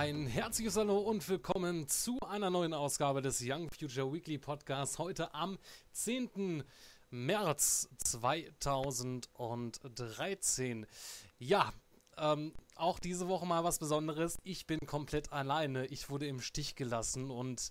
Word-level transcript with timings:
Ein 0.00 0.26
herzliches 0.26 0.76
Hallo 0.78 0.96
und 0.96 1.28
willkommen 1.28 1.86
zu 1.86 2.18
einer 2.20 2.48
neuen 2.48 2.72
Ausgabe 2.72 3.20
des 3.20 3.42
Young 3.44 3.68
Future 3.68 4.10
Weekly 4.10 4.38
Podcasts. 4.38 4.98
Heute 4.98 5.34
am 5.34 5.58
10. 5.92 6.64
März 7.10 7.86
2013. 7.98 10.86
Ja, 11.38 11.74
ähm, 12.16 12.54
auch 12.76 12.98
diese 12.98 13.28
Woche 13.28 13.44
mal 13.44 13.62
was 13.62 13.78
Besonderes. 13.78 14.38
Ich 14.42 14.66
bin 14.66 14.78
komplett 14.86 15.34
alleine. 15.34 15.84
Ich 15.88 16.08
wurde 16.08 16.26
im 16.26 16.40
Stich 16.40 16.76
gelassen 16.76 17.30
und 17.30 17.70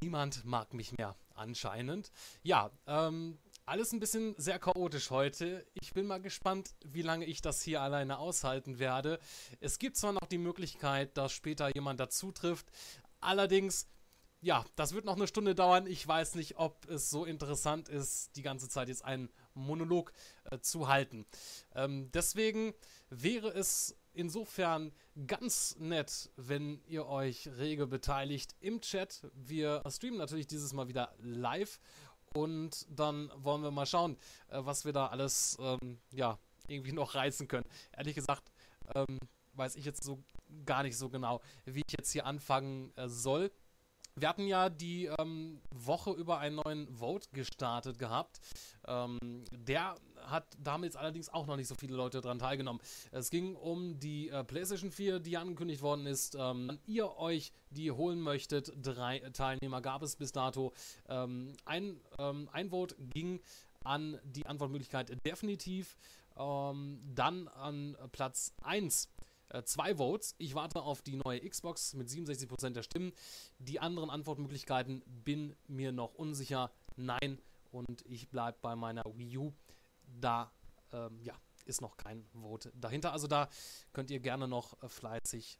niemand 0.00 0.46
mag 0.46 0.72
mich 0.72 0.96
mehr, 0.96 1.16
anscheinend. 1.34 2.10
Ja, 2.42 2.70
ähm, 2.86 3.36
alles 3.70 3.92
ein 3.92 4.00
bisschen 4.00 4.34
sehr 4.36 4.58
chaotisch 4.58 5.10
heute. 5.10 5.64
Ich 5.74 5.92
bin 5.92 6.04
mal 6.04 6.20
gespannt, 6.20 6.74
wie 6.84 7.02
lange 7.02 7.24
ich 7.24 7.40
das 7.40 7.62
hier 7.62 7.80
alleine 7.80 8.18
aushalten 8.18 8.80
werde. 8.80 9.20
Es 9.60 9.78
gibt 9.78 9.96
zwar 9.96 10.12
noch 10.12 10.26
die 10.26 10.38
Möglichkeit, 10.38 11.16
dass 11.16 11.30
später 11.30 11.72
jemand 11.72 12.00
dazu 12.00 12.32
trifft. 12.32 12.66
Allerdings, 13.20 13.86
ja, 14.40 14.64
das 14.74 14.92
wird 14.92 15.04
noch 15.04 15.14
eine 15.14 15.28
Stunde 15.28 15.54
dauern. 15.54 15.86
Ich 15.86 16.06
weiß 16.06 16.34
nicht, 16.34 16.58
ob 16.58 16.90
es 16.90 17.10
so 17.10 17.24
interessant 17.24 17.88
ist, 17.88 18.34
die 18.34 18.42
ganze 18.42 18.68
Zeit 18.68 18.88
jetzt 18.88 19.04
einen 19.04 19.30
Monolog 19.54 20.10
äh, 20.50 20.58
zu 20.58 20.88
halten. 20.88 21.24
Ähm, 21.72 22.10
deswegen 22.12 22.74
wäre 23.08 23.50
es 23.50 23.96
insofern 24.12 24.92
ganz 25.26 25.76
nett, 25.78 26.30
wenn 26.34 26.82
ihr 26.88 27.06
euch 27.06 27.48
rege 27.56 27.86
beteiligt 27.86 28.56
im 28.58 28.80
Chat. 28.80 29.30
Wir 29.32 29.82
streamen 29.88 30.18
natürlich 30.18 30.48
dieses 30.48 30.72
Mal 30.72 30.88
wieder 30.88 31.14
live 31.20 31.78
und 32.34 32.86
dann 32.88 33.30
wollen 33.36 33.62
wir 33.62 33.70
mal 33.70 33.86
schauen, 33.86 34.16
äh, 34.48 34.58
was 34.60 34.84
wir 34.84 34.92
da 34.92 35.08
alles 35.08 35.58
ähm, 35.60 35.98
ja, 36.12 36.38
irgendwie 36.68 36.92
noch 36.92 37.14
reißen 37.14 37.48
können. 37.48 37.66
Ehrlich 37.96 38.14
gesagt, 38.14 38.52
ähm, 38.94 39.18
weiß 39.54 39.76
ich 39.76 39.84
jetzt 39.84 40.04
so 40.04 40.22
gar 40.64 40.82
nicht 40.82 40.96
so 40.96 41.08
genau, 41.08 41.40
wie 41.64 41.82
ich 41.86 41.96
jetzt 41.96 42.12
hier 42.12 42.26
anfangen 42.26 42.92
äh, 42.96 43.08
soll. 43.08 43.50
Wir 44.20 44.28
hatten 44.28 44.46
ja 44.46 44.68
die 44.68 45.06
ähm, 45.18 45.62
Woche 45.70 46.10
über 46.10 46.38
einen 46.38 46.56
neuen 46.56 46.94
Vote 46.94 47.26
gestartet 47.32 47.98
gehabt. 47.98 48.38
Ähm, 48.86 49.18
der 49.50 49.94
hat 50.26 50.44
damals 50.58 50.94
allerdings 50.94 51.30
auch 51.30 51.46
noch 51.46 51.56
nicht 51.56 51.68
so 51.68 51.74
viele 51.74 51.96
Leute 51.96 52.20
daran 52.20 52.38
teilgenommen. 52.38 52.82
Es 53.12 53.30
ging 53.30 53.56
um 53.56 53.98
die 53.98 54.28
äh, 54.28 54.44
PlayStation 54.44 54.90
4, 54.90 55.20
die 55.20 55.38
angekündigt 55.38 55.80
worden 55.80 56.04
ist. 56.04 56.36
Ähm, 56.38 56.78
ihr 56.84 57.16
euch 57.16 57.54
die 57.70 57.90
holen 57.90 58.20
möchtet, 58.20 58.70
drei 58.82 59.20
Teilnehmer 59.32 59.80
gab 59.80 60.02
es 60.02 60.16
bis 60.16 60.32
dato. 60.32 60.74
Ähm, 61.08 61.54
ein, 61.64 61.98
ähm, 62.18 62.50
ein 62.52 62.68
Vote 62.68 62.96
ging 62.98 63.40
an 63.84 64.20
die 64.22 64.44
Antwortmöglichkeit 64.44 65.16
definitiv. 65.24 65.96
Ähm, 66.36 67.00
dann 67.14 67.48
an 67.48 67.96
Platz 68.12 68.52
1 68.64 69.08
äh, 69.50 69.62
zwei 69.64 69.96
Votes. 69.96 70.34
Ich 70.38 70.54
warte 70.54 70.82
auf 70.82 71.02
die 71.02 71.16
neue 71.16 71.40
Xbox 71.48 71.94
mit 71.94 72.08
67% 72.08 72.70
der 72.70 72.82
Stimmen. 72.82 73.12
Die 73.58 73.80
anderen 73.80 74.10
Antwortmöglichkeiten 74.10 75.02
bin 75.06 75.54
mir 75.66 75.92
noch 75.92 76.14
unsicher. 76.14 76.70
Nein. 76.96 77.38
Und 77.70 78.04
ich 78.06 78.28
bleibe 78.28 78.58
bei 78.60 78.74
meiner 78.74 79.04
Wii 79.04 79.38
U. 79.38 79.52
Da, 80.06 80.52
ähm, 80.92 81.20
ja, 81.22 81.34
ist 81.66 81.80
noch 81.80 81.96
kein 81.96 82.24
Vote 82.32 82.72
dahinter. 82.74 83.12
Also 83.12 83.26
da 83.26 83.48
könnt 83.92 84.10
ihr 84.10 84.20
gerne 84.20 84.48
noch 84.48 84.82
äh, 84.82 84.88
fleißig 84.88 85.58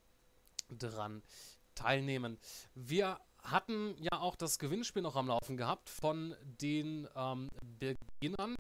dran 0.69 1.23
teilnehmen. 1.75 2.39
Wir 2.75 3.21
hatten 3.43 3.97
ja 3.99 4.21
auch 4.21 4.37
das 4.37 4.59
Gewinnspiel 4.59 5.03
noch 5.03 5.17
am 5.17 5.29
Laufen 5.29 5.57
gehabt 5.57 5.89
von 5.89 6.35
den 6.43 7.09
ähm, 7.15 7.49
Beginnern. 7.79 8.57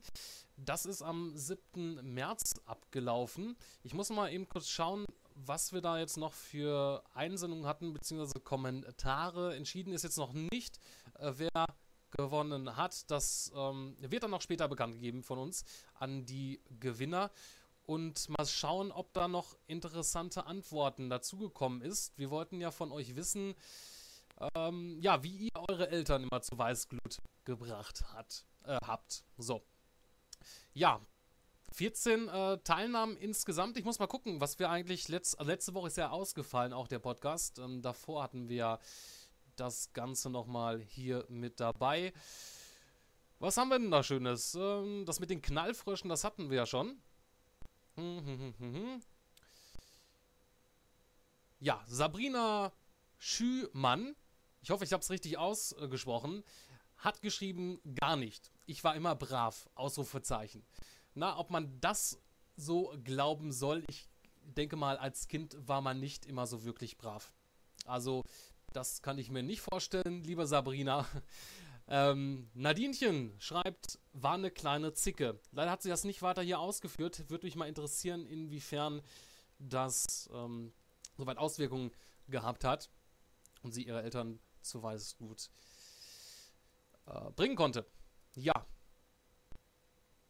Das 0.56 0.86
ist 0.86 1.02
am 1.02 1.36
7. 1.36 2.00
März 2.14 2.54
abgelaufen. 2.64 3.56
Ich 3.82 3.94
muss 3.94 4.10
mal 4.10 4.32
eben 4.32 4.48
kurz 4.48 4.68
schauen, 4.68 5.04
was 5.46 5.72
wir 5.72 5.80
da 5.80 5.98
jetzt 5.98 6.16
noch 6.16 6.32
für 6.32 7.02
Einsendungen 7.14 7.66
hatten, 7.66 7.92
beziehungsweise 7.92 8.40
Kommentare. 8.40 9.56
Entschieden 9.56 9.92
ist 9.92 10.02
jetzt 10.02 10.18
noch 10.18 10.32
nicht, 10.32 10.78
äh, 11.18 11.32
wer 11.36 11.66
gewonnen 12.10 12.76
hat. 12.76 13.10
Das 13.10 13.52
ähm, 13.54 13.96
wird 14.00 14.22
dann 14.22 14.30
noch 14.30 14.42
später 14.42 14.68
bekannt 14.68 14.94
gegeben 14.94 15.22
von 15.22 15.38
uns 15.38 15.64
an 15.94 16.24
die 16.24 16.60
Gewinner. 16.80 17.30
Und 17.86 18.28
mal 18.28 18.46
schauen, 18.46 18.92
ob 18.92 19.12
da 19.14 19.26
noch 19.26 19.56
interessante 19.66 20.46
Antworten 20.46 21.10
dazugekommen 21.10 21.82
ist. 21.82 22.16
Wir 22.18 22.30
wollten 22.30 22.60
ja 22.60 22.70
von 22.70 22.92
euch 22.92 23.16
wissen, 23.16 23.54
ähm, 24.54 24.98
ja, 25.00 25.22
wie 25.22 25.48
ihr 25.48 25.68
eure 25.68 25.88
Eltern 25.88 26.22
immer 26.24 26.40
zu 26.40 26.56
Weißglut 26.56 27.18
gebracht 27.44 28.04
hat, 28.12 28.44
äh, 28.64 28.78
habt. 28.86 29.24
So. 29.38 29.62
Ja, 30.72 31.00
14 31.72 32.28
äh, 32.28 32.58
Teilnahmen 32.58 33.16
insgesamt. 33.16 33.76
Ich 33.76 33.84
muss 33.84 33.98
mal 33.98 34.06
gucken, 34.06 34.40
was 34.40 34.58
wir 34.58 34.70
eigentlich 34.70 35.08
letzt, 35.08 35.38
also 35.38 35.50
letzte 35.50 35.74
Woche 35.74 35.88
ist 35.88 35.96
ja 35.96 36.10
ausgefallen, 36.10 36.72
auch 36.72 36.88
der 36.88 36.98
Podcast. 36.98 37.58
Ähm, 37.58 37.82
davor 37.82 38.22
hatten 38.22 38.48
wir 38.48 38.78
das 39.56 39.92
Ganze 39.92 40.30
nochmal 40.30 40.80
hier 40.80 41.24
mit 41.28 41.60
dabei. 41.60 42.12
Was 43.38 43.56
haben 43.56 43.68
wir 43.68 43.78
denn 43.78 43.90
da 43.90 44.02
Schönes? 44.02 44.54
Ähm, 44.54 45.04
das 45.06 45.20
mit 45.20 45.30
den 45.30 45.42
Knallfröschen, 45.42 46.10
das 46.10 46.24
hatten 46.24 46.50
wir 46.50 46.58
ja 46.58 46.66
schon. 46.66 47.00
Hm, 47.96 48.24
hm, 48.24 48.54
hm, 48.58 49.02
ja, 51.60 51.84
Sabrina 51.86 52.72
Schümann, 53.18 54.16
ich 54.62 54.70
hoffe, 54.70 54.84
ich 54.84 54.92
habe 54.94 55.02
es 55.02 55.10
richtig 55.10 55.36
ausgesprochen, 55.36 56.42
hat 56.96 57.20
geschrieben, 57.20 57.80
gar 57.94 58.16
nicht. 58.16 58.50
Ich 58.64 58.82
war 58.82 58.94
immer 58.94 59.14
brav, 59.14 59.68
Ausrufezeichen. 59.74 60.64
Na, 61.14 61.38
ob 61.38 61.50
man 61.50 61.80
das 61.80 62.18
so 62.56 62.94
glauben 63.04 63.52
soll, 63.52 63.84
ich 63.88 64.08
denke 64.42 64.76
mal, 64.76 64.96
als 64.96 65.28
Kind 65.28 65.56
war 65.66 65.80
man 65.80 66.00
nicht 66.00 66.26
immer 66.26 66.46
so 66.46 66.64
wirklich 66.64 66.98
brav. 66.98 67.32
Also, 67.86 68.24
das 68.72 69.02
kann 69.02 69.18
ich 69.18 69.30
mir 69.30 69.42
nicht 69.42 69.60
vorstellen, 69.60 70.22
lieber 70.24 70.46
Sabrina. 70.46 71.06
Ähm, 71.92 72.48
Nadinchen 72.54 73.34
schreibt, 73.40 73.98
war 74.12 74.34
eine 74.34 74.52
kleine 74.52 74.92
Zicke. 74.92 75.40
Leider 75.50 75.72
hat 75.72 75.82
sie 75.82 75.88
das 75.88 76.04
nicht 76.04 76.22
weiter 76.22 76.40
hier 76.40 76.60
ausgeführt. 76.60 77.28
Würde 77.28 77.44
mich 77.44 77.56
mal 77.56 77.66
interessieren, 77.66 78.26
inwiefern 78.26 79.02
das 79.58 80.30
ähm, 80.32 80.72
soweit 81.16 81.38
Auswirkungen 81.38 81.90
gehabt 82.28 82.62
hat 82.62 82.90
und 83.62 83.72
sie 83.72 83.82
ihre 83.82 84.02
Eltern 84.02 84.38
zu 84.62 84.84
Weißgut 84.84 85.50
äh, 87.06 87.30
bringen 87.32 87.56
konnte. 87.56 87.84
Ja, 88.34 88.54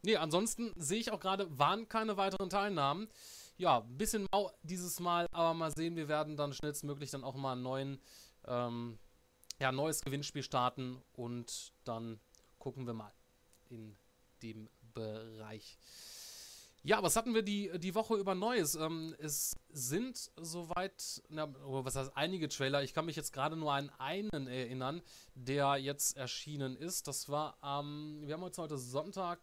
Nee, 0.03 0.15
ansonsten 0.15 0.71
sehe 0.75 0.99
ich 0.99 1.11
auch 1.11 1.19
gerade, 1.19 1.47
waren 1.57 1.87
keine 1.87 2.17
weiteren 2.17 2.49
Teilnahmen. 2.49 3.07
Ja, 3.57 3.79
ein 3.81 3.97
bisschen 3.97 4.27
mau 4.31 4.51
dieses 4.63 4.99
Mal, 4.99 5.27
aber 5.31 5.53
mal 5.53 5.71
sehen, 5.71 5.95
wir 5.95 6.07
werden 6.07 6.35
dann 6.35 6.53
schnellstmöglich 6.53 7.11
dann 7.11 7.23
auch 7.23 7.35
mal 7.35 7.55
neuen, 7.55 7.99
ähm, 8.45 8.97
ja, 9.59 9.71
neues 9.71 10.01
Gewinnspiel 10.01 10.41
starten 10.41 11.01
und 11.13 11.71
dann 11.83 12.19
gucken 12.57 12.87
wir 12.87 12.93
mal 12.93 13.13
in 13.69 13.95
dem 14.41 14.69
Bereich. 14.93 15.77
Ja, 16.83 17.03
was 17.03 17.15
hatten 17.15 17.35
wir 17.35 17.43
die, 17.43 17.71
die 17.77 17.93
Woche 17.93 18.15
über 18.15 18.33
Neues? 18.33 18.73
Ähm, 18.73 19.15
es 19.19 19.55
sind 19.69 20.31
soweit, 20.35 21.21
na, 21.29 21.47
was 21.63 21.95
heißt 21.95 22.17
einige 22.17 22.49
Trailer, 22.49 22.81
ich 22.81 22.95
kann 22.95 23.05
mich 23.05 23.15
jetzt 23.15 23.33
gerade 23.33 23.55
nur 23.55 23.71
an 23.71 23.91
einen 23.99 24.47
erinnern, 24.47 25.03
der 25.35 25.75
jetzt 25.75 26.17
erschienen 26.17 26.75
ist. 26.75 27.07
Das 27.07 27.29
war 27.29 27.55
am, 27.61 28.21
ähm, 28.21 28.27
wir 28.27 28.33
haben 28.33 28.41
heute 28.41 28.79
Sonntag, 28.79 29.39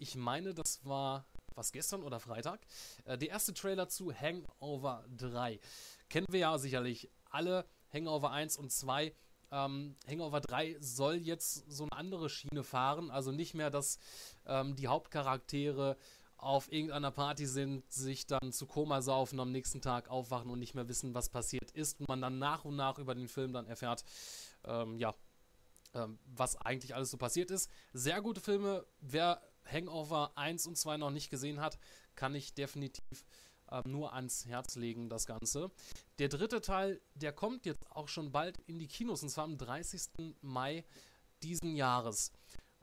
ich 0.00 0.16
meine, 0.16 0.54
das 0.54 0.84
war 0.84 1.26
was 1.54 1.72
gestern 1.72 2.02
oder 2.02 2.20
Freitag. 2.20 2.60
Äh, 3.04 3.18
der 3.18 3.28
erste 3.28 3.52
Trailer 3.52 3.88
zu 3.88 4.12
Hangover 4.12 5.04
3. 5.16 5.60
Kennen 6.08 6.26
wir 6.30 6.40
ja 6.40 6.58
sicherlich 6.58 7.10
alle. 7.30 7.66
Hangover 7.92 8.30
1 8.30 8.56
und 8.56 8.72
2. 8.72 9.14
Ähm, 9.52 9.96
Hangover 10.08 10.40
3 10.40 10.76
soll 10.80 11.16
jetzt 11.16 11.70
so 11.70 11.84
eine 11.84 11.92
andere 11.92 12.30
Schiene 12.30 12.62
fahren. 12.62 13.10
Also 13.10 13.30
nicht 13.32 13.54
mehr, 13.54 13.70
dass 13.70 13.98
ähm, 14.46 14.76
die 14.76 14.88
Hauptcharaktere 14.88 15.96
auf 16.36 16.72
irgendeiner 16.72 17.10
Party 17.10 17.44
sind, 17.44 17.92
sich 17.92 18.26
dann 18.26 18.52
zu 18.52 18.66
Koma 18.66 19.02
saufen, 19.02 19.38
am 19.40 19.52
nächsten 19.52 19.82
Tag 19.82 20.08
aufwachen 20.08 20.50
und 20.50 20.58
nicht 20.58 20.74
mehr 20.74 20.88
wissen, 20.88 21.14
was 21.14 21.28
passiert 21.28 21.70
ist. 21.72 22.00
Und 22.00 22.08
man 22.08 22.22
dann 22.22 22.38
nach 22.38 22.64
und 22.64 22.76
nach 22.76 22.98
über 22.98 23.14
den 23.14 23.28
Film 23.28 23.52
dann 23.52 23.66
erfährt, 23.66 24.04
ähm, 24.64 24.98
ja, 24.98 25.14
ähm, 25.92 26.18
was 26.24 26.56
eigentlich 26.56 26.94
alles 26.94 27.10
so 27.10 27.18
passiert 27.18 27.50
ist. 27.50 27.68
Sehr 27.92 28.22
gute 28.22 28.40
Filme. 28.40 28.86
Wer 29.00 29.42
Hangover 29.64 30.32
1 30.36 30.66
und 30.66 30.76
2 30.76 30.96
noch 30.96 31.10
nicht 31.10 31.30
gesehen 31.30 31.60
hat, 31.60 31.78
kann 32.14 32.34
ich 32.34 32.54
definitiv 32.54 33.24
äh, 33.70 33.82
nur 33.86 34.12
ans 34.12 34.46
Herz 34.46 34.76
legen, 34.76 35.08
das 35.08 35.26
Ganze. 35.26 35.70
Der 36.18 36.28
dritte 36.28 36.60
Teil, 36.60 37.00
der 37.14 37.32
kommt 37.32 37.66
jetzt 37.66 37.90
auch 37.90 38.08
schon 38.08 38.32
bald 38.32 38.58
in 38.66 38.78
die 38.78 38.88
Kinos, 38.88 39.22
und 39.22 39.28
zwar 39.28 39.44
am 39.44 39.58
30. 39.58 40.34
Mai 40.40 40.84
diesen 41.42 41.76
Jahres. 41.76 42.32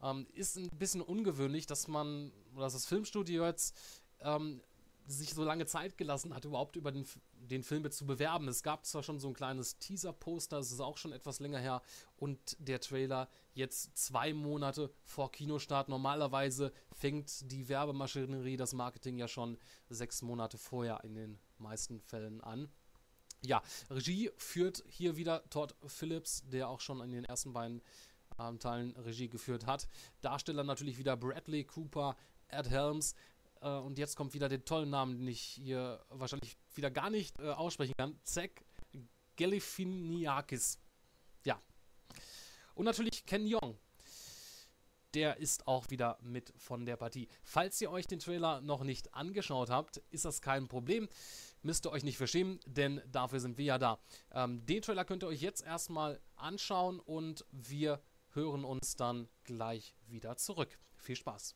Ähm, 0.01 0.27
ist 0.33 0.57
ein 0.57 0.69
bisschen 0.69 1.01
ungewöhnlich, 1.01 1.65
dass 1.65 1.87
man, 1.87 2.31
oder 2.53 2.65
dass 2.65 2.73
das 2.73 2.85
Filmstudio 2.85 3.45
jetzt 3.45 3.75
ähm, 4.19 4.61
sich 5.07 5.33
so 5.33 5.43
lange 5.43 5.65
Zeit 5.65 5.97
gelassen 5.97 6.33
hat, 6.33 6.45
überhaupt 6.45 6.75
über 6.75 6.91
den, 6.91 7.05
den 7.33 7.63
Film 7.63 7.89
zu 7.89 8.05
bewerben. 8.05 8.47
Es 8.47 8.61
gab 8.61 8.85
zwar 8.85 9.03
schon 9.03 9.19
so 9.19 9.29
ein 9.29 9.33
kleines 9.33 9.77
Teaser-Poster, 9.79 10.59
es 10.59 10.71
ist 10.71 10.81
auch 10.81 10.97
schon 10.97 11.13
etwas 11.13 11.39
länger 11.39 11.59
her, 11.59 11.81
und 12.17 12.57
der 12.59 12.81
Trailer 12.81 13.29
jetzt 13.53 13.97
zwei 13.97 14.33
Monate 14.33 14.91
vor 15.03 15.31
Kinostart. 15.31 15.89
Normalerweise 15.89 16.73
fängt 16.91 17.51
die 17.51 17.69
Werbemaschinerie, 17.69 18.57
das 18.57 18.73
Marketing 18.73 19.17
ja 19.17 19.27
schon 19.27 19.57
sechs 19.89 20.21
Monate 20.21 20.57
vorher 20.57 21.03
in 21.03 21.15
den 21.15 21.39
meisten 21.57 22.01
Fällen 22.01 22.41
an. 22.41 22.69
Ja, 23.41 23.61
Regie 23.89 24.31
führt 24.37 24.83
hier 24.87 25.15
wieder 25.15 25.47
Todd 25.49 25.75
Phillips, 25.85 26.43
der 26.47 26.69
auch 26.69 26.81
schon 26.81 27.01
in 27.01 27.11
den 27.11 27.23
ersten 27.23 27.53
beiden 27.53 27.81
ähm, 28.39 28.59
Teilen 28.59 28.95
Regie 28.97 29.29
geführt 29.29 29.65
hat. 29.65 29.87
Darsteller 30.21 30.63
natürlich 30.63 30.97
wieder 30.97 31.15
Bradley 31.15 31.63
Cooper, 31.63 32.15
Ed 32.49 32.69
Helms. 32.69 33.15
Äh, 33.61 33.69
und 33.69 33.97
jetzt 33.97 34.15
kommt 34.15 34.33
wieder 34.33 34.49
der 34.49 34.63
tollen 34.63 34.89
Namen, 34.89 35.17
den 35.17 35.27
ich 35.27 35.41
hier 35.41 36.03
wahrscheinlich 36.09 36.57
wieder 36.75 36.91
gar 36.91 37.09
nicht 37.09 37.39
äh, 37.39 37.49
aussprechen 37.49 37.93
kann. 37.97 38.19
Zack 38.23 38.65
Gelifiniakis. 39.35 40.79
Ja. 41.45 41.61
Und 42.75 42.85
natürlich 42.85 43.25
Ken 43.25 43.45
Young. 43.45 43.77
Der 45.13 45.37
ist 45.37 45.67
auch 45.67 45.89
wieder 45.89 46.17
mit 46.21 46.53
von 46.57 46.85
der 46.85 46.97
Partie. 46.97 47.27
Falls 47.43 47.79
ihr 47.81 47.89
euch 47.91 48.07
den 48.07 48.19
Trailer 48.19 48.61
noch 48.61 48.83
nicht 48.83 49.13
angeschaut 49.13 49.69
habt, 49.69 49.97
ist 50.09 50.25
das 50.25 50.41
kein 50.41 50.67
Problem. 50.67 51.07
Müsst 51.61 51.85
ihr 51.85 51.91
euch 51.91 52.03
nicht 52.03 52.17
verschämen, 52.17 52.59
denn 52.65 53.01
dafür 53.11 53.39
sind 53.39 53.57
wir 53.57 53.65
ja 53.65 53.77
da. 53.77 53.99
Ähm, 54.31 54.65
den 54.65 54.81
Trailer 54.81 55.05
könnt 55.05 55.23
ihr 55.23 55.27
euch 55.27 55.41
jetzt 55.41 55.63
erstmal 55.63 56.19
anschauen 56.35 56.99
und 56.99 57.45
wir 57.51 58.01
hören 58.33 58.65
uns 58.65 58.95
dann 58.95 59.27
gleich 59.43 59.95
wieder 60.07 60.37
zurück. 60.37 60.77
Viel 60.95 61.15
Spaß. 61.15 61.55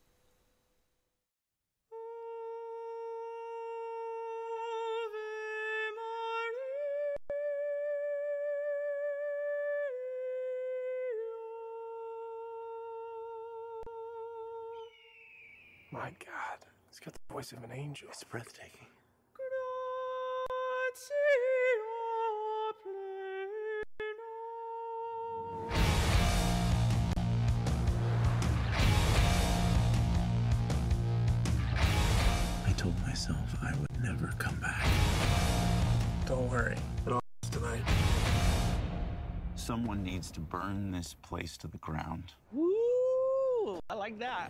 My 16.02 16.10
God, 16.10 16.66
he's 16.90 17.00
got 17.00 17.14
the 17.14 17.20
voice 17.32 17.52
of 17.52 17.64
an 17.64 17.72
angel. 17.72 18.08
It's 18.10 18.24
breathtaking. 18.24 18.88
I 32.66 32.72
told 32.76 33.00
myself 33.02 33.38
I 33.62 33.76
would 33.76 34.04
never 34.04 34.34
come 34.40 34.56
back. 34.56 34.88
Don't 36.26 36.50
worry, 36.50 36.78
it 37.06 37.12
all 37.12 37.22
tonight. 37.52 37.84
Someone 39.54 40.02
needs 40.02 40.32
to 40.32 40.40
burn 40.40 40.90
this 40.90 41.14
place 41.22 41.58
to 41.58 41.68
the 41.68 41.78
ground. 41.78 42.34
Woo! 42.52 43.80
I 43.88 43.94
like 43.94 44.18
that. 44.18 44.50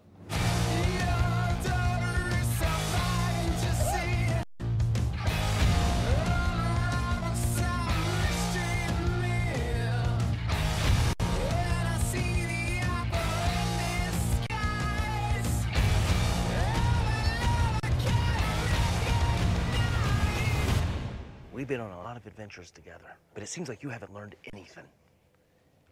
We've 21.61 21.67
been 21.67 21.79
on 21.79 21.91
a 21.91 22.01
lot 22.01 22.17
of 22.17 22.25
adventures 22.25 22.71
together, 22.71 23.15
but 23.35 23.43
it 23.43 23.45
seems 23.47 23.69
like 23.69 23.83
you 23.83 23.89
haven't 23.89 24.11
learned 24.11 24.35
anything. 24.51 24.83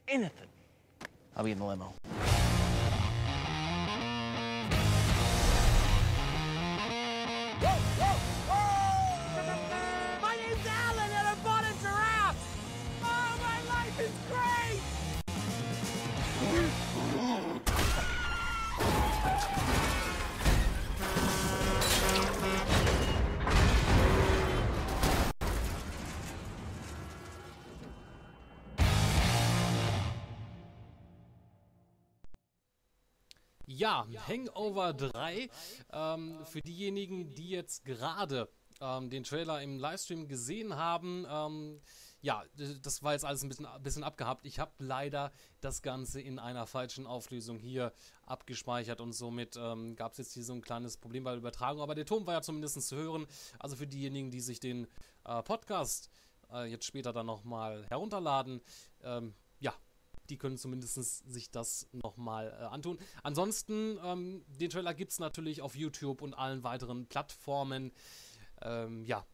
Anything. 0.08 0.48
I'll 1.38 1.44
be 1.44 1.52
in 1.52 1.60
the 1.60 1.64
limo. 1.64 1.94
My 8.48 8.59
Ja, 33.80 34.06
Hangover 34.28 34.92
3. 34.92 35.50
Ähm, 35.94 36.38
für 36.44 36.60
diejenigen, 36.60 37.34
die 37.34 37.50
jetzt 37.50 37.86
gerade 37.86 38.50
ähm, 38.82 39.10
den 39.10 39.24
Trailer 39.24 39.62
im 39.62 39.80
Livestream 39.80 40.28
gesehen 40.28 40.76
haben, 40.76 41.26
ähm, 41.30 41.80
ja, 42.20 42.44
das 42.84 43.04
war 43.04 43.14
jetzt 43.14 43.24
alles 43.24 43.42
ein 43.42 43.48
bisschen, 43.48 43.66
bisschen 43.82 44.04
abgehabt. 44.04 44.46
Ich 44.46 44.60
habe 44.60 44.74
leider 44.80 45.32
das 45.62 45.82
Ganze 45.82 46.20
in 46.20 46.40
einer 46.40 46.68
falschen 46.68 47.08
Auflösung 47.08 47.58
hier 47.58 47.94
abgespeichert 48.26 49.00
und 49.00 49.14
somit 49.14 49.56
ähm, 49.56 49.96
gab 49.96 50.12
es 50.12 50.18
jetzt 50.18 50.34
hier 50.34 50.44
so 50.44 50.52
ein 50.52 50.62
kleines 50.62 50.98
Problem 50.98 51.24
bei 51.24 51.32
der 51.32 51.40
Übertragung. 51.40 51.82
Aber 51.82 51.96
der 51.96 52.06
Ton 52.06 52.28
war 52.28 52.34
ja 52.34 52.42
zumindest 52.42 52.82
zu 52.86 52.98
hören. 52.98 53.28
Also 53.60 53.78
für 53.78 53.88
diejenigen, 53.88 54.30
die 54.30 54.42
sich 54.42 54.60
den 54.60 54.88
äh, 55.24 55.42
Podcast 55.42 56.10
äh, 56.52 56.70
jetzt 56.70 56.84
später 56.84 57.14
dann 57.14 57.28
nochmal 57.28 57.86
herunterladen, 57.88 58.60
ähm, 59.04 59.34
die 60.30 60.38
können 60.38 60.58
zumindest 60.58 60.96
sich 61.30 61.52
das 61.52 61.88
nochmal 61.92 62.48
äh, 62.60 62.66
antun. 62.66 63.00
Ansonsten, 63.24 63.98
ähm, 64.04 64.46
den 64.48 64.70
Trailer 64.70 64.94
gibt 64.94 65.12
es 65.12 65.20
natürlich 65.20 65.62
auf 65.62 65.76
YouTube 65.76 66.22
und 66.22 66.34
allen 66.34 66.64
weiteren 66.64 67.08
Plattformen. 67.08 67.92
Ähm, 68.62 69.04
ja, 69.06 69.26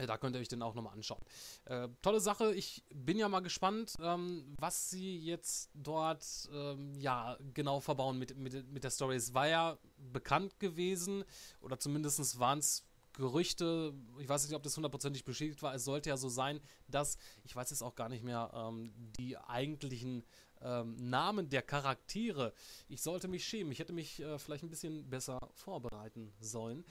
äh, 0.00 0.06
da 0.06 0.18
könnt 0.18 0.34
ihr 0.34 0.40
euch 0.40 0.48
den 0.48 0.62
auch 0.62 0.74
nochmal 0.74 0.94
anschauen. 0.94 1.22
Äh, 1.66 1.88
tolle 2.02 2.20
Sache. 2.20 2.54
Ich 2.54 2.84
bin 2.94 3.18
ja 3.18 3.28
mal 3.28 3.40
gespannt, 3.40 3.94
ähm, 4.00 4.54
was 4.58 4.90
sie 4.90 5.18
jetzt 5.18 5.70
dort 5.74 6.24
ähm, 6.52 6.94
ja 6.98 7.36
genau 7.54 7.80
verbauen 7.80 8.18
mit, 8.18 8.36
mit, 8.36 8.70
mit 8.70 8.84
der 8.84 8.90
Story. 8.90 9.16
Es 9.16 9.34
war 9.34 9.48
ja 9.48 9.78
bekannt 9.98 10.58
gewesen, 10.58 11.24
oder 11.60 11.78
zumindest 11.78 12.38
waren 12.38 12.58
es 12.58 12.86
Gerüchte, 13.20 13.92
ich 14.18 14.28
weiß 14.28 14.46
nicht, 14.46 14.56
ob 14.56 14.62
das 14.62 14.76
hundertprozentig 14.76 15.24
bestätigt 15.24 15.62
war, 15.62 15.74
es 15.74 15.84
sollte 15.84 16.08
ja 16.08 16.16
so 16.16 16.30
sein, 16.30 16.58
dass, 16.88 17.18
ich 17.44 17.54
weiß 17.54 17.68
jetzt 17.68 17.82
auch 17.82 17.94
gar 17.94 18.08
nicht 18.08 18.24
mehr, 18.24 18.50
ähm, 18.54 18.92
die 19.18 19.36
eigentlichen 19.36 20.24
ähm, 20.62 20.96
Namen 20.96 21.50
der 21.50 21.60
Charaktere, 21.60 22.54
ich 22.88 23.02
sollte 23.02 23.28
mich 23.28 23.44
schämen, 23.44 23.72
ich 23.72 23.78
hätte 23.78 23.92
mich 23.92 24.20
äh, 24.20 24.38
vielleicht 24.38 24.64
ein 24.64 24.70
bisschen 24.70 25.08
besser 25.10 25.38
vorbereiten 25.52 26.32
sollen. 26.40 26.82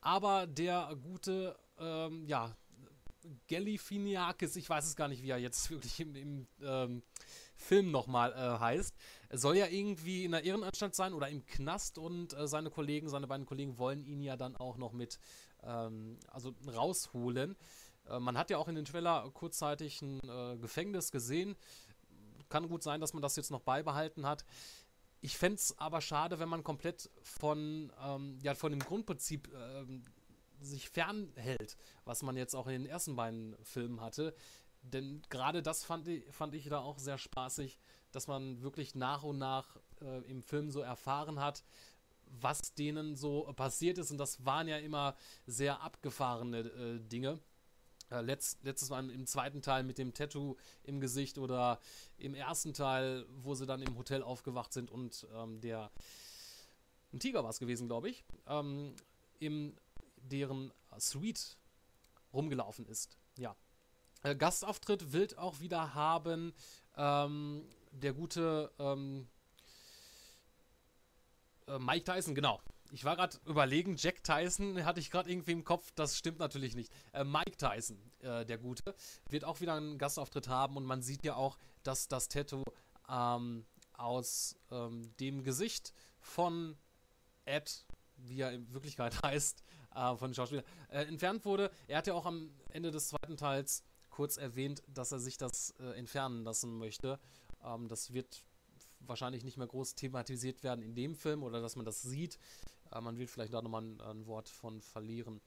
Aber 0.00 0.46
der 0.46 0.96
gute, 1.02 1.58
ähm, 1.78 2.24
ja, 2.26 2.56
Gelifiniakis, 3.48 4.56
ich 4.56 4.68
weiß 4.70 4.86
es 4.86 4.96
gar 4.96 5.08
nicht, 5.08 5.22
wie 5.22 5.30
er 5.30 5.38
jetzt 5.38 5.70
wirklich 5.70 5.98
im, 6.00 6.14
im 6.14 6.46
ähm, 6.62 7.02
Film 7.56 7.90
nochmal 7.90 8.32
äh, 8.32 8.60
heißt, 8.60 8.94
soll 9.32 9.56
ja 9.56 9.66
irgendwie 9.66 10.24
in 10.24 10.32
der 10.32 10.44
Ehrenanstalt 10.44 10.94
sein 10.94 11.12
oder 11.12 11.28
im 11.28 11.44
Knast 11.44 11.98
und 11.98 12.32
äh, 12.34 12.46
seine 12.46 12.70
Kollegen, 12.70 13.08
seine 13.08 13.26
beiden 13.26 13.46
Kollegen 13.46 13.78
wollen 13.78 14.04
ihn 14.04 14.20
ja 14.22 14.36
dann 14.36 14.56
auch 14.56 14.76
noch 14.76 14.92
mit, 14.92 15.18
ähm, 15.62 16.18
also 16.28 16.54
rausholen. 16.66 17.56
Äh, 18.08 18.18
man 18.18 18.36
hat 18.38 18.50
ja 18.50 18.58
auch 18.58 18.68
in 18.68 18.74
den 18.74 18.84
Trailer 18.84 19.30
kurzzeitig 19.32 20.02
ein 20.02 20.20
äh, 20.28 20.56
Gefängnis 20.58 21.10
gesehen. 21.10 21.56
Kann 22.48 22.68
gut 22.68 22.82
sein, 22.82 23.00
dass 23.00 23.12
man 23.12 23.22
das 23.22 23.36
jetzt 23.36 23.50
noch 23.50 23.60
beibehalten 23.60 24.26
hat. 24.26 24.44
Ich 25.20 25.36
fände 25.36 25.56
es 25.56 25.76
aber 25.78 26.00
schade, 26.00 26.38
wenn 26.38 26.48
man 26.48 26.62
komplett 26.62 27.10
von, 27.22 27.92
ähm, 28.04 28.38
ja, 28.42 28.54
von 28.54 28.70
dem 28.70 28.80
Grundprinzip 28.80 29.52
ähm, 29.52 30.04
sich 30.60 30.88
fernhält, 30.88 31.76
was 32.04 32.22
man 32.22 32.36
jetzt 32.36 32.54
auch 32.54 32.66
in 32.66 32.82
den 32.82 32.86
ersten 32.86 33.16
beiden 33.16 33.56
Filmen 33.62 34.00
hatte. 34.00 34.34
Denn 34.82 35.22
gerade 35.28 35.62
das 35.62 35.84
fand 35.84 36.06
ich, 36.08 36.24
fand 36.32 36.54
ich 36.54 36.68
da 36.68 36.78
auch 36.78 36.98
sehr 36.98 37.18
spaßig, 37.18 37.78
dass 38.12 38.28
man 38.28 38.62
wirklich 38.62 38.94
nach 38.94 39.22
und 39.24 39.38
nach 39.38 39.76
äh, 40.00 40.22
im 40.30 40.42
Film 40.42 40.70
so 40.70 40.80
erfahren 40.80 41.40
hat, 41.40 41.64
was 42.30 42.74
denen 42.74 43.16
so 43.16 43.42
passiert 43.54 43.98
ist. 43.98 44.10
Und 44.10 44.18
das 44.18 44.44
waren 44.44 44.68
ja 44.68 44.78
immer 44.78 45.16
sehr 45.46 45.80
abgefahrene 45.82 46.58
äh, 46.58 47.00
Dinge. 47.00 47.40
Äh, 48.10 48.22
letzt, 48.22 48.62
letztes 48.64 48.90
Mal 48.90 49.10
im 49.10 49.26
zweiten 49.26 49.60
Teil 49.60 49.82
mit 49.82 49.98
dem 49.98 50.14
Tattoo 50.14 50.56
im 50.82 51.00
Gesicht 51.00 51.38
oder 51.38 51.78
im 52.16 52.34
ersten 52.34 52.72
Teil, 52.72 53.26
wo 53.42 53.54
sie 53.54 53.66
dann 53.66 53.82
im 53.82 53.96
Hotel 53.98 54.22
aufgewacht 54.22 54.72
sind 54.72 54.90
und 54.90 55.26
ähm, 55.34 55.60
der 55.60 55.90
ein 57.12 57.20
Tiger 57.20 57.42
war 57.42 57.50
es 57.50 57.58
gewesen, 57.58 57.86
glaube 57.86 58.10
ich, 58.10 58.24
ähm, 58.46 58.94
im 59.38 59.74
deren 60.16 60.72
Suite 60.98 61.56
rumgelaufen 62.32 62.86
ist. 62.86 63.16
Ja. 63.38 63.56
Äh, 64.22 64.36
Gastauftritt 64.36 65.12
wird 65.12 65.38
auch 65.38 65.60
wieder 65.60 65.94
haben 65.94 66.52
ähm, 66.96 67.64
der 67.92 68.12
gute 68.12 68.70
ähm, 68.78 69.28
äh, 71.68 71.78
Mike 71.78 72.04
Tyson, 72.04 72.34
genau. 72.34 72.60
ich 72.90 73.04
war 73.04 73.16
gerade 73.16 73.38
überlegen, 73.46 73.96
Jack 73.96 74.24
Tyson 74.24 74.84
hatte 74.84 75.00
ich 75.00 75.10
gerade 75.10 75.30
irgendwie 75.30 75.52
im 75.52 75.64
Kopf, 75.64 75.90
das 75.94 76.16
stimmt 76.16 76.38
natürlich 76.38 76.74
nicht. 76.74 76.92
Äh, 77.12 77.24
Mike 77.24 77.56
Tyson, 77.56 77.98
äh, 78.20 78.44
der 78.44 78.58
Gute, 78.58 78.94
wird 79.28 79.44
auch 79.44 79.60
wieder 79.60 79.74
einen 79.74 79.98
Gastauftritt 79.98 80.48
haben 80.48 80.76
und 80.76 80.84
man 80.84 81.02
sieht 81.02 81.24
ja 81.24 81.36
auch, 81.36 81.58
dass 81.82 82.08
das 82.08 82.28
Tattoo 82.28 82.64
ähm, 83.08 83.64
aus 83.94 84.56
ähm, 84.70 85.10
dem 85.18 85.42
Gesicht 85.42 85.92
von 86.18 86.76
Ed, 87.44 87.86
wie 88.16 88.40
er 88.40 88.52
in 88.52 88.72
Wirklichkeit 88.72 89.22
heißt, 89.22 89.62
äh, 89.94 90.16
von 90.16 90.30
den 90.30 90.34
Schauspielern, 90.34 90.64
äh, 90.90 91.04
entfernt 91.04 91.44
wurde. 91.44 91.70
Er 91.86 91.98
hat 91.98 92.06
ja 92.06 92.14
auch 92.14 92.26
am 92.26 92.50
Ende 92.70 92.90
des 92.90 93.08
zweiten 93.08 93.36
Teils 93.36 93.82
kurz 94.10 94.36
erwähnt, 94.36 94.82
dass 94.88 95.12
er 95.12 95.18
sich 95.18 95.36
das 95.36 95.74
äh, 95.78 95.92
entfernen 95.98 96.44
lassen 96.44 96.78
möchte. 96.78 97.18
Ähm, 97.64 97.88
das 97.88 98.12
wird 98.12 98.44
wahrscheinlich 99.00 99.44
nicht 99.44 99.56
mehr 99.56 99.66
groß 99.66 99.94
thematisiert 99.94 100.62
werden 100.62 100.82
in 100.82 100.94
dem 100.94 101.14
Film 101.14 101.42
oder 101.42 101.60
dass 101.60 101.76
man 101.76 101.84
das 101.84 102.02
sieht. 102.02 102.38
Äh, 102.92 103.00
man 103.00 103.18
wird 103.18 103.30
vielleicht 103.30 103.54
da 103.54 103.62
nochmal 103.62 103.82
ein, 103.82 104.00
ein 104.00 104.26
Wort 104.26 104.48
von 104.48 104.80
verlieren. 104.80 105.40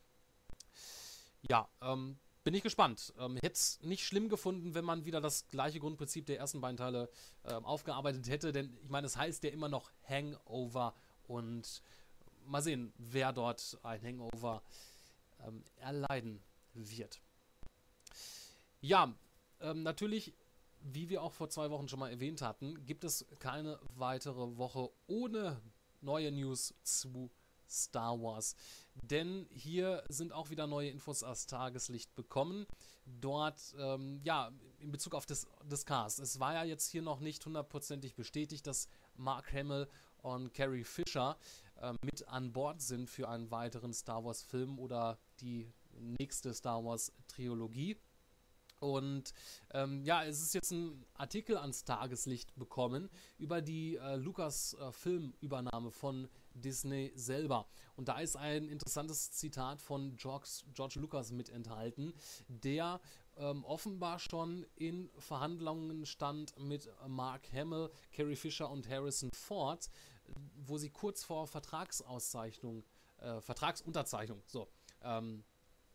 Ja, 1.49 1.67
ähm, 1.81 2.17
bin 2.43 2.53
ich 2.53 2.63
gespannt. 2.63 3.13
Ähm, 3.19 3.35
hätte 3.35 3.53
es 3.53 3.79
nicht 3.81 4.05
schlimm 4.05 4.29
gefunden, 4.29 4.73
wenn 4.73 4.85
man 4.85 5.05
wieder 5.05 5.21
das 5.21 5.47
gleiche 5.49 5.79
Grundprinzip 5.79 6.25
der 6.25 6.39
ersten 6.39 6.61
beiden 6.61 6.77
Teile 6.77 7.09
ähm, 7.45 7.65
aufgearbeitet 7.65 8.27
hätte, 8.29 8.51
denn 8.51 8.77
ich 8.83 8.89
meine, 8.89 9.07
es 9.07 9.17
heißt 9.17 9.43
ja 9.43 9.51
immer 9.51 9.69
noch 9.69 9.91
Hangover 10.07 10.93
und 11.27 11.81
mal 12.45 12.61
sehen, 12.61 12.93
wer 12.97 13.31
dort 13.31 13.77
ein 13.83 14.01
Hangover 14.01 14.63
ähm, 15.45 15.63
erleiden 15.77 16.41
wird. 16.73 17.21
Ja, 18.81 19.13
ähm, 19.59 19.83
natürlich, 19.83 20.33
wie 20.83 21.09
wir 21.09 21.21
auch 21.21 21.33
vor 21.33 21.49
zwei 21.49 21.69
Wochen 21.69 21.87
schon 21.87 21.99
mal 21.99 22.09
erwähnt 22.09 22.41
hatten, 22.41 22.85
gibt 22.85 23.03
es 23.03 23.25
keine 23.39 23.79
weitere 23.95 24.57
Woche 24.57 24.89
ohne 25.07 25.61
neue 26.01 26.31
News 26.31 26.73
zu 26.83 27.29
Star 27.71 28.21
Wars. 28.21 28.55
Denn 29.01 29.47
hier 29.49 30.03
sind 30.09 30.33
auch 30.33 30.49
wieder 30.49 30.67
neue 30.67 30.89
Infos 30.89 31.23
aus 31.23 31.45
Tageslicht 31.45 32.13
bekommen. 32.15 32.65
Dort, 33.05 33.73
ähm, 33.77 34.19
ja, 34.23 34.51
in 34.79 34.91
Bezug 34.91 35.15
auf 35.15 35.25
das, 35.25 35.47
das 35.67 35.85
Cast. 35.85 36.19
Es 36.19 36.39
war 36.39 36.53
ja 36.53 36.63
jetzt 36.63 36.89
hier 36.89 37.01
noch 37.01 37.19
nicht 37.19 37.45
hundertprozentig 37.45 38.15
bestätigt, 38.15 38.67
dass 38.67 38.89
Mark 39.15 39.53
Hamill 39.53 39.87
und 40.21 40.53
Carrie 40.53 40.83
Fisher 40.83 41.37
äh, 41.81 41.93
mit 42.03 42.27
an 42.27 42.51
Bord 42.51 42.81
sind 42.81 43.09
für 43.09 43.29
einen 43.29 43.49
weiteren 43.51 43.93
Star 43.93 44.23
Wars-Film 44.23 44.77
oder 44.77 45.17
die 45.39 45.71
nächste 45.99 46.53
Star 46.53 46.83
Wars-Trilogie. 46.83 47.97
Und 48.81 49.33
ähm, 49.73 50.03
ja, 50.03 50.25
es 50.25 50.41
ist 50.41 50.55
jetzt 50.55 50.71
ein 50.71 51.05
Artikel 51.13 51.55
ans 51.55 51.83
Tageslicht 51.83 52.55
bekommen 52.55 53.09
über 53.37 53.61
die 53.61 53.95
äh, 53.97 54.15
Lucas-Filmübernahme 54.15 55.89
äh, 55.89 55.91
von 55.91 56.27
Disney 56.55 57.11
selber. 57.15 57.67
Und 57.95 58.07
da 58.07 58.19
ist 58.19 58.35
ein 58.35 58.67
interessantes 58.67 59.31
Zitat 59.33 59.81
von 59.81 60.17
George, 60.17 60.63
George 60.73 60.99
Lucas 60.99 61.31
mit 61.31 61.49
enthalten, 61.49 62.13
der 62.47 62.99
ähm, 63.37 63.63
offenbar 63.65 64.17
schon 64.17 64.65
in 64.75 65.11
Verhandlungen 65.19 66.07
stand 66.07 66.57
mit 66.59 66.89
Mark 67.07 67.53
Hamill, 67.53 67.91
Carrie 68.11 68.35
Fisher 68.35 68.69
und 68.69 68.89
Harrison 68.89 69.29
Ford, 69.31 69.91
wo 70.55 70.79
sie 70.79 70.89
kurz 70.89 71.23
vor 71.23 71.45
Vertragsauszeichnung, 71.45 72.83
äh, 73.19 73.41
Vertragsunterzeichnung, 73.41 74.41
so, 74.47 74.67
ähm, 75.03 75.43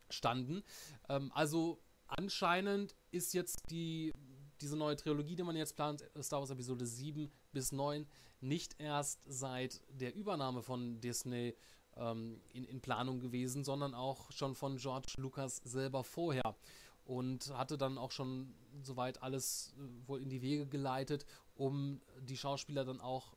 standen. 0.08 0.62
Ähm, 1.08 1.32
also 1.34 1.80
anscheinend 2.06 2.94
ist 3.10 3.34
jetzt 3.34 3.70
die, 3.70 4.12
diese 4.60 4.76
neue 4.76 4.96
Trilogie, 4.96 5.36
die 5.36 5.42
man 5.42 5.56
jetzt 5.56 5.76
plant, 5.76 6.04
Star 6.20 6.40
Wars 6.40 6.50
Episode 6.50 6.86
7 6.86 7.30
bis 7.52 7.72
9, 7.72 8.06
nicht 8.40 8.80
erst 8.80 9.20
seit 9.26 9.82
der 9.88 10.14
Übernahme 10.14 10.62
von 10.62 11.00
Disney 11.00 11.54
ähm, 11.96 12.40
in, 12.52 12.64
in 12.64 12.80
Planung 12.80 13.20
gewesen, 13.20 13.64
sondern 13.64 13.94
auch 13.94 14.30
schon 14.32 14.54
von 14.54 14.76
George 14.76 15.14
Lucas 15.18 15.56
selber 15.64 16.04
vorher. 16.04 16.56
Und 17.04 17.56
hatte 17.56 17.78
dann 17.78 17.98
auch 17.98 18.10
schon 18.10 18.52
soweit 18.82 19.22
alles 19.22 19.74
äh, 19.78 20.08
wohl 20.08 20.20
in 20.20 20.28
die 20.28 20.42
Wege 20.42 20.66
geleitet, 20.66 21.24
um 21.54 22.00
die 22.20 22.36
Schauspieler 22.36 22.84
dann 22.84 23.00
auch 23.00 23.36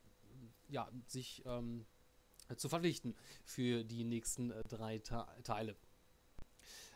ja, 0.68 0.88
sich 1.06 1.42
ähm, 1.46 1.86
zu 2.56 2.68
verpflichten 2.68 3.14
für 3.44 3.84
die 3.84 4.04
nächsten 4.04 4.50
äh, 4.50 4.62
drei 4.68 4.98
Ta 4.98 5.24
Teile. 5.44 5.76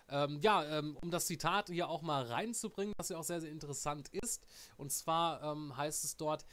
Ähm, 0.08 0.38
ja, 0.40 0.64
ähm, 0.64 0.96
um 1.02 1.10
das 1.10 1.26
Zitat 1.26 1.68
hier 1.68 1.88
auch 1.88 2.02
mal 2.02 2.24
reinzubringen, 2.24 2.92
was 2.98 3.08
ja 3.08 3.18
auch 3.18 3.24
sehr, 3.24 3.40
sehr 3.40 3.50
interessant 3.50 4.08
ist. 4.10 4.42
Und 4.76 4.92
zwar 4.92 5.42
ähm, 5.42 5.76
heißt 5.76 6.04
es 6.04 6.16
dort, 6.16 6.44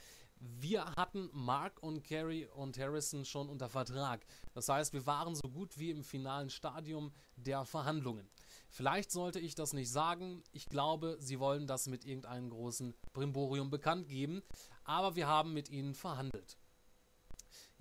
wir 0.44 0.84
hatten 0.96 1.30
Mark 1.32 1.82
und 1.82 2.02
Carrie 2.02 2.46
und 2.46 2.76
Harrison 2.76 3.24
schon 3.24 3.48
unter 3.48 3.68
Vertrag. 3.68 4.24
Das 4.54 4.68
heißt, 4.68 4.92
wir 4.92 5.06
waren 5.06 5.36
so 5.36 5.48
gut 5.48 5.78
wie 5.78 5.90
im 5.90 6.02
finalen 6.02 6.50
Stadium 6.50 7.12
der 7.36 7.64
Verhandlungen. 7.64 8.28
Vielleicht 8.68 9.12
sollte 9.12 9.38
ich 9.38 9.54
das 9.54 9.72
nicht 9.72 9.90
sagen. 9.90 10.42
Ich 10.52 10.66
glaube, 10.66 11.16
sie 11.20 11.38
wollen 11.38 11.66
das 11.66 11.86
mit 11.86 12.04
irgendeinem 12.04 12.50
großen 12.50 12.94
Brimborium 13.12 13.70
bekannt 13.70 14.08
geben. 14.08 14.42
Aber 14.84 15.14
wir 15.14 15.28
haben 15.28 15.52
mit 15.52 15.68
ihnen 15.68 15.94
verhandelt. 15.94 16.56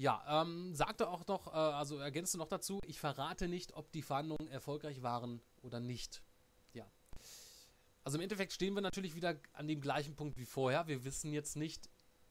Ja, 0.02 0.42
ähm, 0.42 0.74
sagte 0.74 1.08
auch 1.10 1.28
noch, 1.28 1.46
äh, 1.46 1.52
also 1.52 2.00
ergänzte 2.00 2.40
noch 2.40 2.48
dazu, 2.48 2.80
ich 2.88 3.00
verrate 3.00 3.48
nicht, 3.48 3.76
ob 3.76 3.92
die 3.92 4.02
Verhandlungen 4.02 4.48
erfolgreich 4.48 5.04
waren 5.04 5.44
oder 5.62 5.80
nicht. 5.80 6.24
Ja. 6.74 6.92
Also 8.04 8.18
im 8.18 8.24
Endeffekt 8.24 8.52
stehen 8.52 8.74
wir 8.74 8.82
natürlich 8.82 9.14
wieder 9.14 9.36
an 9.54 9.68
dem 9.68 9.80
gleichen 9.80 10.16
Punkt 10.16 10.40
wie 10.40 10.46
vorher. 10.46 10.88
Wir 10.88 11.04
wissen 11.04 11.34
jetzt 11.34 11.56
nicht, 11.56 11.88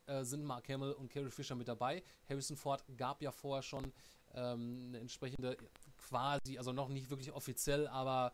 äh, 0.06 0.24
sind 0.24 0.42
Mark 0.42 0.68
Hamill 0.68 0.90
und 0.90 1.12
Carrie 1.12 1.30
Fisher 1.30 1.54
mit 1.54 1.68
dabei. 1.68 2.02
Harrison 2.28 2.56
Ford 2.56 2.82
gab 2.96 3.22
ja 3.22 3.30
vorher 3.30 3.62
schon 3.62 3.92
ähm, 4.34 4.86
eine 4.88 4.98
entsprechende 4.98 5.56
quasi, 5.96 6.58
also 6.58 6.72
noch 6.72 6.88
nicht 6.88 7.08
wirklich 7.08 7.30
offiziell, 7.30 7.86
aber 7.86 8.32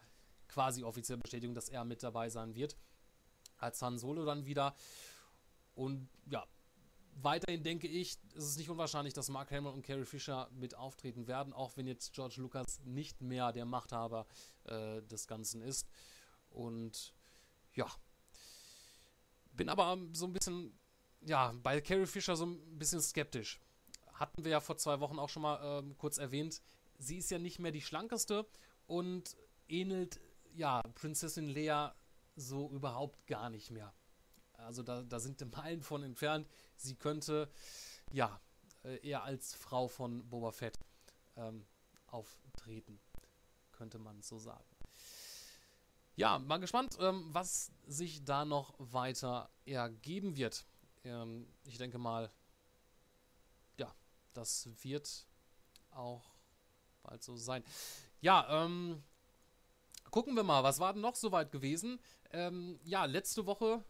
quasi 0.49 0.83
offizielle 0.83 1.21
Bestätigung, 1.21 1.55
dass 1.55 1.69
er 1.69 1.85
mit 1.85 2.03
dabei 2.03 2.31
sein 2.31 2.55
wird. 2.55 2.75
Als 3.59 3.83
Han 3.83 3.99
Solo 3.99 4.25
dann 4.25 4.47
wieder. 4.47 4.75
Und 5.75 6.09
ja, 6.25 6.47
weiterhin 7.23 7.63
denke 7.63 7.89
ich, 7.89 8.19
ist 8.35 8.45
es 8.45 8.57
nicht 8.57 8.71
unwahrscheinlich, 8.71 9.15
dass 9.15 9.29
Mark 9.29 9.51
Hamill 9.51 9.73
und 9.73 9.83
Carrie 9.83 10.05
Fisher 10.05 10.49
mit 10.53 10.75
auftreten 10.75 11.27
werden, 11.27 11.53
auch 11.53 11.77
wenn 11.77 11.87
jetzt 11.87 12.13
George 12.13 12.37
Lucas 12.39 12.81
nicht 12.85 13.21
mehr 13.21 13.53
der 13.53 13.65
Machthaber 13.65 14.27
äh, 14.65 15.03
des 15.03 15.27
Ganzen 15.27 15.63
ist. 15.63 15.89
Und 16.51 17.15
ja, 17.75 17.87
bin 19.53 19.69
aber 19.69 19.99
so 20.13 20.27
ein 20.27 20.33
bisschen, 20.33 20.79
ja, 21.23 21.53
bei 21.63 21.81
Carrie 21.81 22.07
Fisher 22.07 22.37
so 22.37 22.47
ein 22.47 22.79
bisschen 22.79 23.01
skeptisch. 23.01 23.61
Hatten 24.13 24.45
wir 24.45 24.53
ja 24.53 24.61
vor 24.61 24.77
zwei 24.77 25.01
Wochen 25.01 25.19
auch 25.19 25.29
schon 25.29 25.43
mal 25.43 25.81
äh, 25.81 25.95
kurz 25.99 26.19
erwähnt. 26.19 26.61
Sie 26.99 27.19
ist 27.19 27.31
ja 27.31 27.39
nicht 27.39 27.59
mehr 27.59 27.73
die 27.73 27.83
schlankeste 27.83 28.47
und 28.87 29.37
ähnelt, 29.69 30.21
ja, 30.55 30.83
Prinzessin 30.95 31.49
Leia 31.49 31.95
so 32.37 32.71
überhaupt 32.71 33.27
gar 33.27 33.51
nicht 33.51 33.71
mehr. 33.71 33.93
Also 34.67 34.83
da, 34.83 35.03
da 35.03 35.21
sind 35.21 35.41
Meilen 35.57 35.83
von 35.83 36.03
entfernt. 36.03 36.49
Sie 36.77 36.97
könnte, 36.97 37.49
ja, 38.13 38.41
äh, 38.85 38.99
eher 39.07 39.23
als 39.23 39.55
Frau 39.55 39.89
von 39.89 40.29
Boba 40.29 40.51
Fett 40.51 40.79
ähm, 41.37 41.65
auftreten, 42.09 43.01
könnte 43.73 43.99
man 43.99 44.21
so 44.23 44.39
sagen. 44.39 44.65
Ja, 46.17 46.39
mal 46.39 46.59
gespannt, 46.59 46.97
ähm, 46.99 47.27
was 47.33 47.71
sich 47.87 48.25
da 48.25 48.45
noch 48.45 48.75
weiter 48.79 49.51
ergeben 49.67 50.37
wird. 50.37 50.65
Ähm, 51.05 51.47
ich 51.65 51.79
denke 51.79 51.99
mal, 51.99 52.31
ja, 53.77 53.95
das 54.33 54.69
wird 54.83 55.27
auch 55.91 56.25
bald 57.03 57.23
so 57.23 57.37
sein. 57.37 57.63
Ja, 58.21 58.65
ähm, 58.65 59.03
gucken 60.11 60.35
wir 60.35 60.43
mal, 60.43 60.65
was 60.65 60.81
war 60.81 60.95
denn 60.95 61.03
noch 61.03 61.17
soweit 61.17 61.53
gewesen? 61.53 62.01
Ähm, 62.33 62.81
ja, 62.85 63.05
letzte 63.05 63.45
Woche 63.45 63.85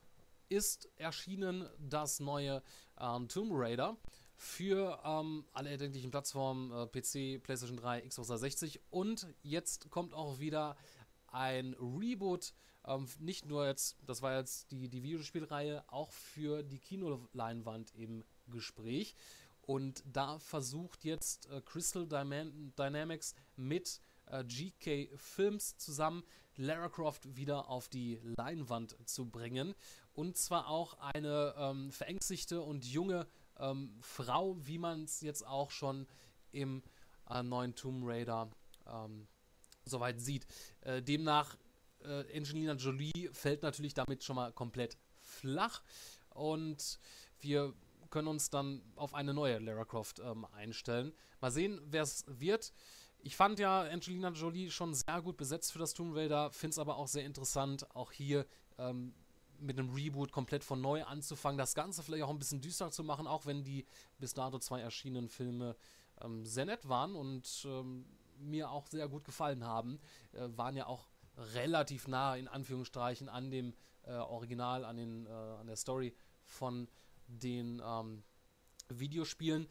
ist 0.49 0.89
erschienen 0.97 1.69
das 1.79 2.21
neue 2.21 2.63
ähm, 2.99 3.29
Tomb 3.29 3.51
Raider 3.53 3.97
für 4.37 5.01
ähm, 5.05 5.45
alle 5.53 5.71
erdenklichen 5.71 6.11
Plattformen, 6.11 6.71
äh, 6.73 6.87
PC, 6.87 7.43
PlayStation 7.43 7.77
3, 7.77 8.03
Xbox 8.03 8.29
360 8.29 8.81
und 8.91 9.27
jetzt 9.43 9.91
kommt 9.91 10.13
auch 10.13 10.39
wieder 10.39 10.77
ein 11.29 11.75
Reboot, 11.81 12.53
ähm, 12.87 13.07
nicht 13.19 13.47
nur 13.47 13.67
jetzt, 13.67 13.97
das 14.07 14.23
war 14.23 14.37
jetzt 14.37 14.71
die, 14.71 14.89
die 14.89 15.03
Videospielreihe, 15.03 15.85
auch 15.89 16.13
für 16.13 16.63
die 16.63 16.79
Kinoleinwand 16.79 17.95
im 17.95 18.25
Gespräch. 18.49 19.17
Und 19.63 20.05
da 20.13 20.39
versucht 20.39 21.05
jetzt 21.05 21.51
äh, 21.51 21.61
Crystal 21.61 22.07
Dyman 22.07 22.73
Dynamics 22.79 23.35
mit 23.57 24.01
äh, 24.27 24.45
GK 24.45 25.11
Films 25.17 25.77
zusammen 25.77 26.23
Lara 26.57 26.89
Croft 26.89 27.37
wieder 27.37 27.69
auf 27.69 27.89
die 27.89 28.21
Leinwand 28.23 28.97
zu 29.07 29.27
bringen. 29.27 29.75
Und 30.17 30.39
zwar 30.39 30.69
auch 30.69 30.95
eine 30.99 31.55
ähm, 31.59 31.93
verängstigte 31.93 32.63
und 32.63 32.87
junge 32.87 33.27
ähm, 33.59 33.95
Frau, 34.01 34.57
wie 34.67 34.79
man 34.79 35.05
es 35.05 35.21
jetzt 35.21 35.47
auch 35.47 35.71
schon 35.71 36.07
im 36.53 36.83
äh, 37.29 37.43
neuen 37.43 37.75
Tomb 37.75 38.03
Raider 38.07 38.51
ähm, 38.87 39.29
soweit 39.85 40.19
sieht. 40.19 40.47
Äh, 40.81 41.03
demnach, 41.03 41.59
äh, 42.03 42.25
Angelina 42.35 42.73
Jolie 42.73 43.29
fällt 43.31 43.63
natürlich 43.63 43.93
damit 43.93 44.25
schon 44.25 44.37
mal 44.37 44.53
komplett 44.53 44.97
flach. 45.21 45.83
Und 46.31 46.99
wir 47.41 47.75
können 48.09 48.29
uns 48.29 48.49
dann 48.49 48.83
auf 48.97 49.15
eine 49.15 49.35
neue 49.35 49.59
Lara 49.59 49.85
Croft 49.85 50.21
ähm, 50.21 50.47
einstellen. 50.47 51.13
Mal 51.43 51.51
sehen, 51.51 51.79
wer 51.85 52.05
es 52.05 52.25
wird. 52.27 52.73
Ich 53.19 53.37
fand 53.37 53.59
ja 53.59 53.83
Angelina 53.83 54.31
Jolie 54.31 54.71
schon 54.71 54.95
sehr 54.95 55.21
gut 55.21 55.37
besetzt 55.37 55.73
für 55.73 55.79
das 55.79 55.93
Tomb 55.93 56.17
Raider, 56.17 56.51
finde 56.53 56.71
es 56.71 56.79
aber 56.79 56.97
auch 56.97 57.09
sehr 57.09 57.25
interessant, 57.27 57.87
auch 57.95 58.13
hier 58.13 58.47
ähm, 58.79 59.13
mit 59.61 59.79
einem 59.79 59.93
Reboot 59.93 60.33
komplett 60.33 60.65
von 60.65 60.81
neu 60.81 61.05
anzufangen, 61.05 61.59
das 61.59 61.75
Ganze 61.75 62.03
vielleicht 62.03 62.25
auch 62.25 62.31
ein 62.31 62.39
bisschen 62.39 62.61
düster 62.61 62.91
zu 62.91 63.05
machen, 63.05 63.27
auch 63.27 63.47
wenn 63.47 63.65
die 63.65 63.87
bis 64.19 64.35
dato 64.35 64.59
zwei 64.59 64.81
erschienenen 64.81 65.29
Filme 65.29 65.77
ähm, 66.21 66.45
sehr 66.45 66.67
nett 66.67 66.89
waren 66.89 67.15
und 67.15 67.67
ähm, 67.69 68.07
mir 68.39 68.71
auch 68.71 68.87
sehr 68.89 69.09
gut 69.09 69.25
gefallen 69.25 69.65
haben, 69.65 69.99
äh, 70.33 70.49
waren 70.57 70.77
ja 70.77 70.87
auch 70.87 71.09
relativ 71.55 72.09
nah 72.09 72.37
in 72.37 72.49
Anführungsstrichen 72.49 73.29
an 73.29 73.51
dem 73.51 73.75
äh, 74.05 74.13
Original, 74.13 74.85
an, 74.85 74.97
den, 74.97 75.27
äh, 75.27 75.31
an 75.31 75.67
der 75.67 75.77
Story 75.77 76.15
von 76.45 76.89
den 77.27 77.83
ähm, 77.85 78.23
Videospielen. 78.89 79.69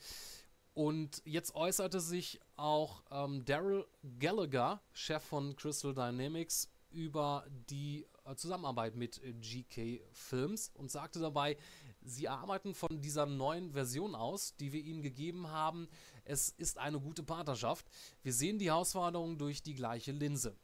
Und 0.73 1.21
jetzt 1.25 1.55
äußerte 1.55 2.01
sich 2.01 2.41
auch 2.57 3.03
ähm, 3.09 3.45
Daryl 3.45 3.85
Gallagher, 4.19 4.81
Chef 4.91 5.23
von 5.23 5.55
Crystal 5.55 5.93
Dynamics, 5.93 6.69
über 6.91 7.45
die 7.69 8.05
Zusammenarbeit 8.35 8.95
mit 8.95 9.21
äh, 9.23 9.33
GK 9.33 10.01
Films 10.11 10.71
und 10.73 10.91
sagte 10.91 11.19
dabei, 11.19 11.57
sie 12.01 12.27
arbeiten 12.27 12.73
von 12.73 13.01
dieser 13.01 13.25
neuen 13.25 13.71
Version 13.71 14.15
aus, 14.15 14.55
die 14.55 14.71
wir 14.71 14.81
ihnen 14.81 15.01
gegeben 15.01 15.49
haben. 15.49 15.87
Es 16.23 16.49
ist 16.49 16.77
eine 16.77 16.99
gute 16.99 17.23
Partnerschaft. 17.23 17.85
Wir 18.23 18.33
sehen 18.33 18.57
die 18.57 18.67
Herausforderungen 18.67 19.37
durch 19.37 19.61
die 19.61 19.75
gleiche 19.75 20.11
Linse. 20.11 20.57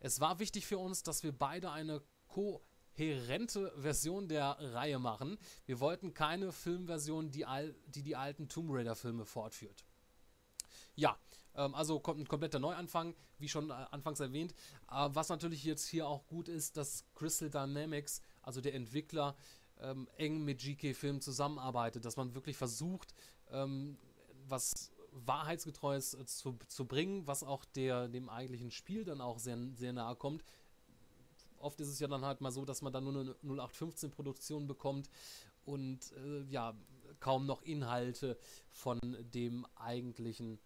Es 0.00 0.20
war 0.20 0.38
wichtig 0.38 0.66
für 0.66 0.78
uns, 0.78 1.02
dass 1.02 1.22
wir 1.22 1.32
beide 1.32 1.70
eine 1.70 2.02
kohärente 2.28 3.72
Version 3.76 4.28
der 4.28 4.56
Reihe 4.58 4.98
machen. 4.98 5.38
Wir 5.66 5.80
wollten 5.80 6.14
keine 6.14 6.52
Filmversion, 6.52 7.30
die 7.30 7.46
al 7.46 7.74
die, 7.86 8.02
die 8.02 8.16
alten 8.16 8.48
Tomb 8.48 8.70
Raider-Filme 8.72 9.24
fortführt. 9.24 9.84
Ja, 10.96 11.18
ähm, 11.56 11.74
also 11.74 12.00
kommt 12.00 12.20
ein 12.20 12.28
kompletter 12.28 12.58
Neuanfang, 12.58 13.14
wie 13.38 13.48
schon 13.48 13.70
äh, 13.70 13.74
anfangs 13.90 14.20
erwähnt. 14.20 14.52
Äh, 14.90 15.08
was 15.12 15.28
natürlich 15.28 15.64
jetzt 15.64 15.86
hier 15.86 16.06
auch 16.06 16.26
gut 16.26 16.48
ist, 16.48 16.76
dass 16.76 17.04
Crystal 17.14 17.50
Dynamics, 17.50 18.20
also 18.42 18.60
der 18.60 18.74
Entwickler, 18.74 19.36
ähm, 19.80 20.08
eng 20.16 20.44
mit 20.44 20.60
GK 20.60 20.94
Film 20.94 21.20
zusammenarbeitet, 21.20 22.04
dass 22.04 22.16
man 22.16 22.34
wirklich 22.34 22.56
versucht, 22.56 23.14
ähm, 23.50 23.98
was 24.46 24.92
Wahrheitsgetreues 25.12 26.14
äh, 26.14 26.26
zu, 26.26 26.58
zu 26.68 26.86
bringen, 26.86 27.26
was 27.26 27.42
auch 27.42 27.64
der, 27.64 28.08
dem 28.08 28.28
eigentlichen 28.28 28.70
Spiel 28.70 29.04
dann 29.04 29.20
auch 29.20 29.38
sehr, 29.38 29.58
sehr 29.74 29.92
nahe 29.92 30.16
kommt. 30.16 30.44
Oft 31.58 31.80
ist 31.80 31.88
es 31.88 31.98
ja 31.98 32.08
dann 32.08 32.24
halt 32.24 32.40
mal 32.40 32.50
so, 32.50 32.64
dass 32.64 32.82
man 32.82 32.92
dann 32.92 33.04
nur 33.04 33.18
eine 33.20 33.34
0815-Produktion 33.42 34.66
bekommt 34.66 35.08
und 35.64 36.12
äh, 36.12 36.42
ja, 36.50 36.74
kaum 37.20 37.46
noch 37.46 37.62
Inhalte 37.62 38.36
von 38.70 38.98
dem 39.32 39.66
eigentlichen 39.76 40.58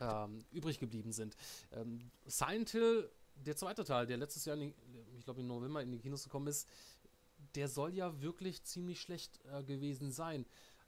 ähm, 0.00 0.44
übrig 0.50 0.78
geblieben 0.78 1.12
sind. 1.12 1.36
Ähm, 1.72 2.10
Silent 2.26 2.70
Hill, 2.70 3.10
der 3.34 3.56
zweite 3.56 3.84
Teil, 3.84 4.06
der 4.06 4.16
letztes 4.16 4.44
Jahr, 4.44 4.56
die, 4.56 4.74
ich 5.18 5.24
glaube 5.24 5.40
im 5.40 5.46
November 5.46 5.82
in 5.82 5.92
die 5.92 5.98
Kinos 5.98 6.24
gekommen 6.24 6.48
ist, 6.48 6.68
der 7.54 7.68
soll 7.68 7.94
ja 7.94 8.20
wirklich 8.20 8.62
ziemlich 8.64 9.00
schlecht 9.00 9.40
äh, 9.52 9.62
gewesen 9.62 10.12
sein. 10.12 10.46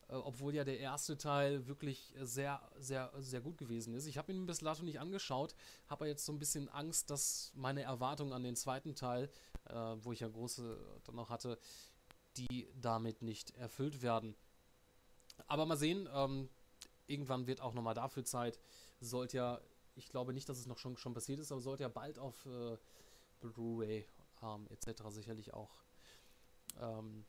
Äh, 0.08 0.14
obwohl 0.14 0.54
ja 0.54 0.64
der 0.64 0.80
erste 0.80 1.16
Teil 1.16 1.66
wirklich 1.66 2.12
sehr, 2.20 2.60
sehr, 2.78 3.12
sehr 3.18 3.40
gut 3.40 3.58
gewesen 3.58 3.94
ist. 3.94 4.06
Ich 4.06 4.18
habe 4.18 4.32
ihn 4.32 4.46
bis 4.46 4.58
dato 4.58 4.82
nicht 4.82 5.00
angeschaut, 5.00 5.54
habe 5.86 6.08
jetzt 6.08 6.24
so 6.24 6.32
ein 6.32 6.38
bisschen 6.38 6.68
Angst, 6.68 7.10
dass 7.10 7.52
meine 7.54 7.82
Erwartungen 7.82 8.32
an 8.32 8.42
den 8.42 8.56
zweiten 8.56 8.94
Teil, 8.94 9.30
äh, 9.66 9.74
wo 9.74 10.12
ich 10.12 10.20
ja 10.20 10.28
große 10.28 10.78
dann 11.04 11.14
noch 11.14 11.28
hatte, 11.28 11.58
die 12.36 12.68
damit 12.80 13.22
nicht 13.22 13.50
erfüllt 13.56 14.02
werden. 14.02 14.34
Aber 15.46 15.66
mal 15.66 15.76
sehen, 15.76 16.08
ähm, 16.12 16.48
irgendwann 17.06 17.46
wird 17.46 17.60
auch 17.60 17.74
nochmal 17.74 17.94
dafür 17.94 18.24
Zeit. 18.24 18.58
Sollte 19.00 19.36
ja, 19.36 19.60
ich 19.94 20.08
glaube 20.08 20.32
nicht, 20.32 20.48
dass 20.48 20.58
es 20.58 20.66
noch 20.66 20.78
schon, 20.78 20.96
schon 20.96 21.14
passiert 21.14 21.40
ist, 21.40 21.52
aber 21.52 21.60
sollte 21.60 21.82
ja 21.82 21.88
bald 21.88 22.18
auf 22.18 22.46
äh, 22.46 22.76
Blu-ray 23.40 24.06
ähm, 24.42 24.66
etc. 24.70 25.02
sicherlich 25.08 25.54
auch 25.54 25.70
ähm, 26.80 27.24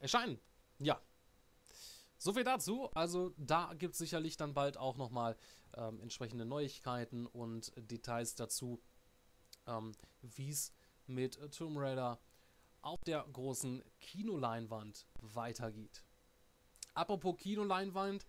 erscheinen. 0.00 0.40
Ja. 0.78 1.00
So 2.18 2.32
viel 2.32 2.44
dazu. 2.44 2.90
Also 2.94 3.34
da 3.36 3.74
gibt 3.74 3.92
es 3.92 3.98
sicherlich 3.98 4.36
dann 4.36 4.54
bald 4.54 4.76
auch 4.76 4.96
nochmal 4.96 5.36
ähm, 5.74 6.00
entsprechende 6.00 6.44
Neuigkeiten 6.44 7.26
und 7.26 7.72
Details 7.76 8.34
dazu, 8.34 8.80
ähm, 9.66 9.92
wie 10.22 10.50
es 10.50 10.72
mit 11.06 11.38
Tomb 11.52 11.78
Raider 11.78 12.18
auf 12.80 13.02
der 13.04 13.26
großen 13.32 13.82
Kinoleinwand 14.00 15.06
weitergeht. 15.20 16.02
Apropos 16.94 17.36
Kinoleinwand, 17.38 18.24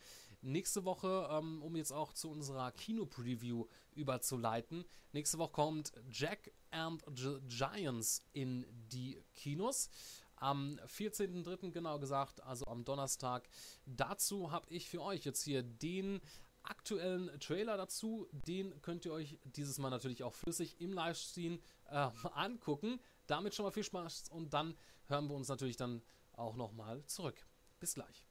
nächste 0.46 0.86
Woche, 0.86 1.28
ähm, 1.32 1.62
um 1.62 1.76
jetzt 1.76 1.92
auch 1.92 2.14
zu 2.14 2.30
unserer 2.30 2.72
Kino-Preview 2.72 3.66
überzuleiten, 3.96 4.86
nächste 5.12 5.38
Woche 5.38 5.52
kommt 5.52 5.92
Jack 6.10 6.52
and 6.72 7.04
the 7.16 7.40
Giants 7.48 8.24
in 8.34 8.66
die 8.70 9.22
Kinos. 9.34 9.90
Am 10.38 10.80
14.03. 10.86 11.72
genau 11.72 11.98
gesagt, 11.98 12.42
also 12.44 12.66
am 12.66 12.84
Donnerstag. 12.84 13.48
Dazu 13.86 14.52
habe 14.52 14.70
ich 14.70 14.90
für 14.90 15.02
euch 15.02 15.24
jetzt 15.24 15.44
hier 15.44 15.64
den 15.64 16.20
aktuellen 16.64 17.40
Trailer 17.40 17.78
dazu. 17.78 18.28
Den 18.32 18.82
könnt 18.82 19.06
ihr 19.06 19.14
euch 19.14 19.40
dieses 19.44 19.78
Mal 19.78 19.90
natürlich 19.90 20.24
auch 20.24 20.34
flüssig 20.34 20.80
im 20.82 20.92
Livestream 20.94 21.62
äh, 21.86 22.10
angucken. 22.34 23.00
Damit 23.28 23.56
schon 23.56 23.66
mal 23.66 23.72
viel 23.72 23.84
Spaß 23.84 24.30
und 24.30 24.54
dann 24.54 24.76
hören 25.08 25.28
wir 25.28 25.36
uns 25.36 25.48
natürlich 25.48 25.78
dann 25.78 26.02
auch 26.34 26.56
nochmal 26.56 27.06
zurück. 27.06 27.46
Bis 27.80 27.94
gleich. 27.94 28.25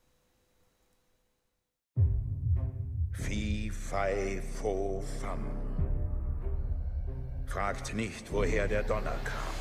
Fi, 3.14 3.70
Fei, 3.70 4.42
Fo, 4.60 5.02
Fam. 5.20 5.38
Fragt 7.46 7.94
nicht, 7.94 8.30
woher 8.32 8.66
der 8.66 8.82
Donner 8.82 9.16
kam. 9.24 9.54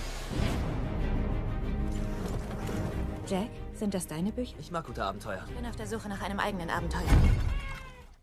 Jack, 3.28 3.50
sind 3.76 3.94
das 3.94 4.08
deine 4.08 4.32
Bücher? 4.32 4.56
Ich 4.60 4.72
mag 4.72 4.86
gute 4.86 5.04
Abenteuer. 5.04 5.46
Ich 5.48 5.56
bin 5.56 5.66
auf 5.66 5.76
der 5.76 5.88
Suche 5.88 6.10
nach 6.10 6.22
einem 6.22 6.39
eigenen 6.39 6.70
Abenteuer. 6.70 7.04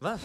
Was? 0.01 0.21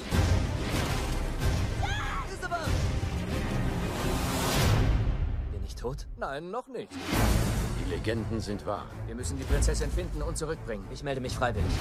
Bin 5.52 5.64
ich 5.64 5.76
tot? 5.76 6.08
Nein, 6.18 6.50
noch 6.50 6.68
nicht. 6.68 6.92
Die 6.92 7.90
Legenden 7.92 8.42
sind 8.42 8.66
wahr. 8.66 8.88
Wir 9.06 9.16
müssen 9.16 9.38
die 9.38 9.44
Prinzessin 9.44 9.92
finden 9.92 10.24
und 10.24 10.36
zurückbringen. 10.36 10.86
Ich 10.92 11.04
melde 11.04 11.22
mich 11.22 11.36
freiwillig. 11.36 11.72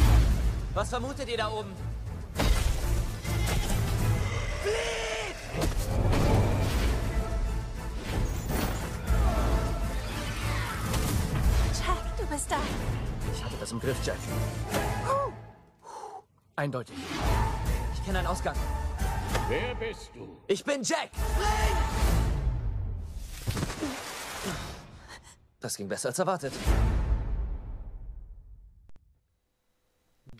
Was 0.74 0.90
vermutet 0.90 1.28
ihr 1.28 1.38
da 1.38 1.50
oben? 1.50 1.70
Jack, 11.74 12.16
du 12.16 12.26
bist 12.26 12.50
da. 12.50 12.56
Ich 13.34 13.44
hatte 13.44 13.56
das 13.60 13.72
im 13.72 13.80
Griff, 13.80 13.96
Jack. 14.04 14.16
Eindeutig. 16.56 16.96
Ich 17.94 18.04
kenne 18.04 18.20
einen 18.20 18.28
Ausgang. 18.28 18.56
Wer 19.48 19.74
bist 19.74 20.10
du? 20.14 20.40
Ich 20.46 20.64
bin 20.64 20.82
Jack! 20.82 21.10
Das 25.60 25.76
ging 25.76 25.88
besser 25.88 26.08
als 26.08 26.18
erwartet. 26.18 26.52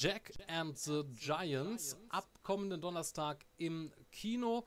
Jack 0.04 0.32
and 0.48 0.76
the 0.76 1.02
Giants 1.14 1.96
ab 2.10 2.28
kommenden 2.42 2.78
Donnerstag 2.82 3.46
im 3.56 3.90
Kino. 4.12 4.66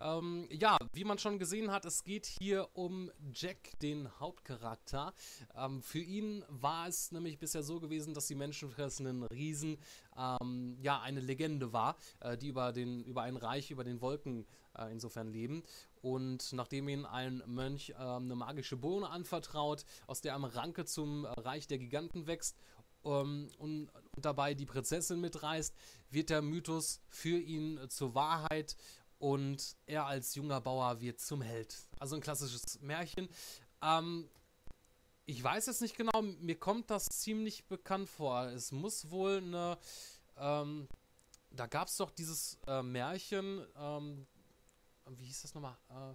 Ähm, 0.00 0.48
ja, 0.50 0.76
wie 0.92 1.04
man 1.04 1.18
schon 1.18 1.38
gesehen 1.38 1.70
hat, 1.70 1.84
es 1.84 2.02
geht 2.02 2.26
hier 2.26 2.68
um 2.72 3.08
Jack, 3.32 3.78
den 3.80 4.08
Hauptcharakter. 4.18 5.14
Ähm, 5.54 5.82
für 5.82 6.00
ihn 6.00 6.44
war 6.48 6.88
es 6.88 7.12
nämlich 7.12 7.38
bisher 7.38 7.62
so 7.62 7.78
gewesen, 7.78 8.12
dass 8.12 8.26
die 8.26 8.34
menschenfressenden 8.34 9.22
Riesen 9.22 9.78
ähm, 10.18 10.76
ja 10.80 11.00
eine 11.00 11.20
Legende 11.20 11.72
war, 11.72 11.96
äh, 12.18 12.36
die 12.36 12.48
über, 12.48 12.72
den, 12.72 13.04
über 13.04 13.22
ein 13.22 13.36
Reich 13.36 13.70
über 13.70 13.84
den 13.84 14.00
Wolken 14.00 14.46
äh, 14.76 14.90
insofern 14.90 15.28
leben. 15.28 15.62
Und 16.00 16.52
nachdem 16.54 16.88
ihn 16.88 17.06
ein 17.06 17.40
Mönch 17.46 17.90
äh, 17.90 17.94
eine 17.94 18.34
magische 18.34 18.76
Bohne 18.76 19.08
anvertraut, 19.10 19.84
aus 20.08 20.22
der 20.22 20.34
eine 20.34 20.52
Ranke 20.56 20.84
zum 20.86 21.24
äh, 21.24 21.28
Reich 21.28 21.68
der 21.68 21.78
Giganten 21.78 22.26
wächst 22.26 22.58
ähm, 23.04 23.48
und, 23.58 23.88
und 23.88 24.24
dabei 24.24 24.54
die 24.54 24.66
Prinzessin 24.66 25.20
mitreißt, 25.20 25.74
wird 26.10 26.30
der 26.30 26.42
Mythos 26.42 27.00
für 27.08 27.38
ihn 27.38 27.78
äh, 27.78 27.88
zur 27.88 28.14
Wahrheit 28.14 28.76
und 29.18 29.76
er 29.86 30.06
als 30.06 30.34
junger 30.34 30.60
Bauer 30.60 31.00
wird 31.00 31.20
zum 31.20 31.42
Held. 31.42 31.76
Also 31.98 32.16
ein 32.16 32.20
klassisches 32.20 32.80
Märchen. 32.80 33.28
Ähm, 33.80 34.28
ich 35.26 35.42
weiß 35.42 35.66
jetzt 35.66 35.80
nicht 35.80 35.96
genau, 35.96 36.22
mir 36.22 36.58
kommt 36.58 36.90
das 36.90 37.06
ziemlich 37.06 37.66
bekannt 37.66 38.08
vor. 38.08 38.46
Es 38.46 38.72
muss 38.72 39.10
wohl 39.10 39.38
eine. 39.38 39.78
Ähm, 40.36 40.88
da 41.50 41.66
gab 41.66 41.88
es 41.88 41.96
doch 41.96 42.10
dieses 42.10 42.58
äh, 42.66 42.82
Märchen. 42.82 43.64
Ähm, 43.76 44.26
wie 45.10 45.26
hieß 45.26 45.42
das 45.42 45.54
nochmal? 45.54 45.76
Äh, 45.88 46.14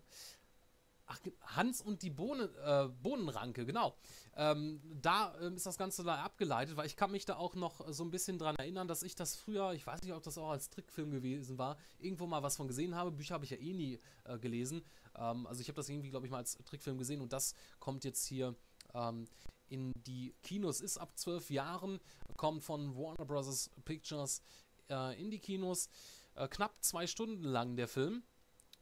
Ach, 1.09 1.19
Hans 1.41 1.81
und 1.81 2.01
die 2.01 2.09
Bohnen, 2.09 2.49
äh, 2.63 2.89
Bohnenranke, 3.01 3.65
genau. 3.65 3.95
Ähm, 4.35 4.81
da 5.01 5.33
ähm, 5.39 5.55
ist 5.55 5.65
das 5.65 5.77
Ganze 5.77 6.03
da 6.03 6.17
abgeleitet, 6.23 6.75
weil 6.75 6.85
ich 6.85 6.97
kann 6.97 7.11
mich 7.11 7.23
da 7.23 7.37
auch 7.37 7.55
noch 7.55 7.81
so 7.93 8.03
ein 8.03 8.11
bisschen 8.11 8.37
dran 8.37 8.57
erinnern, 8.57 8.89
dass 8.89 9.03
ich 9.03 9.15
das 9.15 9.35
früher, 9.35 9.71
ich 9.73 9.87
weiß 9.87 10.01
nicht, 10.01 10.13
ob 10.13 10.21
das 10.23 10.37
auch 10.37 10.49
als 10.49 10.69
Trickfilm 10.69 11.11
gewesen 11.11 11.57
war, 11.57 11.77
irgendwo 11.97 12.27
mal 12.27 12.43
was 12.43 12.57
von 12.57 12.67
gesehen 12.67 12.93
habe. 12.93 13.11
Bücher 13.11 13.35
habe 13.35 13.45
ich 13.45 13.51
ja 13.51 13.57
eh 13.57 13.73
nie 13.73 13.99
äh, 14.25 14.37
gelesen. 14.37 14.83
Ähm, 15.15 15.47
also 15.47 15.61
ich 15.61 15.69
habe 15.69 15.77
das 15.77 15.87
irgendwie, 15.87 16.09
glaube 16.09 16.25
ich, 16.25 16.31
mal 16.31 16.39
als 16.39 16.57
Trickfilm 16.65 16.97
gesehen 16.97 17.21
und 17.21 17.31
das 17.31 17.55
kommt 17.79 18.03
jetzt 18.03 18.25
hier 18.25 18.53
ähm, 18.93 19.27
in 19.69 19.93
die 20.05 20.35
Kinos. 20.43 20.81
Ist 20.81 20.97
ab 20.97 21.17
zwölf 21.17 21.49
Jahren, 21.49 21.99
kommt 22.35 22.63
von 22.63 22.95
Warner 22.95 23.25
Bros. 23.25 23.69
Pictures 23.85 24.41
äh, 24.89 25.19
in 25.19 25.31
die 25.31 25.39
Kinos. 25.39 25.89
Äh, 26.35 26.47
knapp 26.47 26.83
zwei 26.83 27.07
Stunden 27.07 27.43
lang 27.43 27.75
der 27.77 27.87
Film. 27.87 28.23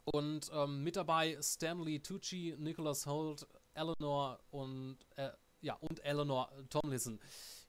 Und 0.05 0.51
ähm, 0.53 0.83
mit 0.83 0.95
dabei 0.95 1.37
Stanley 1.41 1.99
Tucci, 1.99 2.55
Nicholas 2.57 3.05
Holt, 3.05 3.47
Eleanor 3.73 4.39
und 4.51 4.97
äh, 5.15 5.31
ja 5.61 5.73
und 5.75 6.03
Eleanor 6.05 6.51
Tomlinson. 6.69 7.19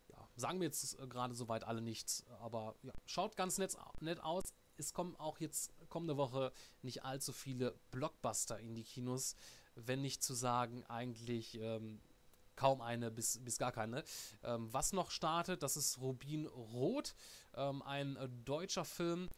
Ja, 0.08 0.28
sagen 0.36 0.60
wir 0.60 0.66
jetzt 0.66 0.98
äh, 0.98 1.06
gerade 1.06 1.34
soweit 1.34 1.64
alle 1.64 1.80
nichts, 1.80 2.24
aber 2.40 2.76
ja, 2.82 2.92
schaut 3.06 3.36
ganz 3.36 3.58
nett, 3.58 3.76
nett 4.00 4.20
aus. 4.20 4.44
Es 4.76 4.92
kommen 4.92 5.16
auch 5.16 5.38
jetzt 5.40 5.72
kommende 5.88 6.18
Woche 6.18 6.52
nicht 6.82 7.04
allzu 7.04 7.32
viele 7.32 7.78
Blockbuster 7.90 8.60
in 8.60 8.74
die 8.74 8.84
Kinos, 8.84 9.34
wenn 9.74 10.02
nicht 10.02 10.22
zu 10.22 10.34
sagen 10.34 10.84
eigentlich 10.84 11.58
ähm, 11.58 12.02
kaum 12.56 12.80
eine 12.80 13.10
bis, 13.10 13.38
bis 13.42 13.58
gar 13.58 13.72
keine. 13.72 14.04
Ähm, 14.42 14.72
was 14.72 14.92
noch 14.92 15.10
startet, 15.10 15.62
das 15.62 15.76
ist 15.76 16.00
Rubin 16.00 16.46
Rot, 16.46 17.14
ähm, 17.54 17.82
ein 17.82 18.16
äh, 18.16 18.28
deutscher 18.44 18.84
Film 18.84 19.28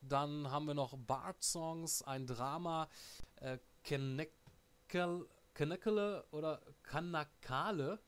dann 0.00 0.50
haben 0.50 0.66
wir 0.66 0.74
noch 0.74 0.96
Bart 0.96 1.42
Songs, 1.42 2.02
ein 2.02 2.26
Drama, 2.26 2.88
äh, 3.36 3.58
oder 6.30 6.60
Kanakale. 6.82 8.00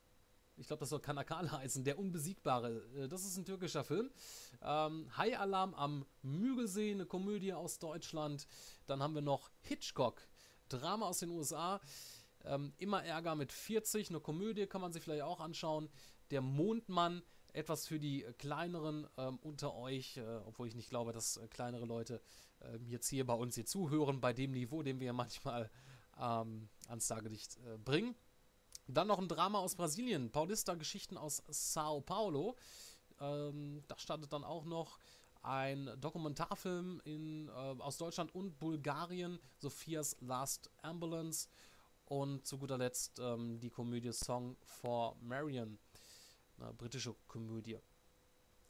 Ich 0.57 0.67
glaube, 0.67 0.81
das 0.81 0.91
soll 0.91 1.01
Kanakale 1.01 1.51
heißen, 1.51 1.85
der 1.85 1.99
Unbesiegbare. 1.99 2.83
Äh, 2.97 3.09
das 3.09 3.25
ist 3.25 3.37
ein 3.37 3.45
türkischer 3.45 3.83
Film. 3.83 4.11
Ähm, 4.63 5.11
High 5.17 5.39
Alarm 5.39 5.75
am 5.75 6.07
Mügelsee, 6.23 6.93
eine 6.93 7.07
Komödie 7.07 7.53
aus 7.53 7.79
Deutschland. 7.79 8.47
Dann 8.87 9.03
haben 9.03 9.15
wir 9.15 9.23
noch 9.23 9.51
Hitchcock, 9.61 10.21
Drama 10.69 11.07
aus 11.07 11.21
den 11.21 11.31
USA. 11.31 11.81
Ähm, 12.45 12.73
Immer 12.79 13.05
Ärger 13.05 13.35
mit 13.35 13.53
40, 13.53 14.11
eine 14.11 14.21
Komödie 14.21 14.67
kann 14.67 14.81
man 14.81 14.93
sich 14.93 15.03
vielleicht 15.03 15.23
auch 15.23 15.41
anschauen. 15.41 15.91
Der 16.31 16.41
Mondmann, 16.41 17.23
etwas 17.55 17.87
für 17.87 17.99
die 17.99 18.23
kleineren 18.39 19.07
ähm, 19.17 19.39
unter 19.43 19.75
euch, 19.75 20.17
äh, 20.17 20.23
obwohl 20.45 20.69
ich 20.69 20.75
nicht 20.75 20.91
glaube, 20.91 21.13
dass 21.13 21.37
äh, 21.37 21.49
kleinere 21.49 21.85
Leute 21.85 22.21
äh, 22.61 22.77
jetzt 22.87 23.09
hier 23.09 23.27
bei 23.27 23.35
uns 23.35 23.55
hier 23.55 23.67
zuhören, 23.67 24.21
bei 24.21 24.33
dem 24.33 24.53
Niveau, 24.53 24.83
den 24.83 25.01
wir 25.01 25.13
manchmal 25.15 25.71
ähm, 26.19 26.69
ans 26.89 27.09
Tageslicht 27.09 27.57
äh, 27.59 27.79
bringen. 27.79 28.15
Dann 28.87 29.07
noch 29.07 29.19
ein 29.19 29.29
Drama 29.29 29.59
aus 29.59 29.77
Brasilien, 29.77 30.31
Paulista 30.31 30.75
Geschichten 30.75 31.17
aus 31.17 31.43
Sao 31.49 32.01
Paulo. 32.01 32.57
Ähm, 33.21 33.83
da 33.87 33.99
startet 33.99 34.33
dann 34.33 34.45
auch 34.45 34.65
noch 34.65 34.99
ein 35.43 35.91
Dokumentarfilm 36.01 37.01
in, 37.05 37.49
äh, 37.49 37.53
aus 37.53 37.99
Deutschland 37.99 38.35
und 38.35 38.59
Bulgarien, 38.59 39.39
Sophias 39.59 40.17
Last 40.21 40.71
Ambulance. 40.83 41.49
Und 42.05 42.45
zu 42.45 42.59
guter 42.59 42.77
Letzt 42.77 43.21
ähm, 43.21 43.61
die 43.61 43.71
Komödie 43.71 44.13
Song 44.13 44.57
for 44.65 45.17
Marion 45.21 45.79
eine 46.61 46.75
britische 46.75 47.15
Komödie. 47.27 47.79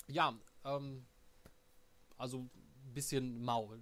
Ja, 0.08 0.38
ähm, 0.64 1.06
also 2.16 2.48
ein 2.84 2.94
bisschen 2.94 3.42
mau. 3.42 3.74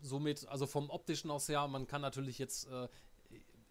Somit, 0.00 0.46
also 0.48 0.66
vom 0.66 0.90
optischen 0.90 1.30
aus 1.30 1.48
her, 1.48 1.66
man 1.66 1.86
kann 1.86 2.02
natürlich 2.02 2.38
jetzt, 2.38 2.66
äh, 2.68 2.88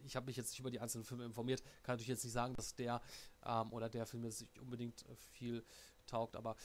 ich 0.04 0.15
habe 0.15 0.26
mich 0.26 0.36
jetzt 0.36 0.50
nicht 0.52 0.60
über 0.60 0.72
die 0.72 0.80
einzelnen 0.80 1.04
Filme 1.04 1.26
informiert, 1.26 1.63
kann 1.84 1.93
natürlich 1.93 2.08
jetzt 2.08 2.24
nicht 2.24 2.34
sagen, 2.34 2.56
dass 2.56 2.76
der 2.76 3.02
ähm, 3.46 3.72
oder 3.72 3.89
der 3.89 4.06
Film 4.06 4.24
jetzt 4.24 4.41
nicht 4.41 4.58
unbedingt 4.60 5.04
äh, 5.04 5.15
viel 5.15 5.63
taugt, 6.08 6.36
aber 6.36 6.56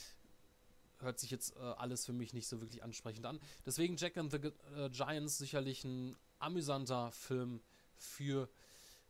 hört 1.01 1.19
sich 1.19 1.31
jetzt 1.31 1.55
äh, 1.57 1.61
alles 1.61 2.07
für 2.07 2.13
mich 2.13 2.33
nicht 2.33 2.49
so 2.49 2.61
wirklich 2.61 2.83
ansprechend 2.83 3.27
an. 3.27 3.39
Deswegen 3.65 3.97
Jack 3.97 4.17
and 4.17 4.33
the 4.33 4.39
äh, 4.77 4.91
Giants 4.91 5.39
sicherlich 5.39 5.85
ein 5.85 6.17
amüsanter 6.39 7.13
Film 7.13 7.61
für 7.97 8.49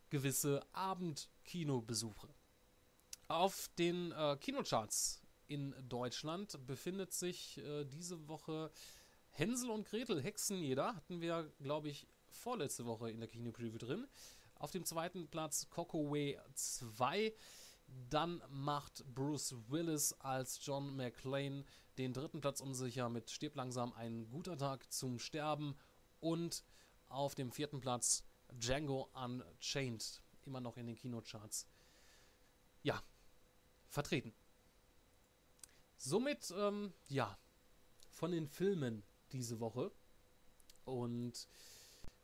gewisse 0.09 0.65
Abendkinobesuche. 0.73 2.27
Auf 3.29 3.69
den 3.77 4.11
äh, 4.11 4.37
Kinocharts 4.37 5.21
in 5.45 5.75
Deutschland 5.87 6.65
befindet 6.65 7.13
sich 7.13 7.59
äh, 7.59 7.85
diese 7.85 8.27
Woche 8.27 8.71
Hänsel 9.29 9.69
und 9.69 9.85
Gretel, 9.85 10.19
Hexenjäger, 10.19 10.95
hatten 10.95 11.21
wir, 11.21 11.53
glaube 11.61 11.89
ich, 11.89 12.07
vorletzte 12.25 12.87
Woche 12.87 13.11
in 13.11 13.19
der 13.19 13.29
Kino-Preview 13.29 13.77
drin. 13.77 14.07
Auf 14.55 14.71
dem 14.71 14.83
zweiten 14.83 15.27
Platz 15.27 15.69
Cockaway 15.69 16.39
2. 16.55 17.31
Dann 18.09 18.41
macht 18.49 19.05
Bruce 19.13 19.55
Willis 19.67 20.13
als 20.13 20.59
John 20.65 20.95
McClane 20.95 21.65
den 21.99 22.13
dritten 22.13 22.41
Platz 22.41 22.61
unsicher 22.61 23.09
mit 23.09 23.29
Stirb 23.29 23.55
langsam 23.55 23.93
ein 23.93 24.27
guter 24.27 24.57
Tag 24.57 24.91
zum 24.91 25.19
Sterben. 25.19 25.75
Und 26.19 26.63
auf 27.09 27.35
dem 27.35 27.51
vierten 27.51 27.79
Platz 27.79 28.23
Django 28.53 29.11
Unchained, 29.13 30.23
immer 30.47 30.61
noch 30.61 30.77
in 30.77 30.87
den 30.87 30.95
Kinocharts. 30.95 31.67
Ja, 32.81 33.03
vertreten. 33.89 34.33
Somit, 35.97 36.53
ähm, 36.57 36.93
ja, 37.09 37.37
von 38.09 38.31
den 38.31 38.47
Filmen 38.47 39.03
diese 39.31 39.59
Woche. 39.59 39.91
Und 40.85 41.47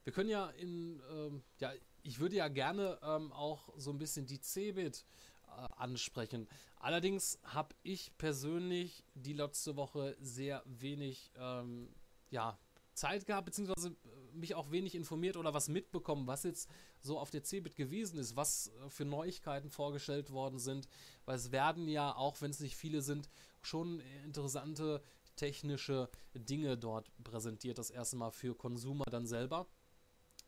wir 0.03 0.13
können 0.13 0.29
ja 0.29 0.49
in, 0.51 1.01
ähm, 1.11 1.43
ja, 1.59 1.73
ich 2.03 2.19
würde 2.19 2.35
ja 2.35 2.47
gerne 2.47 2.99
ähm, 3.01 3.31
auch 3.31 3.73
so 3.77 3.91
ein 3.91 3.97
bisschen 3.97 4.25
die 4.25 4.39
Cebit 4.39 5.03
äh, 5.47 5.67
ansprechen. 5.75 6.47
Allerdings 6.77 7.39
habe 7.43 7.75
ich 7.83 8.15
persönlich 8.17 9.03
die 9.13 9.33
letzte 9.33 9.75
Woche 9.75 10.15
sehr 10.19 10.63
wenig, 10.65 11.31
ähm, 11.37 11.93
ja, 12.29 12.59
Zeit 12.95 13.25
gehabt, 13.25 13.45
beziehungsweise 13.45 13.89
äh, 13.89 14.35
mich 14.35 14.55
auch 14.55 14.71
wenig 14.71 14.95
informiert 14.95 15.37
oder 15.37 15.53
was 15.53 15.69
mitbekommen, 15.69 16.27
was 16.27 16.43
jetzt 16.43 16.69
so 16.99 17.19
auf 17.19 17.29
der 17.29 17.43
CeBIT 17.43 17.75
gewesen 17.75 18.17
ist, 18.17 18.35
was 18.35 18.67
äh, 18.67 18.89
für 18.89 19.05
Neuigkeiten 19.05 19.69
vorgestellt 19.69 20.31
worden 20.31 20.59
sind, 20.59 20.87
weil 21.25 21.35
es 21.35 21.51
werden 21.51 21.87
ja, 21.87 22.15
auch 22.15 22.41
wenn 22.41 22.51
es 22.51 22.59
nicht 22.59 22.75
viele 22.75 23.01
sind, 23.01 23.29
schon 23.61 23.99
interessante 24.23 25.01
technische 25.35 26.09
Dinge 26.33 26.77
dort 26.77 27.11
präsentiert, 27.23 27.77
das 27.77 27.89
erste 27.89 28.15
Mal 28.15 28.31
für 28.31 28.55
Konsumer 28.55 29.05
dann 29.05 29.27
selber. 29.27 29.67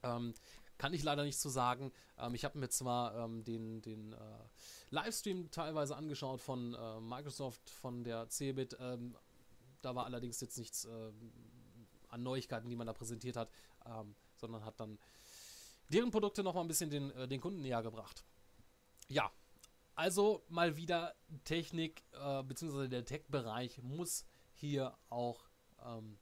Ähm, 0.03 0.33
kann 0.77 0.93
ich 0.93 1.03
leider 1.03 1.23
nicht 1.23 1.39
zu 1.39 1.49
so 1.49 1.53
sagen. 1.53 1.91
Ähm, 2.17 2.35
ich 2.35 2.45
habe 2.45 2.57
mir 2.59 2.69
zwar 2.69 3.15
ähm, 3.15 3.43
den, 3.43 3.81
den 3.81 4.13
äh, 4.13 4.17
Livestream 4.91 5.49
teilweise 5.51 5.95
angeschaut 5.95 6.39
von 6.39 6.73
äh, 6.73 6.99
Microsoft, 6.99 7.69
von 7.69 8.03
der 8.03 8.29
CeBIT. 8.29 8.77
Ähm, 8.79 9.17
da 9.81 9.95
war 9.95 10.05
allerdings 10.05 10.39
jetzt 10.39 10.57
nichts 10.57 10.85
äh, 10.85 11.11
an 12.17 12.23
Neuigkeiten, 12.23 12.69
die 12.69 12.75
man 12.75 12.87
da 12.87 12.93
präsentiert 12.93 13.37
hat, 13.37 13.49
ähm, 13.85 14.15
sondern 14.35 14.65
hat 14.65 14.79
dann 14.79 14.99
deren 15.89 16.11
Produkte 16.11 16.43
nochmal 16.43 16.63
ein 16.63 16.67
bisschen 16.67 16.89
den, 16.89 17.11
äh, 17.11 17.27
den 17.27 17.39
Kunden 17.39 17.61
näher 17.61 17.81
gebracht. 17.81 18.25
Ja, 19.07 19.31
also 19.95 20.43
mal 20.49 20.75
wieder 20.75 21.15
Technik, 21.43 22.03
äh, 22.11 22.43
beziehungsweise 22.43 22.89
der 22.89 23.05
Tech-Bereich 23.05 23.81
muss 23.81 24.25
hier 24.53 24.97
auch 25.09 25.49
ähm, 25.83 26.19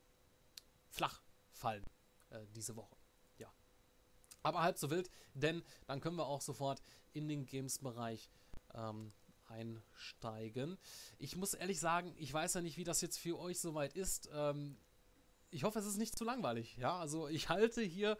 flach 0.89 1.21
fallen 1.51 1.85
äh, 2.29 2.45
diese 2.55 2.75
Woche. 2.75 2.95
Ja. 3.37 3.51
Aber 4.43 4.61
halb 4.61 4.77
so 4.77 4.89
wild, 4.89 5.09
denn 5.33 5.63
dann 5.87 5.99
können 5.99 6.17
wir 6.17 6.27
auch 6.27 6.41
sofort 6.41 6.81
in 7.13 7.27
den 7.27 7.45
Games-Bereich 7.45 8.29
ähm, 8.73 9.11
einsteigen. 9.47 10.77
Ich 11.17 11.35
muss 11.35 11.53
ehrlich 11.53 11.79
sagen, 11.79 12.13
ich 12.17 12.33
weiß 12.33 12.55
ja 12.55 12.61
nicht, 12.61 12.77
wie 12.77 12.83
das 12.83 13.01
jetzt 13.01 13.17
für 13.17 13.39
euch 13.39 13.59
soweit 13.59 13.93
ist. 13.93 14.29
Ähm, 14.33 14.77
ich 15.55 15.63
hoffe, 15.63 15.79
es 15.79 15.85
ist 15.85 15.97
nicht 15.97 16.17
zu 16.17 16.25
langweilig. 16.25 16.75
Ja, 16.75 16.99
also 16.99 17.29
ich 17.29 17.47
halte 17.47 17.81
hier 17.81 18.17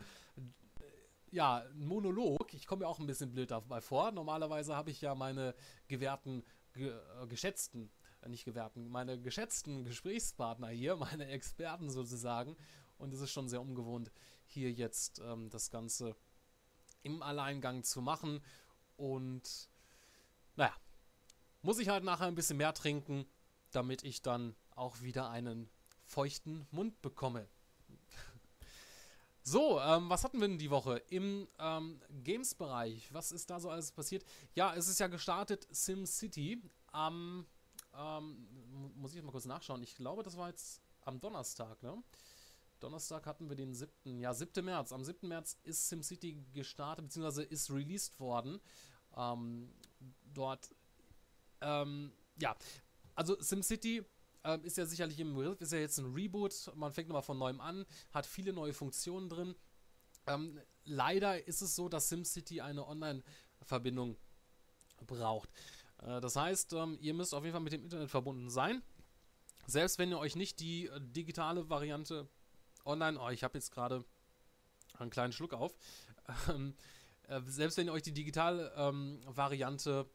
ja, 1.32 1.58
ein 1.58 1.86
Monolog. 1.86 2.54
Ich 2.54 2.66
komme 2.66 2.86
mir 2.86 2.88
auch 2.88 3.00
ein 3.00 3.08
bisschen 3.08 3.32
blöd 3.32 3.52
dabei 3.52 3.82
vor. 3.82 4.14
Normalerweise 4.14 4.74
habe 4.74 4.90
ich 4.90 5.02
ja 5.02 5.16
meine 5.16 5.54
gewährten, 5.90 6.46
ge, 6.74 6.92
äh, 6.92 7.28
geschätzten, 7.28 7.92
äh, 8.22 8.30
nicht 8.30 8.46
gewährten, 8.46 8.88
meine 8.88 9.20
geschätzten 9.20 9.84
Gesprächspartner 9.84 10.70
hier, 10.70 10.96
meine 10.96 11.28
Experten 11.28 11.90
sozusagen. 11.90 12.56
Und 12.98 13.14
es 13.14 13.20
ist 13.20 13.32
schon 13.32 13.50
sehr 13.50 13.62
ungewohnt, 13.62 14.14
hier 14.46 14.72
jetzt 14.72 15.20
ähm, 15.20 15.50
das 15.50 15.70
Ganze 15.70 16.16
im 17.04 17.22
Alleingang 17.22 17.84
zu 17.84 18.02
machen. 18.02 18.40
Und 18.96 19.70
naja, 20.56 20.74
muss 21.62 21.80
ich 21.80 21.90
halt 21.90 22.06
nachher 22.06 22.28
ein 22.28 22.36
bisschen 22.36 22.56
mehr 22.56 22.74
trinken, 22.74 23.26
damit 23.72 24.06
ich 24.06 24.22
dann 24.22 24.56
auch 24.74 25.02
wieder 25.02 25.30
einen 25.30 25.70
feuchten 26.16 26.66
Mund 26.72 27.02
bekomme. 27.02 27.46
So, 29.44 29.82
ähm, 29.82 30.10
was 30.10 30.24
hatten 30.24 30.40
wir 30.40 30.48
denn 30.48 30.58
die 30.58 30.72
Woche 30.72 30.98
im 31.10 31.48
ähm, 31.60 32.02
Games-Bereich? 32.24 33.14
Was 33.14 33.34
ist 33.34 33.50
da 33.50 33.60
so 33.60 33.70
alles 33.70 33.92
passiert? 33.92 34.24
Ja, 34.56 34.74
es 34.74 34.88
ist 34.88 35.00
ja 35.00 35.08
gestartet 35.08 35.68
SimCity 35.70 36.64
am, 36.94 37.46
ähm, 37.94 38.48
muss 38.96 39.14
ich 39.14 39.22
mal 39.22 39.32
kurz 39.32 39.46
nachschauen. 39.46 39.84
Ich 39.84 39.96
glaube, 39.98 40.24
das 40.24 40.38
war 40.38 40.48
jetzt 40.48 40.82
am 41.02 41.20
Donnerstag, 41.20 41.84
ne? 41.84 42.02
Donnerstag 42.80 43.26
hatten 43.26 43.50
wir 43.50 43.58
den 43.58 43.76
7. 43.76 44.20
Ja, 44.20 44.34
7. 44.34 44.64
März. 44.64 44.94
Am 44.94 45.04
7. 45.04 45.28
März 45.28 45.60
ist 45.64 45.90
SimCity 45.90 46.44
gestartet, 46.54 47.06
beziehungsweise 47.06 47.44
ist 47.44 47.70
released 47.70 48.20
worden. 48.22 48.62
Ähm, 49.18 49.70
dort, 50.34 50.74
ähm, 51.62 52.14
ja, 52.40 52.56
also 53.16 53.40
SimCity 53.40 54.06
ähm, 54.46 54.64
ist 54.64 54.78
ja 54.78 54.86
sicherlich 54.86 55.20
im 55.20 55.36
Begriff, 55.36 55.60
ist 55.60 55.74
ja 55.74 55.80
jetzt 55.80 55.98
ein 55.98 56.14
Reboot. 56.14 56.72
Man 56.76 56.94
fängt 56.94 57.10
nochmal 57.10 57.24
von 57.24 57.38
neuem 57.38 57.60
an, 57.60 57.86
hat 58.12 58.26
viele 58.26 58.54
neue 58.54 58.74
Funktionen 58.74 59.28
drin. 59.28 59.56
Ähm, 60.28 60.60
leider 60.86 61.48
ist 61.48 61.62
es 61.62 61.76
so, 61.76 61.90
dass 61.90 62.10
SimCity 62.10 62.62
eine 62.62 62.88
Online-Verbindung 62.88 64.18
braucht. 65.06 65.50
Äh, 66.02 66.22
das 66.22 66.36
heißt, 66.36 66.74
ähm, 66.74 66.98
ihr 67.02 67.14
müsst 67.14 67.34
auf 67.34 67.44
jeden 67.44 67.54
Fall 67.54 67.62
mit 67.62 67.74
dem 67.74 67.84
Internet 67.84 68.10
verbunden 68.10 68.50
sein. 68.50 68.82
Selbst 69.68 69.98
wenn 69.98 70.12
ihr 70.12 70.20
euch 70.20 70.36
nicht 70.36 70.60
die 70.60 70.88
äh, 70.88 71.00
digitale 71.02 71.70
Variante 71.70 72.28
online, 72.86 73.20
oh, 73.20 73.30
ich 73.30 73.44
habe 73.44 73.58
jetzt 73.58 73.72
gerade 73.72 74.06
einen 74.94 75.10
kleinen 75.10 75.34
Schluck 75.34 75.54
auf, 75.54 75.76
ähm, 76.50 76.76
äh, 77.28 77.42
selbst 77.48 77.78
wenn 77.78 77.88
ihr 77.88 77.94
euch 77.94 78.04
die 78.04 78.14
digitale 78.14 78.72
ähm, 78.78 79.22
Variante, 79.26 80.08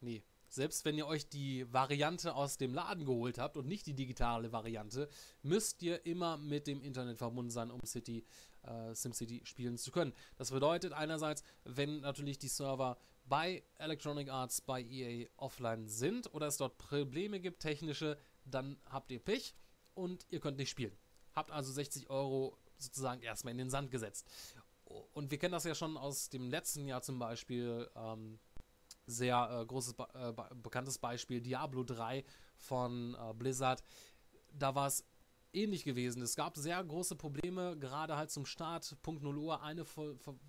nee, 0.00 0.22
selbst 0.48 0.84
wenn 0.84 0.96
ihr 0.96 1.06
euch 1.06 1.28
die 1.28 1.70
Variante 1.72 2.34
aus 2.34 2.56
dem 2.56 2.74
Laden 2.74 3.04
geholt 3.04 3.38
habt 3.38 3.56
und 3.56 3.66
nicht 3.66 3.86
die 3.86 3.94
digitale 3.94 4.52
Variante, 4.52 5.08
müsst 5.42 5.82
ihr 5.82 6.04
immer 6.06 6.36
mit 6.36 6.66
dem 6.66 6.82
Internet 6.82 7.18
verbunden 7.18 7.50
sein, 7.50 7.70
um 7.70 7.84
City, 7.84 8.24
äh, 8.62 8.94
SimCity 8.94 9.42
spielen 9.44 9.78
zu 9.78 9.90
können. 9.90 10.12
Das 10.36 10.50
bedeutet 10.50 10.92
einerseits, 10.92 11.42
wenn 11.64 12.00
natürlich 12.00 12.38
die 12.38 12.48
Server 12.48 12.98
bei 13.24 13.62
Electronic 13.76 14.30
Arts, 14.30 14.60
bei 14.60 14.82
EA 14.82 15.28
offline 15.36 15.86
sind 15.86 16.32
oder 16.34 16.46
es 16.46 16.56
dort 16.56 16.78
Probleme 16.78 17.40
gibt, 17.40 17.60
technische, 17.60 18.18
dann 18.44 18.78
habt 18.86 19.12
ihr 19.12 19.18
Pech 19.18 19.54
und 19.94 20.26
ihr 20.30 20.40
könnt 20.40 20.56
nicht 20.56 20.70
spielen. 20.70 20.96
Habt 21.34 21.50
also 21.50 21.70
60 21.70 22.08
Euro 22.08 22.56
sozusagen 22.78 23.22
erstmal 23.22 23.52
in 23.52 23.58
den 23.58 23.70
Sand 23.70 23.90
gesetzt. 23.90 24.26
Und 25.12 25.30
wir 25.30 25.38
kennen 25.38 25.52
das 25.52 25.64
ja 25.64 25.74
schon 25.74 25.96
aus 25.96 26.30
dem 26.30 26.48
letzten 26.48 26.86
Jahr 26.86 27.02
zum 27.02 27.18
Beispiel. 27.18 27.90
Ähm, 27.94 28.38
sehr 29.08 29.60
äh, 29.62 29.66
großes, 29.66 29.94
äh, 30.14 30.32
bekanntes 30.62 30.98
Beispiel, 30.98 31.40
Diablo 31.40 31.82
3 31.82 32.24
von 32.56 33.14
äh, 33.14 33.34
Blizzard. 33.34 33.82
Da 34.52 34.74
war 34.74 34.86
es 34.86 35.04
ähnlich 35.52 35.84
gewesen. 35.84 36.22
Es 36.22 36.36
gab 36.36 36.56
sehr 36.56 36.82
große 36.82 37.16
Probleme, 37.16 37.76
gerade 37.78 38.16
halt 38.16 38.30
zum 38.30 38.46
Start, 38.46 38.96
Punkt 39.02 39.22
0 39.22 39.38
Uhr. 39.38 39.62
Eine 39.62 39.84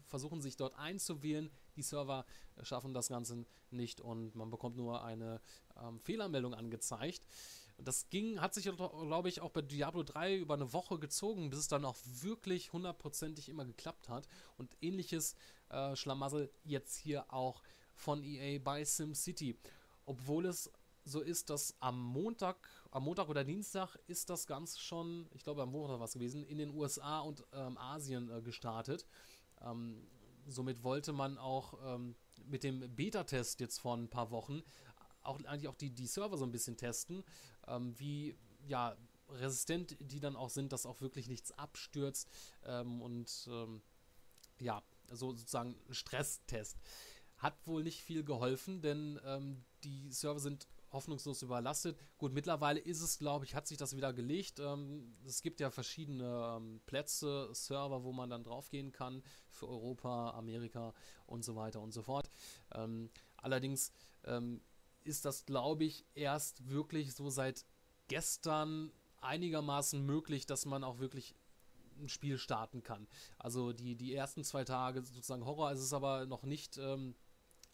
versuchen 0.05 0.41
sich 0.41 0.57
dort 0.57 0.77
einzuwählen. 0.77 1.49
Die 1.75 1.81
Server 1.81 2.25
schaffen 2.63 2.93
das 2.93 3.07
Ganze 3.07 3.45
nicht 3.71 4.01
und 4.01 4.35
man 4.35 4.49
bekommt 4.49 4.75
nur 4.75 5.03
eine 5.03 5.41
ähm, 5.81 5.99
Fehlermeldung 5.99 6.53
angezeigt. 6.53 7.25
Das 7.81 8.09
ging, 8.09 8.41
hat 8.41 8.53
sich, 8.53 8.65
glaube 8.65 9.29
ich, 9.29 9.39
auch 9.39 9.51
bei 9.51 9.61
Diablo 9.61 10.03
3 10.03 10.35
über 10.35 10.55
eine 10.55 10.73
Woche 10.73 10.99
gezogen, 10.99 11.49
bis 11.49 11.59
es 11.59 11.67
dann 11.69 11.85
auch 11.85 11.95
wirklich 12.03 12.73
hundertprozentig 12.73 13.47
immer 13.47 13.63
geklappt 13.63 14.09
hat. 14.09 14.27
Und 14.57 14.75
ähnliches 14.81 15.35
äh, 15.69 15.95
Schlamassel 15.95 16.51
jetzt 16.65 16.97
hier 16.97 17.31
auch 17.33 17.63
von 17.99 18.23
EA 18.23 18.59
bei 18.59 18.83
SimCity. 18.83 19.57
Obwohl 20.05 20.45
es 20.45 20.71
so 21.05 21.21
ist, 21.21 21.49
dass 21.49 21.75
am 21.79 22.01
Montag, 22.01 22.69
am 22.91 23.03
Montag 23.03 23.29
oder 23.29 23.43
Dienstag 23.43 23.95
ist 24.07 24.29
das 24.29 24.47
Ganze 24.47 24.79
schon, 24.79 25.27
ich 25.33 25.43
glaube 25.43 25.63
am 25.63 25.71
Montag 25.71 25.99
war 25.99 26.05
es 26.05 26.13
gewesen, 26.13 26.43
in 26.45 26.57
den 26.57 26.71
USA 26.71 27.19
und 27.19 27.45
ähm, 27.53 27.77
Asien 27.77 28.29
äh, 28.29 28.41
gestartet. 28.41 29.05
Ähm, 29.61 30.07
somit 30.47 30.83
wollte 30.83 31.13
man 31.13 31.37
auch 31.37 31.73
ähm, 31.95 32.15
mit 32.45 32.63
dem 32.63 32.79
Beta-Test 32.95 33.59
jetzt 33.59 33.79
vor 33.79 33.95
ein 33.95 34.09
paar 34.09 34.31
Wochen 34.31 34.63
auch 35.21 35.39
eigentlich 35.43 35.67
auch 35.67 35.75
die, 35.75 35.89
die 35.89 36.07
Server 36.07 36.37
so 36.37 36.45
ein 36.45 36.51
bisschen 36.51 36.77
testen, 36.77 37.23
ähm, 37.67 37.97
wie 37.99 38.35
ja 38.67 38.95
resistent 39.29 39.95
die 39.99 40.19
dann 40.19 40.35
auch 40.35 40.49
sind, 40.49 40.73
dass 40.73 40.85
auch 40.85 41.01
wirklich 41.01 41.27
nichts 41.27 41.51
abstürzt 41.51 42.27
ähm, 42.63 43.01
und 43.01 43.47
ähm, 43.51 43.81
ja, 44.59 44.81
so 45.11 45.33
sozusagen 45.33 45.75
ein 45.87 45.93
Stresstest. 45.93 46.77
Hat 47.39 47.55
wohl 47.65 47.83
nicht 47.83 48.01
viel 48.01 48.23
geholfen, 48.23 48.81
denn 48.81 49.19
ähm, 49.25 49.63
die 49.83 50.11
Server 50.11 50.39
sind 50.39 50.67
hoffnungslos 50.91 51.41
überlastet. 51.41 51.97
Gut, 52.17 52.33
mittlerweile 52.33 52.79
ist 52.79 53.01
es, 53.01 53.17
glaube 53.19 53.45
ich, 53.45 53.55
hat 53.55 53.67
sich 53.67 53.77
das 53.77 53.95
wieder 53.95 54.13
gelegt. 54.13 54.59
Ähm, 54.59 55.15
es 55.25 55.41
gibt 55.41 55.59
ja 55.59 55.69
verschiedene 55.69 56.55
ähm, 56.57 56.81
Plätze, 56.85 57.49
Server, 57.53 58.03
wo 58.03 58.11
man 58.11 58.29
dann 58.29 58.43
draufgehen 58.43 58.91
kann 58.91 59.23
für 59.49 59.67
Europa, 59.67 60.31
Amerika 60.31 60.93
und 61.27 61.43
so 61.43 61.55
weiter 61.55 61.81
und 61.81 61.91
so 61.91 62.01
fort. 62.01 62.29
Ähm, 62.73 63.09
allerdings 63.37 63.91
ähm, 64.25 64.61
ist 65.03 65.25
das, 65.25 65.45
glaube 65.45 65.85
ich, 65.85 66.05
erst 66.15 66.69
wirklich 66.69 67.13
so 67.13 67.29
seit 67.29 67.65
gestern 68.07 68.91
einigermaßen 69.21 70.03
möglich, 70.05 70.45
dass 70.45 70.65
man 70.65 70.83
auch 70.83 70.99
wirklich 70.99 71.35
ein 71.99 72.09
Spiel 72.09 72.37
starten 72.37 72.81
kann. 72.81 73.07
Also 73.37 73.73
die, 73.73 73.95
die 73.95 74.13
ersten 74.13 74.43
zwei 74.43 74.63
Tage 74.63 75.01
sozusagen 75.03 75.45
Horror, 75.45 75.71
es 75.71 75.81
ist 75.81 75.93
aber 75.93 76.25
noch 76.25 76.43
nicht 76.43 76.77
ähm, 76.77 77.15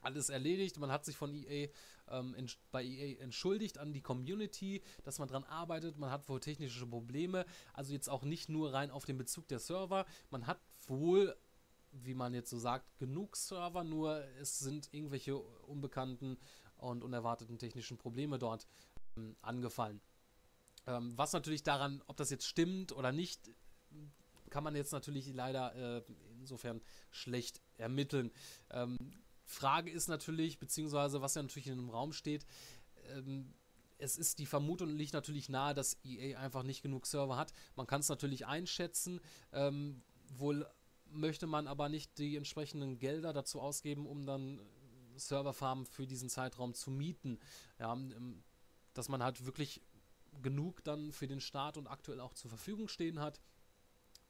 alles 0.06 0.30
erledigt. 0.30 0.78
Man 0.80 0.92
hat 0.92 1.06
sich 1.06 1.18
von 1.18 1.34
EA 1.34 1.70
ähm, 2.10 2.36
bei 2.72 2.84
EA 2.84 3.20
entschuldigt 3.22 3.78
an 3.78 3.94
die 3.94 4.02
Community, 4.02 4.82
dass 5.04 5.20
man 5.20 5.28
dran 5.28 5.44
arbeitet. 5.44 5.98
Man 5.98 6.12
hat 6.12 6.30
wohl 6.30 6.40
technische 6.40 6.86
Probleme. 6.86 7.46
Also 7.74 7.94
jetzt 7.94 8.10
auch 8.10 8.24
nicht 8.24 8.50
nur 8.50 8.74
rein 8.74 8.92
auf 8.92 9.06
den 9.06 9.18
Bezug 9.18 9.48
der 9.48 9.60
Server. 9.60 10.06
Man 10.30 10.48
hat 10.48 10.60
wohl, 10.88 11.36
wie 11.92 12.14
man 12.14 12.34
jetzt 12.34 12.50
so 12.50 12.60
sagt, 12.60 12.98
genug 13.00 13.36
Server, 13.36 13.84
nur 13.84 14.24
es 14.40 14.60
sind 14.60 14.90
irgendwelche 14.94 15.36
unbekannten 15.38 16.38
und 16.78 17.04
unerwarteten 17.04 17.58
technischen 17.58 17.98
Probleme 17.98 18.38
dort 18.38 18.68
ähm, 19.18 19.36
angefallen. 19.42 20.02
Ähm, 20.88 21.18
was 21.18 21.34
natürlich 21.34 21.64
daran, 21.64 22.04
ob 22.08 22.18
das 22.18 22.30
jetzt 22.30 22.46
stimmt 22.46 22.92
oder 22.92 23.12
nicht, 23.12 23.50
kann 24.50 24.64
man 24.64 24.76
jetzt 24.76 24.92
natürlich 24.92 25.34
leider 25.34 25.76
äh, 25.76 26.04
insofern 26.40 26.82
schlecht 27.12 27.62
ermitteln. 27.78 28.32
Ähm, 28.70 28.98
Frage 29.46 29.92
ist 29.92 30.08
natürlich, 30.08 30.60
beziehungsweise 30.60 31.22
was 31.22 31.36
ja 31.36 31.44
natürlich 31.44 31.68
in 31.68 31.78
dem 31.78 31.90
Raum 31.90 32.14
steht, 32.14 32.46
ähm, 33.10 33.54
es 33.98 34.18
ist 34.18 34.40
die 34.40 34.46
Vermutung 34.46 34.90
liegt 34.90 35.14
natürlich 35.14 35.50
nahe, 35.50 35.74
dass 35.74 35.98
EA 36.04 36.38
einfach 36.40 36.64
nicht 36.64 36.82
genug 36.82 37.06
Server 37.06 37.38
hat. 37.38 37.54
Man 37.76 37.88
kann 37.88 38.02
es 38.02 38.10
natürlich 38.10 38.46
einschätzen. 38.46 39.22
Ähm, 39.54 40.02
wohl 40.38 40.68
möchte 41.06 41.48
man 41.48 41.68
aber 41.68 41.88
nicht 41.88 42.18
die 42.18 42.36
entsprechenden 42.36 43.00
Gelder 43.00 43.32
dazu 43.32 43.62
ausgeben, 43.62 44.06
um 44.06 44.26
dann 44.26 44.60
Serverfarmen 45.16 45.86
für 45.86 46.08
diesen 46.08 46.30
Zeitraum 46.30 46.74
zu 46.74 46.92
mieten. 46.92 47.40
Ja, 47.80 47.94
ähm, 47.94 48.44
dass 48.94 49.10
man 49.10 49.24
halt 49.24 49.46
wirklich 49.46 49.82
genug 50.42 50.84
dann 50.84 51.12
für 51.12 51.28
den 51.28 51.40
Start 51.40 51.78
und 51.78 51.88
aktuell 51.88 52.20
auch 52.20 52.34
zur 52.34 52.50
Verfügung 52.50 52.88
stehen 52.88 53.20
hat. 53.20 53.40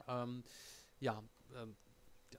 Ähm, 0.08 0.43
ja, 0.99 1.23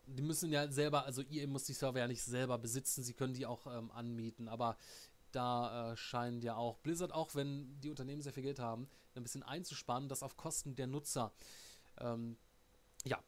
die 0.07 0.23
müssen 0.23 0.53
ja 0.53 0.71
selber, 0.71 1.05
also 1.05 1.23
EA 1.23 1.47
muss 1.47 1.65
die 1.65 1.73
Server 1.73 1.99
ja 1.99 2.09
nicht 2.09 2.23
selber 2.23 2.59
besitzen, 2.59 3.03
sie 3.03 3.15
können 3.15 3.35
die 3.35 3.47
auch 3.47 3.67
ähm, 3.67 3.91
anmieten, 3.91 4.49
aber 4.49 4.77
da 5.33 5.93
äh, 5.93 5.97
scheint 5.97 6.45
ja 6.45 6.57
auch 6.57 6.79
Blizzard, 6.79 7.13
auch 7.13 7.35
wenn 7.35 7.79
die 7.81 7.91
Unternehmen 7.91 8.23
sehr 8.23 8.33
viel 8.33 8.43
Geld 8.43 8.59
haben, 8.59 8.89
ein 9.15 9.23
bisschen 9.23 9.43
einzusparen, 9.43 10.09
das 10.09 10.23
auf 10.23 10.37
Kosten 10.37 10.75
der 10.77 10.87
Nutzer. 10.87 11.33
Ähm, 11.99 12.37
ja. 13.05 13.23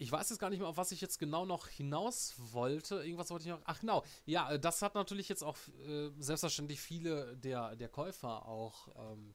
Ich 0.00 0.12
weiß 0.12 0.30
jetzt 0.30 0.38
gar 0.38 0.48
nicht 0.50 0.60
mehr, 0.60 0.68
auf 0.68 0.76
was 0.76 0.92
ich 0.92 1.00
jetzt 1.00 1.18
genau 1.18 1.44
noch 1.44 1.66
hinaus 1.66 2.34
wollte. 2.52 3.02
Irgendwas 3.02 3.30
wollte 3.30 3.46
ich 3.46 3.50
noch. 3.50 3.60
Ach 3.64 3.80
genau. 3.80 4.04
Ja, 4.26 4.52
äh, 4.52 4.60
das 4.60 4.80
hat 4.80 4.94
natürlich 4.94 5.28
jetzt 5.28 5.42
auch 5.42 5.56
äh, 5.88 6.10
selbstverständlich 6.18 6.80
viele 6.80 7.36
der, 7.36 7.74
der 7.74 7.88
Käufer 7.88 8.46
auch 8.46 8.88
ähm, 9.12 9.34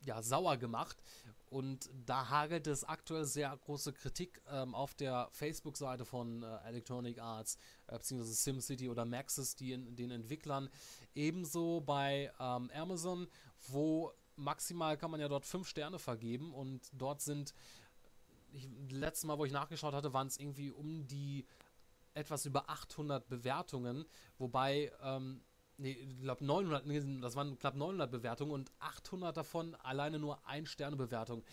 ja, 0.00 0.22
sauer 0.22 0.56
gemacht. 0.56 0.96
Und 1.48 1.90
da 2.04 2.28
hagelt 2.28 2.66
es 2.66 2.84
aktuell 2.84 3.24
sehr 3.24 3.56
große 3.56 3.92
Kritik 3.92 4.42
ähm, 4.50 4.74
auf 4.74 4.94
der 4.94 5.28
Facebook-Seite 5.30 6.04
von 6.04 6.42
äh, 6.42 6.56
Electronic 6.68 7.20
Arts, 7.20 7.56
äh, 7.86 7.92
beziehungsweise 7.94 8.34
SimCity 8.34 8.88
oder 8.88 9.04
Maxis, 9.04 9.54
die 9.54 9.72
in, 9.72 9.94
den 9.94 10.10
Entwicklern. 10.10 10.68
Ebenso 11.14 11.80
bei 11.80 12.32
ähm, 12.40 12.70
Amazon, 12.74 13.28
wo 13.68 14.12
maximal 14.34 14.96
kann 14.98 15.10
man 15.10 15.20
ja 15.20 15.28
dort 15.28 15.46
fünf 15.46 15.68
Sterne 15.68 15.98
vergeben 15.98 16.52
und 16.52 16.90
dort 16.92 17.20
sind, 17.20 17.54
ich, 18.52 18.68
letztes 18.90 19.24
Mal, 19.24 19.38
wo 19.38 19.44
ich 19.44 19.52
nachgeschaut 19.52 19.94
hatte, 19.94 20.12
waren 20.12 20.26
es 20.26 20.38
irgendwie 20.38 20.70
um 20.70 21.06
die 21.06 21.46
etwas 22.14 22.46
über 22.46 22.68
800 22.68 23.28
Bewertungen, 23.28 24.04
wobei 24.38 24.90
ähm, 25.02 25.42
nee, 25.78 25.92
ich 25.92 26.20
glaube 26.20 26.44
900, 26.44 26.86
nee, 26.86 27.20
das 27.20 27.36
waren 27.36 27.58
knapp 27.58 27.76
900 27.76 28.10
Bewertungen 28.10 28.52
und 28.52 28.70
800 28.80 29.36
davon 29.36 29.74
alleine 29.76 30.18
nur 30.18 30.46
ein 30.46 30.66
Sterne 30.66 30.96
Bewertung. 30.96 31.44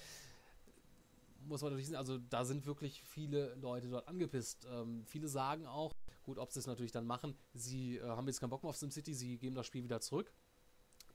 Muss 1.45 1.61
man 1.61 1.71
natürlich 1.71 1.87
sehen, 1.87 1.97
also 1.97 2.17
da 2.29 2.45
sind 2.45 2.65
wirklich 2.65 3.03
viele 3.03 3.55
Leute 3.55 3.89
dort 3.89 4.07
angepisst. 4.07 4.65
Ähm, 4.71 5.03
viele 5.05 5.27
sagen 5.27 5.67
auch, 5.67 5.93
gut, 6.23 6.37
ob 6.37 6.51
sie 6.51 6.59
es 6.59 6.67
natürlich 6.67 6.93
dann 6.93 7.05
machen, 7.05 7.35
sie 7.53 7.97
äh, 7.97 8.03
haben 8.03 8.27
jetzt 8.27 8.39
keinen 8.39 8.49
Bock 8.49 8.63
mehr 8.63 8.69
auf 8.69 8.77
SimCity, 8.77 9.13
sie 9.13 9.37
geben 9.37 9.55
das 9.55 9.67
Spiel 9.67 9.83
wieder 9.83 9.99
zurück. 9.99 10.31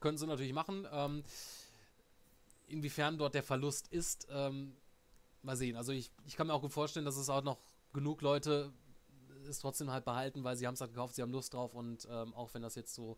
Können 0.00 0.18
sie 0.18 0.26
natürlich 0.26 0.52
machen. 0.52 0.86
Ähm, 0.92 1.22
inwiefern 2.66 3.16
dort 3.16 3.34
der 3.34 3.42
Verlust 3.42 3.88
ist, 3.88 4.28
ähm, 4.30 4.76
mal 5.42 5.56
sehen. 5.56 5.76
Also 5.76 5.92
ich, 5.92 6.10
ich 6.26 6.36
kann 6.36 6.46
mir 6.46 6.54
auch 6.54 6.60
gut 6.60 6.72
vorstellen, 6.72 7.06
dass 7.06 7.16
es 7.16 7.30
auch 7.30 7.42
noch 7.42 7.58
genug 7.92 8.20
Leute 8.20 8.72
es 9.48 9.60
trotzdem 9.60 9.90
halt 9.90 10.04
behalten, 10.04 10.44
weil 10.44 10.56
sie 10.56 10.66
haben 10.66 10.74
es 10.74 10.80
halt 10.80 10.92
gekauft, 10.92 11.14
sie 11.14 11.22
haben 11.22 11.32
Lust 11.32 11.54
drauf 11.54 11.74
und 11.74 12.06
ähm, 12.10 12.34
auch 12.34 12.52
wenn 12.54 12.62
das 12.62 12.74
jetzt 12.74 12.94
so 12.94 13.16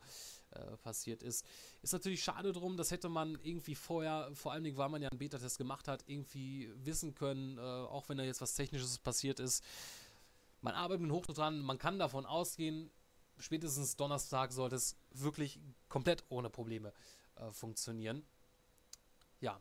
äh, 0.51 0.77
passiert 0.79 1.23
ist. 1.23 1.45
Ist 1.83 1.93
natürlich 1.93 2.23
schade 2.23 2.53
drum, 2.53 2.77
das 2.77 2.90
hätte 2.90 3.09
man 3.09 3.38
irgendwie 3.43 3.75
vorher, 3.75 4.31
vor 4.35 4.53
allen 4.53 4.64
Dingen, 4.64 4.77
weil 4.77 4.88
man 4.88 5.03
ja 5.03 5.09
einen 5.09 5.19
Beta-Test 5.19 5.59
gemacht 5.59 5.88
hat, 5.88 6.05
irgendwie 6.07 6.73
wissen 6.77 7.14
können, 7.14 7.59
äh, 7.59 7.61
auch 7.61 8.09
wenn 8.09 8.19
da 8.19 8.25
jetzt 8.25 8.40
was 8.40 8.55
Technisches 8.55 8.99
passiert 8.99 9.40
ist. 9.40 9.64
Man 10.61 10.75
arbeitet 10.75 11.03
mit 11.03 11.12
Hochdruck 11.12 11.37
dran, 11.37 11.61
man 11.61 11.79
kann 11.79 11.99
davon 11.99 12.27
ausgehen, 12.27 12.90
spätestens 13.38 13.97
Donnerstag 13.97 14.53
sollte 14.53 14.77
es 14.77 14.97
wirklich 15.11 15.59
komplett 15.88 16.25
ohne 16.29 16.51
Probleme 16.51 16.93
äh, 17.37 17.51
funktionieren. 17.51 18.25
Ja. 19.40 19.61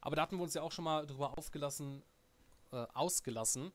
Aber 0.00 0.16
da 0.16 0.22
hatten 0.22 0.36
wir 0.36 0.42
uns 0.42 0.54
ja 0.54 0.62
auch 0.62 0.72
schon 0.72 0.84
mal 0.84 1.06
drüber 1.06 1.36
aufgelassen, 1.38 2.02
äh, 2.72 2.86
ausgelassen, 2.94 3.72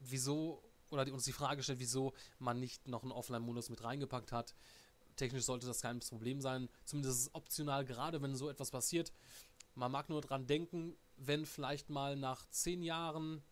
wieso, 0.00 0.62
oder 0.90 1.04
die, 1.04 1.12
uns 1.12 1.24
die 1.24 1.32
Frage 1.32 1.58
gestellt, 1.58 1.80
wieso 1.80 2.14
man 2.38 2.60
nicht 2.60 2.88
noch 2.88 3.02
einen 3.02 3.12
Offline-Modus 3.12 3.70
mit 3.70 3.82
reingepackt 3.82 4.32
hat. 4.32 4.54
Technisch 5.16 5.44
sollte 5.44 5.66
das 5.66 5.82
kein 5.82 6.00
Problem 6.00 6.40
sein. 6.40 6.68
Zumindest 6.84 7.16
ist 7.16 7.22
es 7.26 7.34
optional, 7.34 7.84
gerade 7.84 8.22
wenn 8.22 8.36
so 8.36 8.48
etwas 8.48 8.70
passiert. 8.70 9.12
Man 9.74 9.92
mag 9.92 10.08
nur 10.08 10.20
dran 10.20 10.46
denken, 10.46 10.96
wenn 11.16 11.46
vielleicht 11.46 11.90
mal 11.90 12.16
nach 12.16 12.46
zehn 12.50 12.82
Jahren 12.82 13.42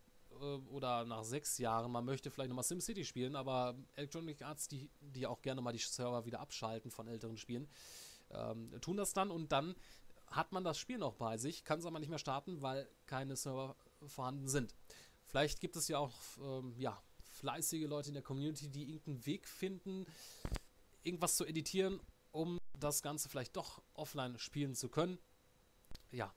äh, 0.41 0.57
oder 0.71 1.05
nach 1.05 1.25
sechs 1.25 1.59
Jahren, 1.59 1.91
man 1.91 2.05
möchte 2.05 2.31
vielleicht 2.31 2.49
nochmal 2.49 2.65
SimCity 2.65 3.05
spielen, 3.05 3.37
aber 3.37 3.75
Electronic 3.95 4.43
Arts, 4.43 4.69
die, 4.69 4.91
die 5.01 5.27
auch 5.27 5.43
gerne 5.43 5.61
mal 5.61 5.73
die 5.73 5.79
Server 5.79 6.25
wieder 6.25 6.41
abschalten 6.41 6.91
von 6.91 7.09
älteren 7.09 7.37
Spielen, 7.37 7.69
ähm, 8.31 8.71
tun 8.81 8.97
das 8.97 9.13
dann 9.13 9.31
und 9.31 9.53
dann 9.53 9.75
hat 10.29 10.53
man 10.53 10.65
das 10.65 10.79
Spiel 10.79 10.99
noch 10.99 11.15
bei 11.15 11.39
sich, 11.39 11.65
kann 11.65 11.79
es 11.79 11.87
aber 11.87 12.01
nicht 12.01 12.09
mehr 12.09 12.19
starten, 12.19 12.61
weil 12.61 12.89
keine 13.07 13.37
Server 13.37 13.77
vorhanden 14.07 14.49
sind. 14.49 14.75
Vielleicht 15.25 15.61
gibt 15.61 15.77
es 15.77 15.89
ja 15.89 15.99
auch 15.99 16.13
ähm, 16.41 16.75
ja, 16.79 17.01
fleißige 17.37 17.87
Leute 17.87 18.09
in 18.09 18.15
der 18.15 18.23
Community, 18.23 18.69
die 18.69 18.83
irgendeinen 18.83 19.27
Weg 19.27 19.47
finden, 19.47 20.07
irgendwas 21.03 21.37
zu 21.37 21.45
editieren, 21.45 22.01
um 22.33 22.59
das 22.79 23.03
Ganze 23.03 23.29
vielleicht 23.29 23.57
doch 23.57 23.83
offline 23.95 24.39
spielen 24.39 24.75
zu 24.75 24.89
können. 24.89 25.19
Ja, 26.11 26.35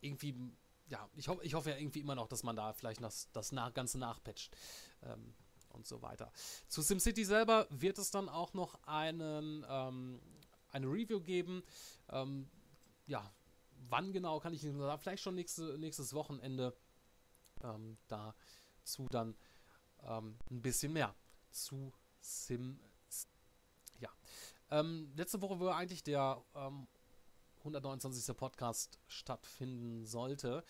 irgendwie, 0.00 0.34
ja, 0.88 1.08
ich, 1.14 1.28
ho 1.28 1.38
ich 1.42 1.54
hoffe 1.54 1.70
ja 1.70 1.76
irgendwie 1.76 2.00
immer 2.00 2.14
noch, 2.14 2.28
dass 2.28 2.42
man 2.42 2.56
da 2.56 2.72
vielleicht 2.72 3.02
das, 3.02 3.30
das 3.32 3.52
nach 3.52 3.72
Ganze 3.72 3.98
nachpatcht 3.98 4.56
ähm, 5.02 5.34
und 5.70 5.86
so 5.86 6.02
weiter. 6.02 6.32
Zu 6.68 6.82
SimCity 6.82 7.24
selber 7.24 7.66
wird 7.70 7.98
es 7.98 8.10
dann 8.10 8.28
auch 8.28 8.52
noch 8.54 8.78
einen, 8.86 9.64
ähm, 9.68 10.20
eine 10.70 10.86
Review 10.86 11.20
geben. 11.20 11.62
Ähm, 12.10 12.48
ja, 13.06 13.32
wann 13.88 14.12
genau 14.12 14.40
kann 14.40 14.52
ich 14.52 14.62
nicht 14.62 14.76
sagen, 14.76 15.00
vielleicht 15.00 15.22
schon 15.22 15.34
nächste, 15.34 15.78
nächstes 15.78 16.12
Wochenende 16.14 16.76
ähm, 17.62 17.96
dazu 18.08 19.08
dann 19.08 19.36
ähm, 20.04 20.36
ein 20.50 20.62
bisschen 20.62 20.92
mehr 20.92 21.14
zu 21.50 21.92
Sim. 22.22 22.78
Ja. 23.98 24.08
Ähm, 24.70 25.12
letzte 25.16 25.42
Woche, 25.42 25.58
wo 25.58 25.68
eigentlich 25.68 26.04
der 26.04 26.42
129. 27.58 28.28
Ähm, 28.28 28.34
Podcast 28.36 29.00
stattfinden 29.08 30.06
sollte, 30.06 30.64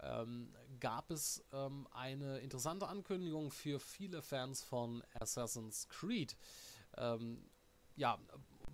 ähm, 0.00 0.54
gab 0.78 1.10
es 1.10 1.44
ähm, 1.52 1.88
eine 1.90 2.38
interessante 2.38 2.86
Ankündigung 2.86 3.50
für 3.50 3.80
viele 3.80 4.22
Fans 4.22 4.62
von 4.62 5.02
Assassin's 5.14 5.88
Creed. 5.88 6.36
ja, 7.96 8.18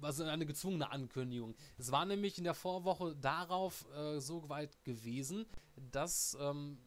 also 0.01 0.25
eine 0.25 0.47
gezwungene 0.47 0.91
Ankündigung. 0.91 1.57
Es 1.77 1.91
war 1.91 2.05
nämlich 2.05 2.39
in 2.39 2.45
der 2.45 2.55
Vorwoche 2.55 3.17
darauf 3.17 3.87
äh, 3.95 4.21
so 4.21 4.49
weit 4.49 4.85
gewesen, 4.85 5.47
dass 5.77 6.37
ähm, 6.41 6.79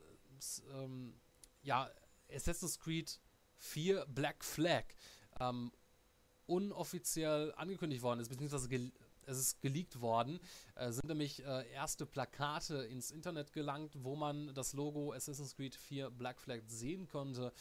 ähm, 0.74 1.20
ja, 1.64 1.90
Assassin's 2.34 2.80
Creed 2.80 3.20
4 3.58 4.06
Black 4.08 4.44
Flag 4.44 4.86
ähm, 5.40 5.72
unoffiziell 6.48 7.54
angekündigt 7.56 8.02
worden 8.02 8.20
ist, 8.20 8.30
beziehungsweise 8.30 8.92
es 9.26 9.38
ist 9.38 9.62
geleakt 9.62 10.02
worden, 10.02 10.40
äh, 10.76 10.92
sind 10.92 11.08
nämlich 11.08 11.44
äh, 11.46 11.72
erste 11.72 12.06
Plakate 12.06 12.84
ins 12.86 13.12
Internet 13.12 13.54
gelangt, 13.54 13.94
wo 14.04 14.16
man 14.16 14.54
das 14.54 14.74
Logo 14.74 15.14
Assassin's 15.14 15.56
Creed 15.56 15.76
4 15.76 16.10
Black 16.10 16.40
Flag 16.40 16.62
sehen 16.68 17.08
konnte. 17.08 17.54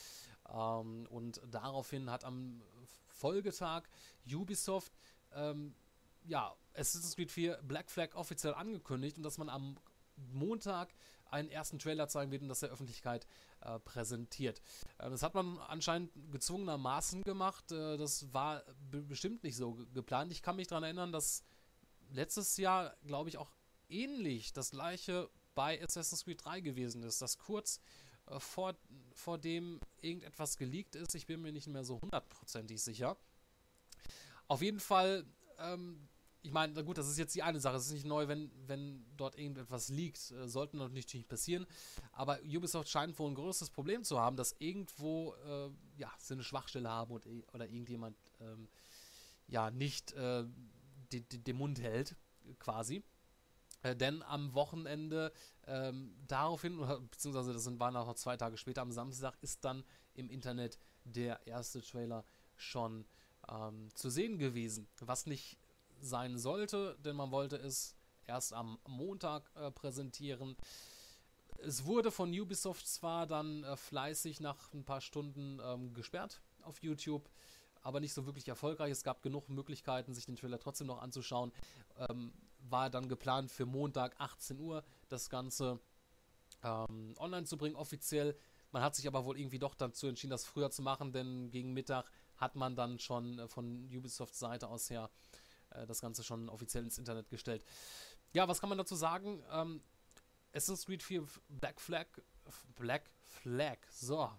Ähm, 0.48 1.06
und 1.11 1.40
daraufhin 1.50 2.11
hat 2.11 2.24
am 2.24 2.62
Folgetag 3.06 3.83
Ubisoft 4.26 4.92
ähm, 5.33 5.74
ja, 6.24 6.54
Assassin's 6.74 7.16
Creed 7.16 7.30
4 7.30 7.59
Black 7.62 7.90
Flag 7.90 8.14
offiziell 8.14 8.54
angekündigt 8.54 9.16
und 9.16 9.22
dass 9.22 9.38
man 9.38 9.48
am 9.48 9.76
Montag 10.33 10.94
einen 11.30 11.48
ersten 11.48 11.78
Trailer 11.78 12.09
zeigen 12.09 12.30
wird 12.30 12.42
und 12.42 12.48
das 12.48 12.61
der 12.61 12.70
Öffentlichkeit 12.70 13.26
äh, 13.61 13.79
präsentiert. 13.81 14.61
Äh, 14.99 15.11
das 15.11 15.23
hat 15.23 15.35
man 15.35 15.59
anscheinend 15.59 16.11
gezwungenermaßen 16.31 17.23
gemacht. 17.23 17.70
Äh, 17.73 17.96
das 17.96 18.33
war 18.33 18.64
bestimmt 18.90 19.42
nicht 19.42 19.57
so 19.57 19.79
geplant. 19.92 20.33
Ich 20.33 20.42
kann 20.42 20.57
mich 20.57 20.66
daran 20.66 20.85
erinnern, 20.85 21.12
dass 21.12 21.44
letztes 22.11 22.57
Jahr, 22.57 22.96
glaube 23.07 23.29
ich, 23.29 23.38
auch 23.38 23.51
ähnlich 23.88 24.53
das 24.53 24.70
gleiche 24.70 25.29
bei 25.55 25.83
Assassin's 25.83 26.25
Creed 26.25 26.44
3 26.44 26.61
gewesen 26.61 27.03
ist, 27.03 27.20
dass 27.20 27.38
kurz 27.38 27.81
äh, 28.27 28.38
vor, 28.40 28.77
vor 29.12 29.38
dem 29.38 29.81
irgendetwas 30.01 30.57
geleakt 30.57 30.94
ist. 30.94 31.14
Ich 31.14 31.27
bin 31.27 31.42
mir 31.42 31.53
nicht 31.53 31.66
mehr 31.66 31.85
so 31.85 32.01
hundertprozentig 32.01 32.83
sicher. 32.83 33.16
Auf 34.49 34.62
jeden 34.62 34.81
Fall 34.81 35.27
ähm, 35.59 36.09
ich 36.42 36.53
meine, 36.53 36.85
gut, 36.85 36.98
das 36.98 37.09
ist 37.09 37.18
jetzt 37.18 37.35
die 37.35 37.42
eine 37.42 37.61
Sache. 37.61 37.76
Es 37.76 37.87
ist 37.87 37.92
nicht 37.92 38.07
neu, 38.07 38.29
wenn, 38.29 38.50
wenn 38.66 39.05
dort 39.16 39.37
irgendetwas 39.38 39.88
liegt. 39.88 40.31
Äh, 40.31 40.48
sollte 40.48 40.76
natürlich 40.76 41.12
nicht 41.12 41.29
passieren. 41.29 41.66
Aber 42.12 42.38
Ubisoft 42.42 42.88
scheint 42.88 43.18
wohl 43.18 43.31
ein 43.31 43.35
größeres 43.35 43.70
Problem 43.70 44.05
zu 44.05 44.18
haben, 44.18 44.37
dass 44.37 44.55
irgendwo, 44.59 45.35
äh, 45.46 45.70
ja, 45.98 46.11
sie 46.18 46.35
eine 46.35 46.42
Schwachstelle 46.42 46.88
haben 46.88 47.12
und, 47.12 47.26
oder 47.53 47.66
irgendjemand, 47.66 48.16
ähm, 48.40 48.68
ja, 49.48 49.70
nicht 49.70 50.12
äh, 50.12 50.44
den, 51.12 51.44
den 51.44 51.57
Mund 51.57 51.81
hält, 51.81 52.16
quasi. 52.59 53.03
Äh, 53.83 53.96
denn 53.96 54.22
am 54.22 54.55
Wochenende 54.55 55.33
ähm, 55.66 56.14
daraufhin, 56.26 56.79
beziehungsweise 57.11 57.53
das 57.53 57.66
waren 57.79 57.96
auch 57.96 58.07
noch 58.07 58.14
zwei 58.14 58.37
Tage 58.37 58.57
später, 58.57 58.83
am 58.83 58.92
Samstag, 58.92 59.37
ist 59.42 59.64
dann 59.64 59.85
im 60.14 60.31
Internet 60.31 60.79
der 61.05 61.46
erste 61.46 61.83
Trailer 61.83 62.24
schon 62.57 63.07
ähm, 63.48 63.88
zu 63.94 64.11
sehen 64.11 64.38
gewesen. 64.38 64.88
Was 65.00 65.26
nicht 65.26 65.59
sein 66.01 66.39
sollte, 66.39 66.97
denn 67.05 67.17
man 67.17 67.31
wollte 67.31 67.57
es 67.57 67.95
erst 68.27 68.53
am 68.53 68.79
Montag 68.87 69.51
äh, 69.57 69.71
präsentieren. 69.71 70.57
Es 71.59 71.85
wurde 71.85 72.11
von 72.11 72.31
Ubisoft 72.31 72.87
zwar 72.87 73.27
dann 73.27 73.65
äh, 73.65 73.77
fleißig 73.77 74.41
nach 74.41 74.73
ein 74.73 74.85
paar 74.85 75.01
Stunden 75.01 75.61
ähm, 75.63 75.93
gesperrt 75.93 76.41
auf 76.63 76.83
YouTube, 76.83 77.29
aber 77.83 78.01
nicht 78.01 78.15
so 78.15 78.27
wirklich 78.27 78.49
erfolgreich. 78.49 78.93
Es 78.93 79.03
gab 79.03 79.23
genug 79.23 79.49
Möglichkeiten, 79.49 80.15
sich 80.15 80.27
den 80.27 80.37
Trailer 80.37 80.59
trotzdem 80.59 80.87
noch 80.87 81.03
anzuschauen. 81.03 81.53
Ähm, 82.09 82.33
war 82.69 82.91
dann 82.91 83.09
geplant 83.09 83.51
für 83.51 83.67
Montag 83.67 84.15
18 84.19 84.61
Uhr 84.61 84.85
das 85.09 85.31
Ganze 85.31 85.81
ähm, 86.63 87.15
online 87.19 87.47
zu 87.47 87.57
bringen, 87.57 87.77
offiziell. 87.77 88.37
Man 88.73 88.83
hat 88.83 88.95
sich 88.95 89.07
aber 89.07 89.25
wohl 89.25 89.39
irgendwie 89.39 89.59
doch 89.59 89.75
dazu 89.75 90.07
entschieden, 90.07 90.31
das 90.31 90.45
früher 90.45 90.71
zu 90.71 90.83
machen, 90.83 91.13
denn 91.13 91.51
gegen 91.51 91.73
Mittag 91.73 92.11
hat 92.37 92.55
man 92.55 92.77
dann 92.77 92.99
schon 92.99 93.39
äh, 93.39 93.49
von 93.49 93.85
Ubisofts 93.93 94.39
Seite 94.39 94.69
aus 94.69 94.91
her 94.91 95.11
äh, 95.70 95.87
das 95.87 96.00
Ganze 96.00 96.22
schon 96.22 96.48
offiziell 96.48 96.85
ins 96.85 96.98
Internet 96.98 97.28
gestellt. 97.28 97.64
Ja, 98.33 98.48
was 98.48 98.61
kann 98.61 98.68
man 98.68 98.78
dazu 98.78 98.94
sagen? 98.94 99.42
Ähm, 99.50 99.83
Assassin's 100.52 100.87
Creed 100.87 101.02
4 101.02 101.26
Black 101.48 101.80
Flag, 101.80 102.06
Black 102.76 103.11
Flag, 103.24 103.78
so, 103.90 104.30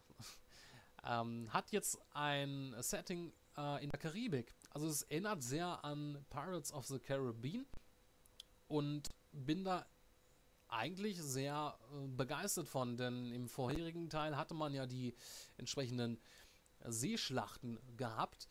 ähm, 1.06 1.52
hat 1.52 1.72
jetzt 1.72 2.00
ein 2.14 2.76
Setting 2.80 3.34
äh, 3.58 3.84
in 3.84 3.90
der 3.90 4.00
Karibik. 4.00 4.54
Also 4.72 4.88
es 4.88 5.04
erinnert 5.04 5.44
sehr 5.44 5.84
an 5.84 6.26
Pirates 6.30 6.74
of 6.74 6.86
the 6.88 7.00
Caribbean 7.00 7.66
und 8.68 9.10
bin 9.32 9.64
da 9.64 9.86
eigentlich 10.68 11.22
sehr 11.22 11.78
äh, 11.94 12.08
begeistert 12.08 12.68
von, 12.68 12.98
denn 12.98 13.32
im 13.32 13.48
vorherigen 13.48 14.10
Teil 14.10 14.38
hatte 14.38 14.54
man 14.54 14.74
ja 14.74 14.86
die 14.86 15.14
entsprechenden 15.58 16.20
Seeschlachten 16.84 17.80
gehabt 17.98 18.48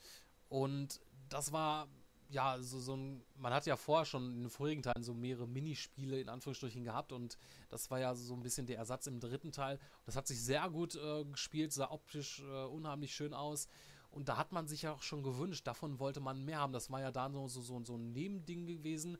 und 0.48 1.00
das 1.28 1.52
war 1.52 1.88
ja, 2.30 2.58
so, 2.60 2.78
so 2.78 2.96
ein, 2.96 3.22
man 3.36 3.52
hat 3.52 3.66
ja 3.66 3.76
vorher 3.76 4.04
schon 4.04 4.30
in 4.32 4.42
den 4.42 4.50
vorigen 4.50 4.82
Teilen 4.82 5.02
so 5.02 5.14
mehrere 5.14 5.48
Minispiele 5.48 6.20
in 6.20 6.28
Anführungsstrichen 6.28 6.84
gehabt 6.84 7.12
und 7.12 7.36
das 7.68 7.90
war 7.90 7.98
ja 7.98 8.14
so 8.14 8.34
ein 8.34 8.42
bisschen 8.42 8.66
der 8.66 8.78
Ersatz 8.78 9.06
im 9.06 9.20
dritten 9.20 9.52
Teil. 9.52 9.78
Das 10.06 10.16
hat 10.16 10.26
sich 10.26 10.40
sehr 10.42 10.68
gut 10.70 10.94
äh, 10.94 11.24
gespielt, 11.24 11.72
sah 11.72 11.90
optisch 11.90 12.40
äh, 12.40 12.64
unheimlich 12.64 13.14
schön 13.14 13.34
aus. 13.34 13.68
Und 14.10 14.28
da 14.28 14.36
hat 14.36 14.52
man 14.52 14.66
sich 14.66 14.82
ja 14.82 14.92
auch 14.92 15.02
schon 15.02 15.22
gewünscht, 15.22 15.66
davon 15.66 15.98
wollte 16.00 16.20
man 16.20 16.44
mehr 16.44 16.58
haben. 16.58 16.72
Das 16.72 16.90
war 16.90 17.00
ja 17.00 17.12
da 17.12 17.30
so, 17.30 17.46
so, 17.48 17.84
so, 17.84 17.96
ein 17.96 18.12
Nebending 18.12 18.66
gewesen. 18.66 19.18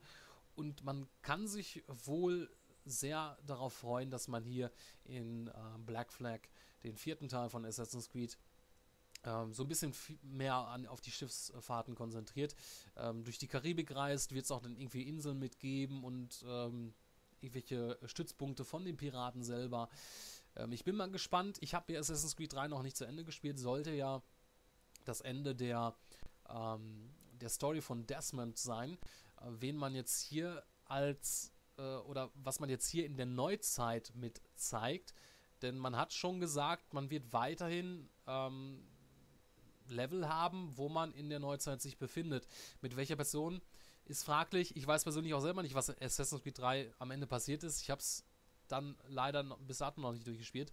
Und 0.56 0.84
man 0.84 1.08
kann 1.22 1.46
sich 1.46 1.84
wohl 1.86 2.50
sehr 2.84 3.38
darauf 3.46 3.72
freuen, 3.72 4.11
dass 4.11 4.28
man 4.28 4.44
hier 4.44 4.72
in 5.04 5.48
äh, 5.48 5.52
Black 5.78 6.12
Flag, 6.12 6.40
den 6.82 6.96
vierten 6.96 7.28
Teil 7.28 7.50
von 7.50 7.64
Assassin's 7.64 8.08
Creed, 8.08 8.36
ähm, 9.24 9.52
so 9.52 9.62
ein 9.62 9.68
bisschen 9.68 9.92
mehr 10.22 10.54
an, 10.54 10.86
auf 10.86 11.00
die 11.00 11.10
Schiffsfahrten 11.10 11.94
konzentriert. 11.94 12.54
Ähm, 12.96 13.24
durch 13.24 13.38
die 13.38 13.48
Karibik 13.48 13.94
reist, 13.94 14.34
wird 14.34 14.44
es 14.44 14.50
auch 14.50 14.62
dann 14.62 14.76
irgendwie 14.76 15.02
Inseln 15.02 15.38
mitgeben 15.38 16.04
und 16.04 16.44
ähm, 16.46 16.94
irgendwelche 17.40 17.98
Stützpunkte 18.04 18.64
von 18.64 18.84
den 18.84 18.96
Piraten 18.96 19.42
selber. 19.42 19.88
Ähm, 20.56 20.72
ich 20.72 20.84
bin 20.84 20.96
mal 20.96 21.10
gespannt. 21.10 21.58
Ich 21.60 21.74
habe 21.74 21.92
ja 21.92 22.00
Assassin's 22.00 22.36
Creed 22.36 22.52
3 22.52 22.68
noch 22.68 22.82
nicht 22.82 22.96
zu 22.96 23.04
Ende 23.04 23.24
gespielt. 23.24 23.58
Sollte 23.58 23.92
ja 23.92 24.22
das 25.04 25.20
Ende 25.20 25.54
der, 25.54 25.94
ähm, 26.48 27.10
der 27.32 27.48
Story 27.48 27.80
von 27.80 28.06
Desmond 28.06 28.58
sein. 28.58 28.98
Äh, 29.40 29.46
wen 29.60 29.76
man 29.76 29.94
jetzt 29.94 30.20
hier 30.20 30.62
als 30.86 31.52
äh, 31.78 31.82
oder 31.82 32.30
was 32.34 32.60
man 32.60 32.68
jetzt 32.68 32.88
hier 32.88 33.06
in 33.06 33.16
der 33.16 33.26
Neuzeit 33.26 34.12
mit 34.14 34.40
zeigt. 34.54 35.14
Denn 35.62 35.76
man 35.76 35.96
hat 35.96 36.12
schon 36.12 36.40
gesagt, 36.40 36.94
man 36.94 37.10
wird 37.10 37.32
weiterhin 37.32 38.08
ähm, 38.26 38.86
Level 39.91 40.28
haben, 40.28 40.72
wo 40.76 40.88
man 40.88 41.12
in 41.12 41.28
der 41.28 41.38
Neuzeit 41.41 41.80
sich 41.80 41.99
befindet. 41.99 42.47
Mit 42.80 42.97
welcher 42.97 43.16
Person 43.16 43.61
ist 44.07 44.24
fraglich. 44.24 44.76
Ich 44.76 44.86
weiß 44.86 45.05
persönlich 45.05 45.34
auch 45.34 45.41
selber 45.41 45.62
nicht, 45.62 45.74
was 45.74 45.88
in 45.88 46.03
Assassin's 46.03 46.43
Creed 46.43 46.59
3 46.59 46.93
am 46.99 47.11
Ende 47.11 47.26
passiert 47.26 47.62
ist. 47.62 47.80
Ich 47.82 47.91
habe 47.91 48.01
es 48.01 48.24
dann 48.68 48.97
leider 49.09 49.43
noch, 49.43 49.59
bis 49.59 49.78
dato 49.78 50.01
noch 50.01 50.12
nicht 50.12 50.26
durchgespielt. 50.26 50.72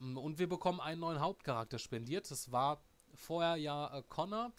Ähm, 0.00 0.16
und 0.16 0.38
wir 0.38 0.48
bekommen 0.48 0.80
einen 0.80 1.00
neuen 1.00 1.20
Hauptcharakter 1.20 1.78
spendiert. 1.78 2.30
Das 2.30 2.52
war 2.52 2.82
vorher 3.14 3.56
ja 3.56 3.98
äh, 3.98 4.02
Connor. 4.08 4.52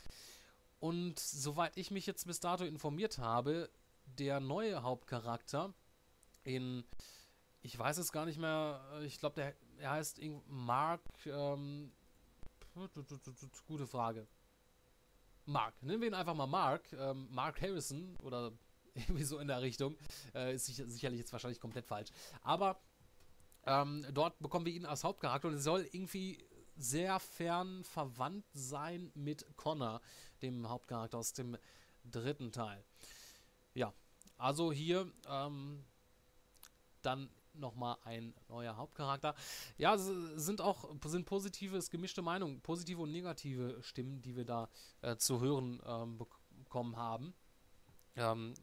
Und 0.79 1.19
soweit 1.19 1.75
ich 1.75 1.91
mich 1.91 2.05
jetzt 2.05 2.27
bis 2.27 2.39
dato 2.39 2.63
informiert 2.63 3.17
habe, 3.17 3.69
der 4.05 4.39
neue 4.39 4.83
Hauptcharakter 4.83 5.73
in, 6.43 6.83
ich 7.61 7.77
weiß 7.77 7.97
es 7.97 8.11
gar 8.11 8.25
nicht 8.25 8.39
mehr, 8.39 8.81
äh, 8.93 9.05
ich 9.05 9.19
glaube, 9.19 9.55
er 9.79 9.91
heißt 9.91 10.21
Mark, 10.47 11.01
ähm, 11.25 11.91
gute 13.67 13.87
Frage. 13.87 14.27
Mark, 15.45 15.81
nennen 15.81 16.01
wir 16.01 16.07
ihn 16.09 16.13
einfach 16.13 16.35
mal 16.35 16.47
Mark, 16.47 16.91
ähm, 16.93 17.27
Mark 17.31 17.61
Harrison 17.61 18.17
oder 18.17 18.51
irgendwie 18.93 19.23
so 19.23 19.39
in 19.39 19.47
der 19.47 19.61
Richtung, 19.61 19.95
äh, 20.33 20.55
ist 20.55 20.65
sicher, 20.65 20.87
sicherlich 20.87 21.19
jetzt 21.19 21.31
wahrscheinlich 21.31 21.59
komplett 21.59 21.85
falsch. 21.85 22.09
Aber 22.41 22.79
ähm, 23.65 24.05
dort 24.13 24.37
bekommen 24.39 24.65
wir 24.65 24.73
ihn 24.73 24.85
als 24.85 25.03
Hauptcharakter 25.03 25.47
und 25.47 25.55
er 25.55 25.59
soll 25.59 25.87
irgendwie 25.91 26.37
sehr 26.75 27.19
fern 27.19 27.83
verwandt 27.83 28.45
sein 28.53 29.11
mit 29.15 29.45
Connor, 29.57 30.01
dem 30.41 30.69
Hauptcharakter 30.69 31.17
aus 31.17 31.33
dem 31.33 31.57
dritten 32.03 32.51
Teil. 32.51 32.83
Ja, 33.73 33.93
also 34.37 34.71
hier 34.71 35.11
ähm, 35.27 35.83
dann 37.01 37.29
nochmal 37.59 37.97
ein 38.03 38.33
neuer 38.49 38.77
Hauptcharakter. 38.77 39.35
Ja, 39.77 39.97
sind 39.97 40.61
auch 40.61 40.89
sind 41.05 41.25
positive, 41.25 41.79
gemischte 41.89 42.21
Meinungen, 42.21 42.61
positive 42.61 43.01
und 43.01 43.11
negative 43.11 43.81
Stimmen, 43.81 44.21
die 44.21 44.35
wir 44.35 44.45
da 44.45 44.69
äh, 45.01 45.17
zu 45.17 45.39
hören 45.39 45.81
ähm, 45.85 46.17
bekommen 46.17 46.95
haben. 46.97 47.33
Ähm, 48.15 48.53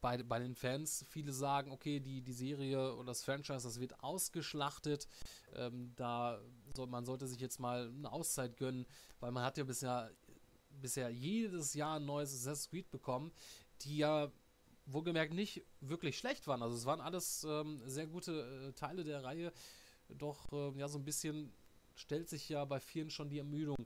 bei, 0.00 0.22
bei 0.22 0.38
den 0.38 0.54
Fans, 0.54 1.04
viele 1.08 1.32
sagen, 1.32 1.72
okay, 1.72 2.00
die, 2.00 2.22
die 2.22 2.32
Serie 2.32 2.94
oder 2.94 3.06
das 3.06 3.24
Franchise, 3.24 3.66
das 3.66 3.80
wird 3.80 3.98
ausgeschlachtet. 4.04 5.08
Ähm, 5.54 5.92
da 5.96 6.40
soll, 6.74 6.86
man 6.86 7.04
sollte 7.04 7.26
sich 7.26 7.40
jetzt 7.40 7.58
mal 7.58 7.88
eine 7.88 8.12
Auszeit 8.12 8.56
gönnen, 8.56 8.86
weil 9.20 9.32
man 9.32 9.42
hat 9.42 9.58
ja 9.58 9.64
bisher, 9.64 10.12
bisher 10.80 11.10
jedes 11.10 11.74
Jahr 11.74 11.96
ein 11.96 12.04
neues 12.04 12.32
Assassin's 12.32 12.68
Creed 12.68 12.90
bekommen, 12.90 13.32
die 13.82 13.98
ja 13.98 14.30
wohlgemerkt 14.86 15.34
nicht 15.34 15.64
wirklich 15.80 16.18
schlecht 16.18 16.46
waren. 16.46 16.62
Also 16.62 16.76
es 16.76 16.86
waren 16.86 17.00
alles 17.00 17.44
ähm, 17.44 17.82
sehr 17.86 18.06
gute 18.06 18.68
äh, 18.68 18.72
Teile 18.72 19.04
der 19.04 19.24
Reihe. 19.24 19.52
Doch 20.08 20.52
äh, 20.52 20.78
ja, 20.78 20.88
so 20.88 20.98
ein 20.98 21.04
bisschen 21.04 21.52
stellt 21.94 22.28
sich 22.28 22.48
ja 22.48 22.64
bei 22.64 22.80
vielen 22.80 23.10
schon 23.10 23.28
die 23.28 23.38
Ermüdung 23.38 23.76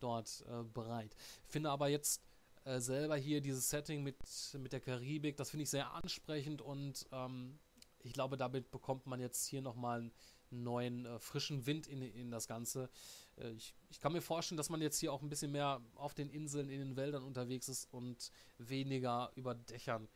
dort 0.00 0.44
äh, 0.48 0.62
bereit. 0.62 1.14
Finde 1.46 1.70
aber 1.70 1.88
jetzt 1.88 2.22
äh, 2.64 2.80
selber 2.80 3.16
hier 3.16 3.40
dieses 3.40 3.68
Setting 3.70 4.02
mit, 4.02 4.16
mit 4.58 4.72
der 4.72 4.80
Karibik, 4.80 5.36
das 5.36 5.50
finde 5.50 5.64
ich 5.64 5.70
sehr 5.70 5.92
ansprechend 5.92 6.62
und 6.62 7.06
ähm, 7.12 7.58
ich 8.00 8.12
glaube, 8.12 8.36
damit 8.36 8.70
bekommt 8.70 9.06
man 9.06 9.20
jetzt 9.20 9.46
hier 9.46 9.60
nochmal 9.60 10.00
einen 10.00 10.12
neuen, 10.50 11.06
äh, 11.06 11.18
frischen 11.18 11.66
Wind 11.66 11.86
in, 11.86 12.02
in 12.02 12.30
das 12.30 12.46
Ganze. 12.46 12.88
Äh, 13.36 13.52
ich, 13.52 13.74
ich 13.90 14.00
kann 14.00 14.12
mir 14.12 14.22
vorstellen, 14.22 14.56
dass 14.56 14.70
man 14.70 14.80
jetzt 14.80 14.98
hier 14.98 15.12
auch 15.12 15.22
ein 15.22 15.28
bisschen 15.28 15.52
mehr 15.52 15.80
auf 15.94 16.14
den 16.14 16.30
Inseln, 16.30 16.70
in 16.70 16.80
den 16.80 16.96
Wäldern 16.96 17.22
unterwegs 17.22 17.68
ist 17.68 17.92
und 17.92 18.30
weniger 18.58 19.32
über 19.34 19.54
Dächern 19.54 20.08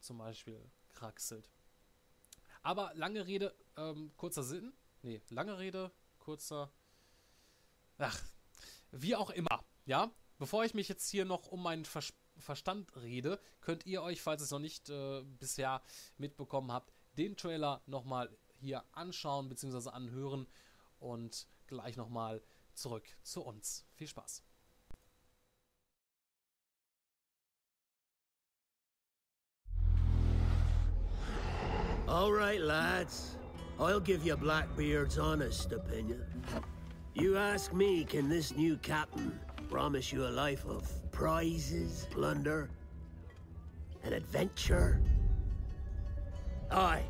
zum 0.00 0.18
Beispiel 0.18 0.60
kraxelt. 0.94 1.50
Aber 2.62 2.92
lange 2.94 3.26
Rede, 3.26 3.54
ähm, 3.76 4.12
kurzer 4.16 4.42
Sinn. 4.42 4.72
Nee, 5.02 5.22
lange 5.30 5.58
Rede, 5.58 5.92
kurzer. 6.18 6.70
Ach, 7.98 8.20
wie 8.90 9.16
auch 9.16 9.30
immer. 9.30 9.64
Ja, 9.86 10.10
bevor 10.38 10.64
ich 10.64 10.74
mich 10.74 10.88
jetzt 10.88 11.08
hier 11.08 11.24
noch 11.24 11.46
um 11.48 11.62
meinen 11.62 11.84
Vers 11.84 12.12
Verstand 12.40 12.94
rede, 12.94 13.40
könnt 13.60 13.84
ihr 13.84 14.00
euch, 14.00 14.22
falls 14.22 14.42
ihr 14.42 14.44
es 14.44 14.52
noch 14.52 14.60
nicht 14.60 14.88
äh, 14.90 15.24
bisher 15.24 15.82
mitbekommen 16.18 16.70
habt, 16.70 16.92
den 17.14 17.36
Trailer 17.36 17.82
nochmal 17.86 18.30
hier 18.60 18.84
anschauen 18.92 19.48
bzw. 19.48 19.90
anhören 19.90 20.46
und 21.00 21.48
gleich 21.66 21.96
nochmal 21.96 22.40
zurück 22.74 23.08
zu 23.24 23.42
uns. 23.42 23.84
Viel 23.94 24.06
Spaß. 24.06 24.44
All 32.08 32.32
right, 32.32 32.62
lads. 32.62 33.36
I'll 33.78 34.00
give 34.00 34.24
you 34.24 34.34
Blackbeard's 34.34 35.18
honest 35.18 35.72
opinion. 35.72 36.24
You 37.12 37.36
ask 37.36 37.74
me, 37.74 38.02
can 38.04 38.30
this 38.30 38.56
new 38.56 38.78
captain 38.78 39.38
promise 39.68 40.10
you 40.10 40.26
a 40.26 40.30
life 40.30 40.64
of 40.64 40.90
prizes, 41.12 42.06
plunder, 42.10 42.70
and 44.04 44.14
adventure? 44.14 45.02
Aye. 46.70 47.04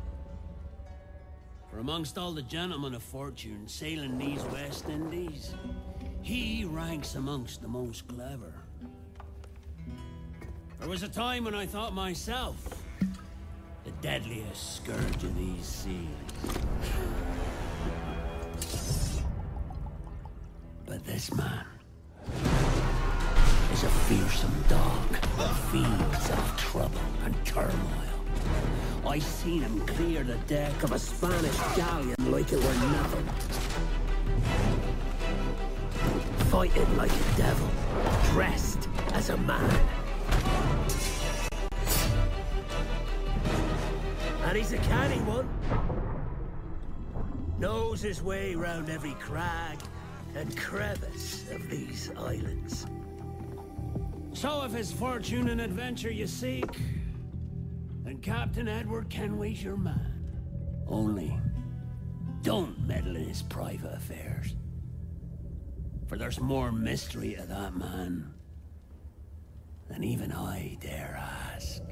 For 1.71 1.79
amongst 1.79 2.17
all 2.17 2.33
the 2.33 2.41
gentlemen 2.41 2.93
of 2.93 3.01
fortune 3.01 3.69
sailing 3.69 4.17
these 4.17 4.43
West 4.45 4.89
Indies, 4.89 5.53
he 6.21 6.65
ranks 6.65 7.15
amongst 7.15 7.61
the 7.61 7.69
most 7.69 8.05
clever. 8.09 8.53
There 10.77 10.89
was 10.89 11.03
a 11.03 11.09
time 11.09 11.45
when 11.45 11.55
I 11.55 11.65
thought 11.65 11.93
myself 11.93 12.78
deadliest 14.01 14.77
scourge 14.77 15.23
of 15.23 15.37
these 15.37 15.65
seas. 15.65 15.97
But 20.85 21.05
this 21.05 21.33
man 21.33 21.65
is 23.73 23.83
a 23.83 23.89
fearsome 23.89 24.63
dog 24.69 25.11
that 25.37 25.53
feeds 25.71 26.31
off 26.31 26.57
trouble 26.57 27.01
and 27.25 27.35
turmoil. 27.45 27.75
I 29.05 29.19
seen 29.19 29.61
him 29.61 29.85
clear 29.85 30.23
the 30.23 30.37
deck 30.47 30.81
of 30.83 30.93
a 30.93 30.99
Spanish 30.99 31.57
galleon 31.75 32.15
like 32.31 32.53
it 32.53 32.57
were 32.57 32.73
nothing. 32.73 33.25
Fighting 36.49 36.97
like 36.97 37.11
a 37.11 37.37
devil, 37.37 37.69
dressed 38.31 38.87
as 39.13 39.29
a 39.29 39.37
man. 39.37 39.99
And 44.49 44.57
he's 44.57 44.73
a 44.73 44.79
canny 44.79 45.21
one. 45.25 45.47
Knows 47.59 48.01
his 48.01 48.23
way 48.23 48.55
round 48.55 48.89
every 48.89 49.13
crag 49.19 49.77
and 50.35 50.57
crevice 50.57 51.45
of 51.51 51.69
these 51.69 52.09
islands. 52.17 52.87
So 54.33 54.63
if 54.63 54.73
it's 54.73 54.91
fortune 54.91 55.49
and 55.49 55.61
adventure 55.61 56.09
you 56.11 56.25
seek, 56.25 56.79
then 58.03 58.17
Captain 58.23 58.67
Edward 58.67 59.11
Kenway's 59.11 59.63
your 59.63 59.77
man. 59.77 60.31
Only, 60.87 61.39
don't 62.41 62.87
meddle 62.87 63.17
in 63.17 63.25
his 63.25 63.43
private 63.43 63.93
affairs. 63.93 64.55
For 66.07 66.17
there's 66.17 66.39
more 66.39 66.71
mystery 66.71 67.35
to 67.35 67.43
that 67.43 67.75
man 67.75 68.33
than 69.87 70.03
even 70.03 70.31
I 70.31 70.75
dare 70.81 71.21
ask. 71.53 71.83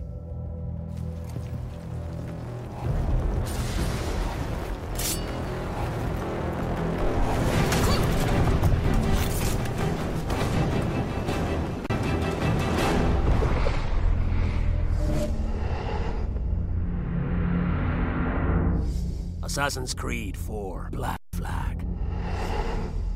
Assassin's 19.58 19.94
Creed 19.96 20.38
4 20.38 20.90
Black 20.92 21.20
Flag. 21.34 21.84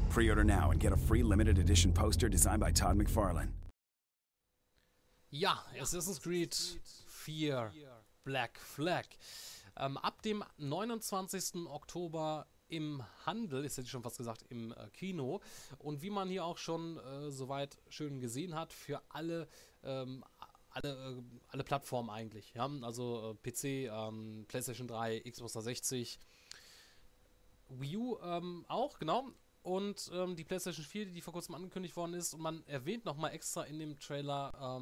Pre-order 0.09 0.43
now 0.43 0.71
and 0.71 0.79
get 0.79 0.91
a 0.91 0.97
free 0.97 1.21
limited 1.21 1.59
edition 1.59 1.93
poster 1.93 2.27
designed 2.27 2.59
by 2.59 2.71
Todd 2.71 2.97
McFarlane. 2.97 3.51
Ja, 5.29 5.53
Assassin's 5.79 6.17
Creed 6.17 6.55
4 6.55 7.71
Black 8.25 8.57
Flag. 8.57 9.05
Ähm, 9.81 9.97
ab 9.97 10.21
dem 10.21 10.43
29. 10.57 11.65
Oktober 11.65 12.45
im 12.67 13.03
Handel, 13.25 13.65
ist 13.65 13.77
jetzt 13.77 13.89
schon 13.89 14.03
fast 14.03 14.17
gesagt, 14.17 14.45
im 14.49 14.71
äh, 14.71 14.89
Kino. 14.91 15.41
Und 15.79 16.03
wie 16.03 16.11
man 16.11 16.29
hier 16.29 16.45
auch 16.45 16.59
schon 16.59 16.97
äh, 16.99 17.31
soweit 17.31 17.79
schön 17.89 18.19
gesehen 18.19 18.53
hat, 18.53 18.71
für 18.71 19.01
alle, 19.09 19.47
ähm, 19.83 20.23
alle, 20.69 21.17
äh, 21.17 21.23
alle 21.47 21.63
Plattformen 21.63 22.11
eigentlich. 22.11 22.53
Ja? 22.53 22.69
Also 22.83 23.35
äh, 23.43 23.49
PC, 23.49 23.91
ähm, 23.91 24.45
PlayStation 24.47 24.87
3, 24.87 25.21
Xbox 25.21 25.53
360, 25.53 26.19
Wii 27.69 27.97
U 27.97 28.17
ähm, 28.23 28.65
auch, 28.67 28.99
genau. 28.99 29.31
Und 29.63 30.11
ähm, 30.13 30.35
die 30.35 30.43
PlayStation 30.43 30.85
4, 30.85 31.07
die 31.07 31.21
vor 31.21 31.33
kurzem 31.33 31.55
angekündigt 31.55 31.95
worden 31.95 32.13
ist. 32.13 32.35
Und 32.35 32.41
man 32.41 32.63
erwähnt 32.67 33.05
nochmal 33.05 33.31
extra 33.33 33.63
in 33.63 33.79
dem 33.79 33.99
Trailer 33.99 34.79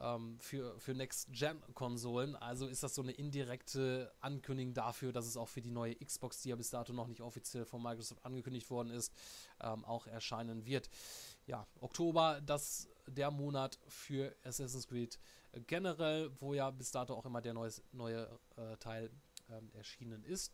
ähm, 0.00 0.38
für, 0.40 0.78
für 0.78 0.94
Next-Gen-Konsolen. 0.94 2.36
Also 2.36 2.66
ist 2.66 2.82
das 2.82 2.94
so 2.94 3.02
eine 3.02 3.12
indirekte 3.12 4.12
Ankündigung 4.20 4.74
dafür, 4.74 5.12
dass 5.12 5.26
es 5.26 5.36
auch 5.36 5.48
für 5.48 5.60
die 5.60 5.70
neue 5.70 5.94
Xbox, 5.96 6.42
die 6.42 6.50
ja 6.50 6.56
bis 6.56 6.70
dato 6.70 6.92
noch 6.92 7.06
nicht 7.06 7.20
offiziell 7.20 7.64
von 7.64 7.82
Microsoft 7.82 8.24
angekündigt 8.24 8.70
worden 8.70 8.90
ist, 8.90 9.12
ähm, 9.62 9.84
auch 9.84 10.06
erscheinen 10.06 10.64
wird. 10.64 10.88
Ja, 11.46 11.66
Oktober, 11.80 12.40
das 12.44 12.88
der 13.06 13.30
Monat 13.30 13.78
für 13.88 14.34
Assassin's 14.44 14.86
Creed 14.86 15.18
generell, 15.66 16.30
wo 16.40 16.54
ja 16.54 16.70
bis 16.70 16.92
dato 16.92 17.14
auch 17.14 17.26
immer 17.26 17.40
der 17.40 17.54
neues, 17.54 17.82
neue 17.92 18.28
äh, 18.56 18.76
Teil 18.76 19.10
ähm, 19.50 19.70
erschienen 19.74 20.24
ist. 20.24 20.52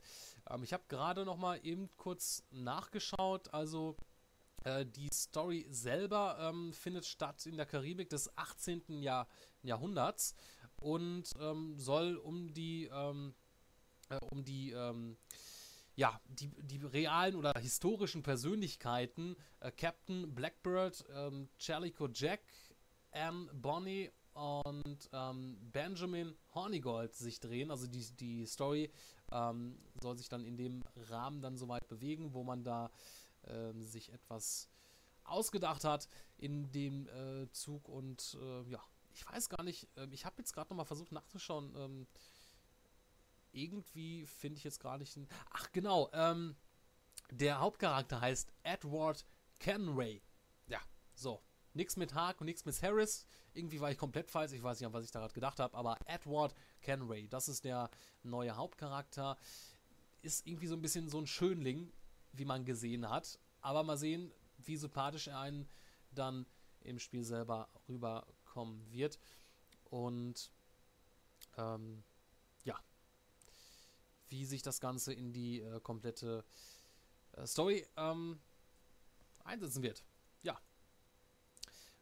Ähm, 0.49 0.63
ich 0.63 0.73
habe 0.73 0.85
gerade 0.89 1.25
noch 1.25 1.37
mal 1.37 1.61
eben 1.65 1.91
kurz 1.97 2.43
nachgeschaut, 2.51 3.53
also 3.53 3.97
äh, 4.67 4.85
die 4.85 5.09
Story 5.13 5.67
selber 5.71 6.39
ähm, 6.41 6.73
findet 6.73 7.07
statt 7.07 7.47
in 7.47 7.57
der 7.57 7.67
Karibik 7.67 8.11
des 8.11 8.37
18. 8.37 9.01
Jahr, 9.01 9.29
Jahrhunderts 9.63 10.35
und 10.77 11.31
ähm, 11.39 11.79
soll 11.79 12.17
um 12.17 12.53
die 12.53 12.91
ähm, 12.93 13.35
äh, 14.09 14.19
um 14.31 14.45
die 14.45 14.73
ähm, 14.73 15.17
ja, 15.95 16.21
die, 16.29 16.49
die 16.49 16.85
realen 16.85 17.37
oder 17.37 17.53
historischen 17.59 18.23
Persönlichkeiten, 18.23 19.37
äh, 19.61 19.71
Captain 19.71 20.35
Blackbird, 20.35 21.05
ähm, 21.11 21.49
Charlico 21.59 22.09
Jack, 22.13 22.41
Anne 23.13 23.49
Bonny 23.55 24.11
und 24.35 25.09
ähm, 25.13 25.57
Benjamin 25.73 26.37
Hornigold 26.55 27.15
sich 27.15 27.41
drehen. 27.41 27.71
Also 27.71 27.87
die, 27.87 28.05
die 28.17 28.45
Story 28.45 28.91
ähm, 29.33 29.79
soll 30.03 30.19
sich 30.19 30.29
dann 30.29 30.45
in 30.45 30.59
dem 30.59 30.83
Rahmen 31.09 31.41
dann 31.41 31.57
soweit 31.57 31.89
bewegen, 31.89 32.35
wo 32.35 32.45
man 32.45 32.63
da 32.63 32.91
ähm, 33.49 33.83
sich 33.83 34.13
etwas 34.13 34.69
ausgedacht 35.25 35.85
hat 35.85 36.09
in 36.39 36.71
dem 36.71 37.09
äh, 37.09 37.51
Zug 37.51 37.89
und 37.89 38.37
äh, 38.41 38.63
ja, 38.71 38.83
ich 39.13 39.27
weiß 39.27 39.49
gar 39.49 39.63
nicht, 39.63 39.89
äh, 39.97 40.07
ich 40.11 40.25
habe 40.25 40.37
jetzt 40.39 40.53
gerade 40.53 40.69
nochmal 40.71 40.87
versucht 40.87 41.13
nachzuschauen, 41.13 41.75
ähm, 41.77 42.07
irgendwie 43.53 44.27
finde 44.27 44.59
ich 44.59 44.65
jetzt 44.65 44.81
gar 44.81 44.99
nicht. 44.99 45.19
Ach 45.51 45.73
genau, 45.73 46.11
ähm, 46.13 46.57
der 47.31 47.61
Hauptcharakter 47.61 48.21
heißt 48.21 48.53
Edward 48.63 49.25
Kenray. 49.59 50.23
Ja, 50.69 50.81
so. 51.15 51.43
Nix 51.73 51.97
mit 51.97 52.15
Hark 52.15 52.41
und 52.41 52.47
nix 52.47 52.65
mit 52.65 52.81
Harris. 52.83 53.27
Irgendwie 53.53 53.81
war 53.81 53.91
ich 53.91 53.99
komplett 53.99 54.31
falsch. 54.31 54.53
Ich 54.53 54.63
weiß 54.63 54.81
nicht, 54.81 54.87
an 54.87 54.93
was 54.93 55.05
ich 55.05 55.11
da 55.11 55.21
gerade 55.21 55.35
gedacht 55.35 55.61
habe. 55.61 55.77
Aber 55.77 55.99
Edward 56.07 56.55
Kenray, 56.81 57.29
das 57.29 57.49
ist 57.49 57.65
der 57.65 57.91
neue 58.23 58.57
Hauptcharakter. 58.57 59.37
Ist 60.23 60.47
irgendwie 60.47 60.69
so 60.69 60.75
ein 60.75 60.81
bisschen 60.81 61.09
so 61.11 61.19
ein 61.19 61.27
Schönling, 61.27 61.93
wie 62.37 62.45
man 62.45 62.65
gesehen 62.65 63.09
hat. 63.09 63.39
Aber 63.61 63.83
mal 63.83 63.97
sehen, 63.97 64.33
wie 64.59 64.77
sympathisch 64.77 65.29
er 65.29 65.41
einen 65.41 65.69
dann 66.13 66.47
im 66.81 66.99
Spiel 66.99 67.25
selber 67.25 67.69
rüberkommen 67.89 68.91
wird. 68.91 69.19
Und 69.85 70.51
ähm, 71.57 72.03
ja, 72.65 72.79
wie 74.29 74.45
sich 74.45 74.63
das 74.63 74.81
Ganze 74.81 75.13
in 75.13 75.33
die 75.33 75.61
äh, 75.61 75.81
komplette 75.81 76.45
äh, 77.33 77.47
Story 77.47 77.87
ähm, 77.97 78.41
einsetzen 79.45 79.83
wird. 79.83 80.05
Ja. 80.43 80.61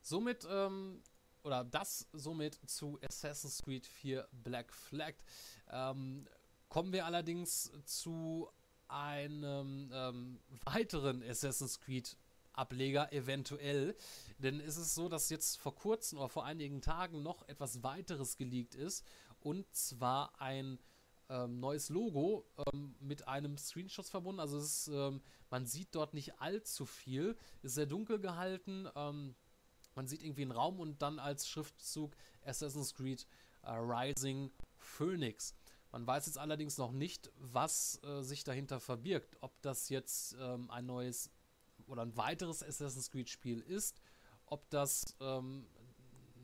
Somit, 0.00 0.46
ähm, 0.48 1.02
oder 1.42 1.64
das 1.64 2.08
somit 2.12 2.58
zu 2.68 2.98
Assassin's 3.02 3.62
Creed 3.62 3.86
4 3.86 4.28
Black 4.32 4.72
Flag. 4.72 5.14
Ähm, 5.70 6.26
kommen 6.68 6.92
wir 6.92 7.06
allerdings 7.06 7.70
zu 7.84 8.50
einem 8.94 9.90
ähm, 9.92 10.40
weiteren 10.64 11.22
Assassin's 11.22 11.80
Creed 11.80 12.16
Ableger 12.52 13.12
eventuell. 13.12 13.96
Denn 14.38 14.60
ist 14.60 14.76
es 14.76 14.94
so, 14.94 15.08
dass 15.08 15.28
jetzt 15.30 15.58
vor 15.58 15.74
kurzem 15.74 16.18
oder 16.18 16.28
vor 16.28 16.44
einigen 16.44 16.80
Tagen 16.80 17.22
noch 17.22 17.46
etwas 17.48 17.82
weiteres 17.82 18.36
geleakt 18.36 18.74
ist. 18.74 19.04
Und 19.40 19.66
zwar 19.74 20.40
ein 20.40 20.78
ähm, 21.28 21.58
neues 21.58 21.88
Logo 21.88 22.46
ähm, 22.72 22.94
mit 23.00 23.26
einem 23.26 23.58
Screenshot 23.58 24.06
verbunden. 24.06 24.40
Also 24.40 24.58
ist, 24.58 24.88
ähm, 24.88 25.20
man 25.50 25.66
sieht 25.66 25.94
dort 25.94 26.14
nicht 26.14 26.40
allzu 26.40 26.86
viel. 26.86 27.36
Ist 27.62 27.74
sehr 27.74 27.86
dunkel 27.86 28.20
gehalten. 28.20 28.88
Ähm, 28.94 29.34
man 29.94 30.06
sieht 30.06 30.22
irgendwie 30.22 30.42
einen 30.42 30.52
Raum 30.52 30.80
und 30.80 31.02
dann 31.02 31.18
als 31.18 31.48
Schriftzug 31.48 32.16
Assassin's 32.44 32.94
Creed 32.94 33.26
äh, 33.62 33.72
Rising 33.72 34.50
Phoenix. 34.76 35.54
Man 35.94 36.08
weiß 36.08 36.26
jetzt 36.26 36.38
allerdings 36.38 36.76
noch 36.76 36.90
nicht, 36.90 37.30
was 37.36 38.02
äh, 38.02 38.22
sich 38.22 38.42
dahinter 38.42 38.80
verbirgt. 38.80 39.36
Ob 39.42 39.62
das 39.62 39.90
jetzt 39.90 40.36
ähm, 40.40 40.68
ein 40.68 40.86
neues 40.86 41.30
oder 41.86 42.02
ein 42.02 42.16
weiteres 42.16 42.64
Assassin's 42.64 43.12
Creed 43.12 43.28
Spiel 43.28 43.60
ist, 43.60 44.00
ob 44.46 44.68
das 44.70 45.04
ähm, 45.20 45.68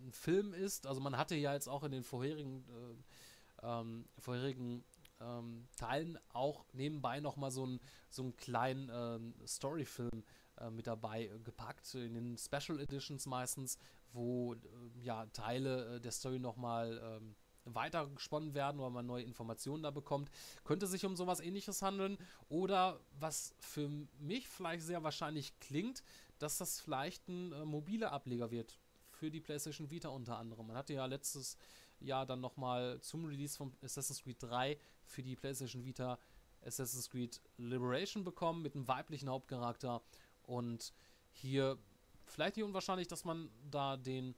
ein 0.05 0.13
Film 0.13 0.55
ist. 0.55 0.87
Also 0.87 1.01
man 1.01 1.17
hatte 1.17 1.35
ja 1.35 1.53
jetzt 1.53 1.69
auch 1.69 1.83
in 1.83 1.91
den 1.91 2.05
vorherigen 2.05 2.65
äh, 2.69 3.67
ähm, 3.67 4.09
vorherigen 4.19 4.85
ähm, 5.21 5.67
Teilen 5.75 6.17
auch 6.29 6.65
nebenbei 6.73 7.19
nochmal 7.19 7.51
so, 7.51 7.67
ein, 7.67 7.81
so 8.09 8.23
einen 8.23 8.37
kleinen 8.37 8.89
ähm, 8.95 9.35
Storyfilm 9.49 10.23
äh, 10.59 10.71
mit 10.71 10.87
dabei 10.87 11.25
äh, 11.25 11.41
gepackt, 11.41 11.93
in 11.97 12.15
den 12.15 12.39
Special 12.39 12.79
Editions 12.79 13.27
meistens, 13.27 13.79
wo 14.13 14.55
äh, 14.55 14.59
ja 15.03 15.27
Teile 15.27 15.97
äh, 15.97 16.01
der 16.01 16.13
Story 16.13 16.39
nochmal 16.39 17.01
ähm, 17.03 17.35
weiter 17.65 18.07
gesponnen 18.09 18.55
werden 18.55 18.81
oder 18.81 18.91
man 18.91 19.07
neue 19.07 19.25
Informationen 19.25 19.83
da 19.83 19.91
bekommt. 19.91 20.31
Könnte 20.65 20.87
sich 20.87 21.05
um 21.05 21.17
sowas 21.17 21.41
ähnliches 21.41 21.83
handeln 21.83 22.19
oder 22.49 23.01
was 23.19 23.55
für 23.61 23.89
mich 24.19 24.49
vielleicht 24.49 24.83
sehr 24.83 25.03
wahrscheinlich 25.03 25.59
klingt, 25.61 26.03
dass 26.39 26.59
das 26.59 26.81
vielleicht 26.81 27.29
ein 27.29 27.53
äh, 27.53 27.65
mobiler 27.65 28.13
Ableger 28.13 28.51
wird 28.51 28.79
für 29.11 29.31
die 29.31 29.41
PlayStation 29.41 29.91
Vita 29.91 30.09
unter 30.09 30.39
anderem. 30.39 30.67
Man 30.67 30.77
hatte 30.77 30.95
ja 30.95 31.05
letztes 31.07 31.57
Jahr 32.01 32.25
dann 32.25 32.41
nochmal 32.41 33.01
zum 33.01 33.27
Release 33.27 33.57
von 33.57 33.73
Assassin's 33.83 34.23
Creed 34.23 34.43
3 34.43 34.79
für 35.05 35.23
die 35.23 35.37
PlayStation 35.37 35.85
Vita 35.85 36.19
Assassin's 36.65 37.11
Creed 37.11 37.41
Liberation 37.59 38.25
bekommen 38.25 38.63
mit 38.63 38.75
einem 38.75 38.89
weiblichen 38.89 39.29
Hauptcharakter 39.29 40.03
und 40.43 40.93
hier 41.33 41.79
vielleicht 42.27 42.57
nicht 42.57 42.65
unwahrscheinlich, 42.65 43.09
dass 43.09 43.25
man 43.25 43.51
da 43.71 43.97
den 43.97 44.35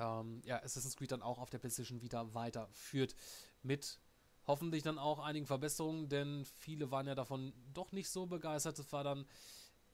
ähm, 0.00 0.42
ja, 0.44 0.62
Assassin's 0.62 0.96
Creed 0.96 1.12
dann 1.12 1.22
auch 1.22 1.38
auf 1.38 1.50
der 1.50 1.58
PlayStation 1.58 2.00
Vita 2.02 2.34
weiterführt 2.34 3.14
mit 3.62 4.00
hoffentlich 4.46 4.82
dann 4.82 4.98
auch 4.98 5.20
einigen 5.20 5.46
Verbesserungen, 5.46 6.08
denn 6.08 6.44
viele 6.44 6.90
waren 6.90 7.06
ja 7.06 7.14
davon 7.14 7.52
doch 7.72 7.92
nicht 7.92 8.08
so 8.08 8.26
begeistert. 8.26 8.78
Es 8.78 8.92
war 8.92 9.04
dann 9.04 9.26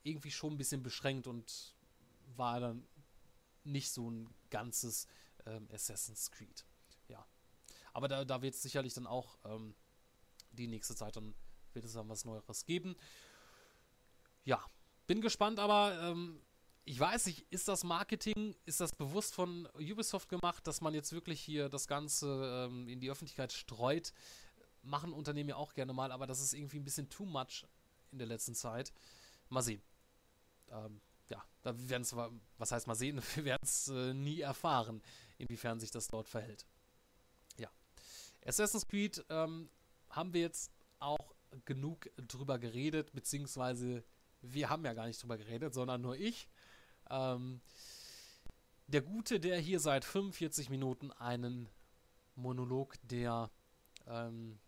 irgendwie 0.03 0.31
schon 0.31 0.53
ein 0.53 0.57
bisschen 0.57 0.81
beschränkt 0.81 1.27
und 1.27 1.75
war 2.35 2.59
dann 2.59 2.87
nicht 3.63 3.91
so 3.91 4.09
ein 4.09 4.33
ganzes 4.49 5.07
ähm, 5.45 5.67
Assassin's 5.71 6.31
Creed. 6.31 6.65
Aber 7.97 8.07
da, 8.07 8.23
da 8.25 8.43
wird 8.43 8.53
es 8.53 8.61
sicherlich 8.61 8.93
dann 8.93 9.07
auch 9.07 9.39
ähm, 9.43 9.73
die 10.51 10.67
nächste 10.67 10.95
Zeit 10.95 11.15
dann 11.15 11.33
wird 11.73 11.83
es 11.83 11.93
dann 11.93 12.07
was 12.07 12.25
Neueres 12.25 12.63
geben. 12.63 12.95
Ja, 14.43 14.63
bin 15.07 15.19
gespannt, 15.19 15.57
aber 15.57 15.99
ähm, 15.99 16.39
ich 16.87 16.99
weiß 16.99 17.25
nicht, 17.27 17.45
ist 17.51 17.67
das 17.67 17.83
Marketing, 17.83 18.55
ist 18.65 18.79
das 18.79 18.95
bewusst 18.95 19.35
von 19.35 19.67
Ubisoft 19.75 20.29
gemacht, 20.29 20.65
dass 20.67 20.81
man 20.81 20.93
jetzt 20.93 21.11
wirklich 21.11 21.41
hier 21.41 21.69
das 21.69 21.87
Ganze 21.87 22.67
ähm, 22.69 22.87
in 22.87 22.99
die 22.99 23.11
Öffentlichkeit 23.11 23.51
streut? 23.51 24.13
Machen 24.83 25.13
Unternehmen 25.13 25.49
ja 25.49 25.55
auch 25.57 25.73
gerne 25.73 25.93
mal, 25.93 26.11
aber 26.11 26.27
das 26.27 26.39
ist 26.39 26.53
irgendwie 26.53 26.79
ein 26.79 26.85
bisschen 26.85 27.09
too 27.09 27.25
much 27.25 27.65
in 28.11 28.19
der 28.19 28.27
letzten 28.27 28.55
Zeit. 28.55 28.93
Mal 29.49 29.61
sehen. 29.61 29.81
Ähm, 30.69 31.01
ja, 31.29 31.43
da 31.61 31.77
werden 31.89 32.03
es, 32.03 32.15
was 32.15 32.71
heißt 32.71 32.87
mal 32.87 32.95
sehen, 32.95 33.21
wir 33.35 33.45
werden 33.45 33.63
es 33.63 33.89
äh, 33.89 34.13
nie 34.13 34.39
erfahren, 34.39 35.01
inwiefern 35.37 35.79
sich 35.79 35.91
das 35.91 36.07
dort 36.07 36.29
verhält. 36.29 36.65
Assassin's 38.47 38.87
Creed 38.87 39.25
ähm, 39.29 39.69
haben 40.09 40.33
wir 40.33 40.41
jetzt 40.41 40.71
auch 40.99 41.35
genug 41.65 42.09
drüber 42.15 42.57
geredet, 42.57 43.11
beziehungsweise 43.13 44.03
wir 44.41 44.69
haben 44.69 44.85
ja 44.85 44.93
gar 44.93 45.05
nicht 45.05 45.21
drüber 45.21 45.37
geredet, 45.37 45.73
sondern 45.73 46.01
nur 46.01 46.15
ich. 46.15 46.47
Ähm, 47.09 47.61
der 48.87 49.01
Gute, 49.01 49.39
der 49.39 49.59
hier 49.59 49.79
seit 49.79 50.05
45 50.05 50.69
Minuten 50.69 51.11
einen 51.11 51.67
Monolog 52.35 52.95
der 53.03 53.49
ähm, 54.07 54.59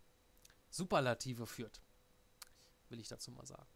Superlative 0.69 1.45
führt, 1.45 1.81
will 2.89 2.99
ich 2.99 3.07
dazu 3.07 3.31
mal 3.31 3.45
sagen. 3.45 3.67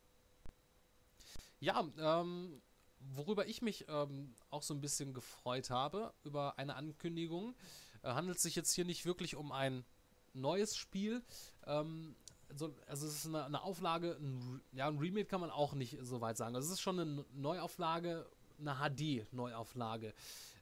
Ja, 1.60 1.88
ähm, 1.98 2.62
worüber 3.00 3.48
ich 3.48 3.62
mich 3.62 3.86
ähm, 3.88 4.34
auch 4.50 4.64
so 4.64 4.74
ein 4.74 4.82
bisschen 4.82 5.14
gefreut 5.14 5.70
habe, 5.70 6.14
über 6.24 6.58
eine 6.58 6.76
Ankündigung, 6.76 7.56
äh, 8.02 8.10
handelt 8.10 8.40
sich 8.40 8.56
jetzt 8.56 8.74
hier 8.74 8.86
nicht 8.86 9.06
wirklich 9.06 9.36
um 9.36 9.52
ein 9.52 9.86
neues 10.34 10.76
Spiel. 10.76 11.24
Ähm, 11.66 12.16
so, 12.56 12.76
also 12.88 13.08
es 13.08 13.16
ist 13.16 13.28
eine, 13.28 13.46
eine 13.46 13.64
Auflage, 13.64 14.18
ein, 14.20 14.62
ja, 14.74 14.88
ein 14.88 14.98
Remake 14.98 15.26
kann 15.26 15.42
man 15.42 15.50
auch 15.50 15.74
nicht 15.74 15.98
so 16.02 16.22
weit 16.22 16.38
sagen. 16.38 16.56
Also 16.56 16.68
es 16.68 16.74
ist 16.74 16.82
schon 16.82 17.00
eine 17.00 17.26
Neuauflage, 17.34 18.30
eine 18.60 18.76
HD-Neuauflage. 18.76 20.14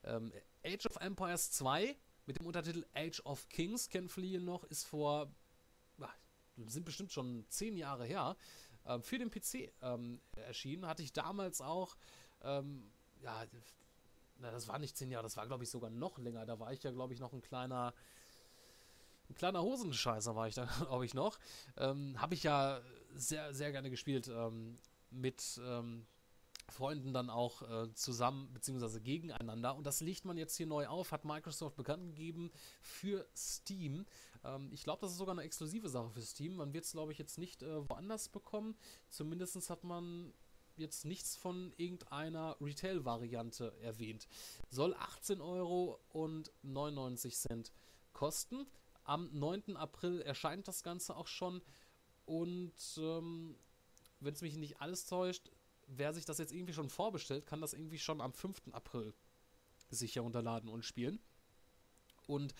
Ähm, 0.03 0.31
Age 0.63 0.85
of 0.85 0.95
Empires 0.97 1.51
2 1.51 1.95
mit 2.25 2.39
dem 2.39 2.45
Untertitel 2.45 2.85
Age 2.93 3.21
of 3.25 3.47
Kings, 3.49 3.89
kennen 3.89 4.09
viele 4.09 4.39
noch, 4.39 4.63
ist 4.65 4.85
vor, 4.85 5.31
sind 6.67 6.85
bestimmt 6.85 7.11
schon 7.11 7.45
zehn 7.49 7.75
Jahre 7.77 8.05
her, 8.05 8.35
ähm, 8.85 9.01
für 9.01 9.17
den 9.17 9.29
PC 9.29 9.73
ähm, 9.81 10.21
erschienen. 10.35 10.85
Hatte 10.85 11.03
ich 11.03 11.13
damals 11.13 11.61
auch, 11.61 11.95
ähm, 12.43 12.91
ja, 13.21 13.45
na, 14.37 14.51
das 14.51 14.67
war 14.67 14.79
nicht 14.79 14.97
zehn 14.97 15.11
Jahre, 15.11 15.23
das 15.23 15.37
war 15.37 15.47
glaube 15.47 15.63
ich 15.63 15.69
sogar 15.69 15.89
noch 15.89 16.17
länger. 16.17 16.45
Da 16.45 16.59
war 16.59 16.73
ich 16.73 16.83
ja 16.83 16.91
glaube 16.91 17.13
ich 17.13 17.19
noch 17.19 17.33
ein 17.33 17.41
kleiner, 17.41 17.93
ein 19.29 19.35
kleiner 19.35 19.61
Hosenscheißer 19.61 20.35
war 20.35 20.47
ich 20.47 20.55
da 20.55 20.65
glaube 20.79 21.05
ich 21.05 21.13
noch. 21.13 21.39
Ähm, 21.77 22.19
Habe 22.19 22.33
ich 22.33 22.43
ja 22.43 22.81
sehr, 23.13 23.53
sehr 23.53 23.71
gerne 23.71 23.89
gespielt 23.89 24.27
ähm, 24.27 24.77
mit 25.09 25.59
ähm, 25.63 26.07
Freunden 26.71 27.13
dann 27.13 27.29
auch 27.29 27.61
äh, 27.61 27.93
zusammen 27.93 28.51
bzw. 28.53 28.99
gegeneinander. 28.99 29.75
Und 29.75 29.85
das 29.85 30.01
legt 30.01 30.25
man 30.25 30.37
jetzt 30.37 30.55
hier 30.55 30.67
neu 30.67 30.87
auf, 30.87 31.11
hat 31.11 31.25
Microsoft 31.25 31.75
bekannt 31.75 32.03
gegeben 32.03 32.51
für 32.81 33.27
Steam. 33.35 34.05
Ähm, 34.43 34.69
ich 34.71 34.83
glaube, 34.83 35.01
das 35.01 35.11
ist 35.11 35.17
sogar 35.17 35.35
eine 35.35 35.43
exklusive 35.43 35.89
Sache 35.89 36.09
für 36.09 36.21
Steam. 36.21 36.55
Man 36.55 36.73
wird 36.73 36.85
es, 36.85 36.91
glaube 36.91 37.11
ich, 37.11 37.17
jetzt 37.17 37.37
nicht 37.37 37.63
äh, 37.63 37.89
woanders 37.89 38.29
bekommen. 38.29 38.75
Zumindest 39.09 39.69
hat 39.69 39.83
man 39.83 40.33
jetzt 40.77 41.05
nichts 41.05 41.35
von 41.35 41.73
irgendeiner 41.77 42.57
Retail-Variante 42.59 43.73
erwähnt. 43.81 44.27
Soll 44.69 44.95
18 44.95 45.41
Euro 45.41 45.99
und 46.09 46.51
99 46.63 47.37
Cent 47.37 47.71
kosten. 48.13 48.65
Am 49.03 49.29
9. 49.31 49.77
April 49.77 50.21
erscheint 50.21 50.67
das 50.67 50.83
Ganze 50.83 51.15
auch 51.15 51.27
schon. 51.27 51.61
Und 52.25 52.73
ähm, 52.97 53.57
wenn 54.19 54.33
es 54.33 54.41
mich 54.41 54.55
nicht 54.55 54.79
alles 54.79 55.05
täuscht, 55.05 55.51
wer 55.97 56.13
sich 56.13 56.25
das 56.25 56.37
jetzt 56.37 56.53
irgendwie 56.53 56.73
schon 56.73 56.89
vorbestellt, 56.89 57.45
kann 57.45 57.61
das 57.61 57.73
irgendwie 57.73 57.99
schon 57.99 58.21
am 58.21 58.33
5. 58.33 58.61
April 58.71 59.13
sich 59.89 60.15
herunterladen 60.15 60.69
und 60.69 60.85
spielen. 60.85 61.19
Und 62.27 62.53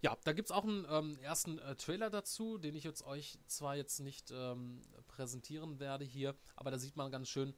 ja, 0.00 0.16
da 0.24 0.32
gibt 0.32 0.46
es 0.46 0.52
auch 0.52 0.64
einen 0.64 0.86
ähm, 0.88 1.18
ersten 1.18 1.58
äh, 1.58 1.76
Trailer 1.76 2.08
dazu, 2.08 2.56
den 2.56 2.74
ich 2.74 2.84
jetzt 2.84 3.04
euch 3.04 3.38
zwar 3.46 3.76
jetzt 3.76 4.00
nicht 4.00 4.30
ähm, 4.30 4.80
präsentieren 5.08 5.78
werde 5.78 6.06
hier, 6.06 6.34
aber 6.56 6.70
da 6.70 6.78
sieht 6.78 6.96
man 6.96 7.12
ganz 7.12 7.28
schön, 7.28 7.54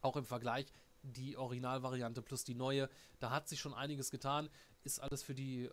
auch 0.00 0.16
im 0.16 0.24
Vergleich, 0.24 0.66
die 1.02 1.36
Originalvariante 1.36 2.22
plus 2.22 2.42
die 2.42 2.54
neue. 2.54 2.88
Da 3.20 3.30
hat 3.30 3.48
sich 3.48 3.60
schon 3.60 3.74
einiges 3.74 4.10
getan, 4.10 4.48
ist 4.82 5.00
alles 5.00 5.22
für 5.22 5.34
die 5.34 5.70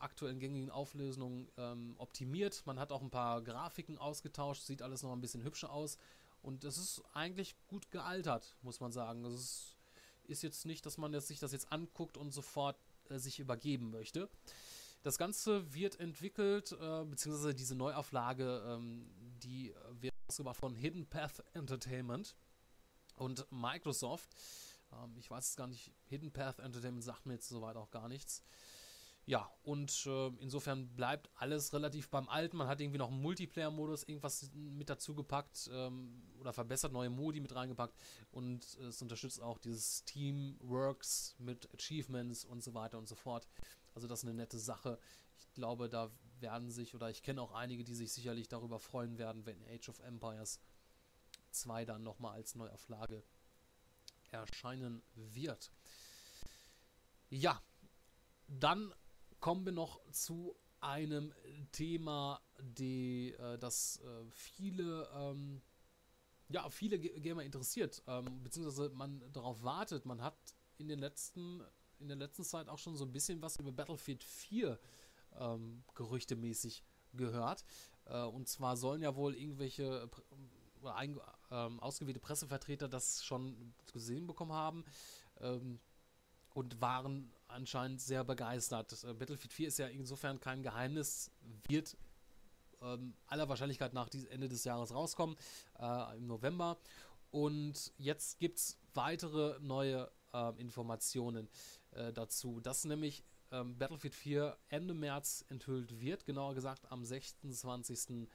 aktuellen 0.00 0.40
gängigen 0.40 0.70
Auflösungen 0.70 1.48
ähm, 1.56 1.94
optimiert. 1.98 2.62
Man 2.66 2.80
hat 2.80 2.90
auch 2.90 3.02
ein 3.02 3.10
paar 3.10 3.42
Grafiken 3.42 3.98
ausgetauscht, 3.98 4.62
sieht 4.62 4.82
alles 4.82 5.02
noch 5.02 5.12
ein 5.12 5.20
bisschen 5.20 5.44
hübscher 5.44 5.70
aus. 5.70 5.98
Und 6.42 6.64
es 6.64 6.78
ist 6.78 7.02
eigentlich 7.12 7.54
gut 7.66 7.90
gealtert, 7.90 8.56
muss 8.62 8.80
man 8.80 8.92
sagen. 8.92 9.24
Es 9.24 9.34
ist, 9.34 9.76
ist 10.24 10.42
jetzt 10.42 10.64
nicht, 10.66 10.86
dass 10.86 10.98
man 10.98 11.12
jetzt 11.12 11.28
sich 11.28 11.38
das 11.38 11.52
jetzt 11.52 11.70
anguckt 11.72 12.16
und 12.16 12.30
sofort 12.30 12.76
äh, 13.08 13.18
sich 13.18 13.40
übergeben 13.40 13.90
möchte. 13.90 14.28
Das 15.02 15.16
Ganze 15.16 15.72
wird 15.72 15.98
entwickelt, 15.98 16.72
äh, 16.72 17.04
beziehungsweise 17.04 17.54
diese 17.54 17.74
Neuauflage, 17.74 18.62
ähm, 18.66 19.10
die 19.42 19.74
wird 19.92 20.12
ausgebracht 20.28 20.56
von 20.56 20.74
Hidden 20.74 21.06
Path 21.06 21.42
Entertainment 21.54 22.36
und 23.16 23.46
Microsoft. 23.50 24.30
Ähm, 24.92 25.16
ich 25.18 25.30
weiß 25.30 25.50
es 25.50 25.56
gar 25.56 25.66
nicht, 25.66 25.92
Hidden 26.04 26.32
Path 26.32 26.58
Entertainment 26.58 27.02
sagt 27.02 27.26
mir 27.26 27.34
jetzt 27.34 27.48
soweit 27.48 27.76
auch 27.76 27.90
gar 27.90 28.08
nichts. 28.08 28.42
Ja, 29.30 29.48
und 29.62 30.06
äh, 30.06 30.26
insofern 30.40 30.88
bleibt 30.96 31.30
alles 31.36 31.72
relativ 31.72 32.08
beim 32.08 32.28
Alten. 32.28 32.56
Man 32.56 32.66
hat 32.66 32.80
irgendwie 32.80 32.98
noch 32.98 33.12
einen 33.12 33.22
Multiplayer-Modus, 33.22 34.02
irgendwas 34.02 34.50
mit 34.54 34.90
dazu 34.90 35.14
gepackt 35.14 35.70
ähm, 35.72 36.20
oder 36.40 36.52
verbessert, 36.52 36.92
neue 36.92 37.10
Modi 37.10 37.38
mit 37.38 37.54
reingepackt. 37.54 37.94
Und 38.32 38.64
es 38.78 39.00
unterstützt 39.00 39.40
auch 39.40 39.58
dieses 39.58 40.04
Teamworks 40.04 41.36
mit 41.38 41.72
Achievements 41.72 42.44
und 42.44 42.60
so 42.60 42.74
weiter 42.74 42.98
und 42.98 43.06
so 43.06 43.14
fort. 43.14 43.46
Also 43.94 44.08
das 44.08 44.24
ist 44.24 44.28
eine 44.28 44.34
nette 44.34 44.58
Sache. 44.58 44.98
Ich 45.38 45.52
glaube, 45.52 45.88
da 45.88 46.10
werden 46.40 46.72
sich, 46.72 46.96
oder 46.96 47.08
ich 47.08 47.22
kenne 47.22 47.40
auch 47.40 47.52
einige, 47.52 47.84
die 47.84 47.94
sich 47.94 48.12
sicherlich 48.12 48.48
darüber 48.48 48.80
freuen 48.80 49.16
werden, 49.16 49.46
wenn 49.46 49.62
Age 49.68 49.90
of 49.90 50.00
Empires 50.00 50.58
2 51.52 51.84
dann 51.84 52.02
nochmal 52.02 52.34
als 52.34 52.56
Neuauflage 52.56 53.22
erscheinen 54.32 55.04
wird. 55.14 55.70
Ja, 57.28 57.62
dann 58.48 58.92
kommen 59.40 59.64
wir 59.64 59.72
noch 59.72 60.00
zu 60.10 60.56
einem 60.80 61.32
Thema, 61.72 62.40
die, 62.60 63.32
äh, 63.32 63.58
das 63.58 64.00
äh, 64.02 64.30
viele, 64.30 65.08
ähm, 65.14 65.62
ja, 66.48 66.68
viele 66.70 66.98
Gamer 66.98 67.42
interessiert, 67.42 68.02
ähm, 68.06 68.42
beziehungsweise 68.42 68.90
man 68.90 69.22
darauf 69.32 69.62
wartet. 69.62 70.06
Man 70.06 70.22
hat 70.22 70.36
in 70.78 70.88
den 70.88 70.98
letzten 70.98 71.62
in 72.00 72.08
der 72.08 72.16
letzten 72.16 72.44
Zeit 72.44 72.68
auch 72.68 72.78
schon 72.78 72.96
so 72.96 73.04
ein 73.04 73.12
bisschen 73.12 73.40
was 73.42 73.56
über 73.56 73.72
Battlefield 73.72 74.24
4 74.24 74.78
ähm, 75.38 75.84
gerüchtemäßig 75.94 76.82
gehört. 77.12 77.64
Äh, 78.06 78.22
und 78.22 78.48
zwar 78.48 78.76
sollen 78.76 79.02
ja 79.02 79.14
wohl 79.14 79.34
irgendwelche 79.36 80.08
ein, 80.82 81.20
ähm, 81.50 81.78
ausgewählte 81.80 82.20
Pressevertreter 82.20 82.88
das 82.88 83.24
schon 83.24 83.74
gesehen 83.92 84.26
bekommen 84.26 84.52
haben 84.52 84.84
ähm, 85.40 85.78
und 86.54 86.80
waren 86.80 87.32
anscheinend 87.50 88.00
sehr 88.00 88.24
begeistert. 88.24 89.04
Äh, 89.04 89.14
Battlefield 89.14 89.52
4 89.52 89.68
ist 89.68 89.78
ja 89.78 89.86
insofern 89.88 90.40
kein 90.40 90.62
Geheimnis, 90.62 91.30
wird 91.68 91.96
ähm, 92.82 93.14
aller 93.26 93.48
Wahrscheinlichkeit 93.48 93.92
nach 93.92 94.08
Ende 94.30 94.48
des 94.48 94.64
Jahres 94.64 94.94
rauskommen, 94.94 95.36
äh, 95.78 96.16
im 96.16 96.26
November. 96.26 96.78
Und 97.30 97.92
jetzt 97.96 98.38
gibt 98.38 98.58
es 98.58 98.78
weitere 98.94 99.58
neue 99.60 100.10
äh, 100.32 100.52
Informationen 100.60 101.48
äh, 101.92 102.12
dazu, 102.12 102.60
dass 102.60 102.84
nämlich 102.84 103.22
ähm, 103.52 103.76
Battlefield 103.78 104.14
4 104.14 104.56
Ende 104.68 104.94
März 104.94 105.44
enthüllt 105.48 106.00
wird, 106.00 106.24
genauer 106.24 106.54
gesagt 106.54 106.90
am 106.90 107.04
26. 107.04 108.28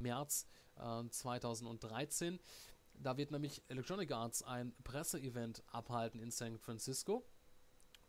März 0.00 0.46
äh, 0.76 1.08
2013. 1.08 2.38
Da 2.94 3.16
wird 3.16 3.30
nämlich 3.30 3.62
Electronic 3.68 4.10
Arts 4.10 4.42
ein 4.42 4.74
Presseevent 4.82 5.62
abhalten 5.68 6.20
in 6.20 6.30
San 6.30 6.58
Francisco. 6.58 7.24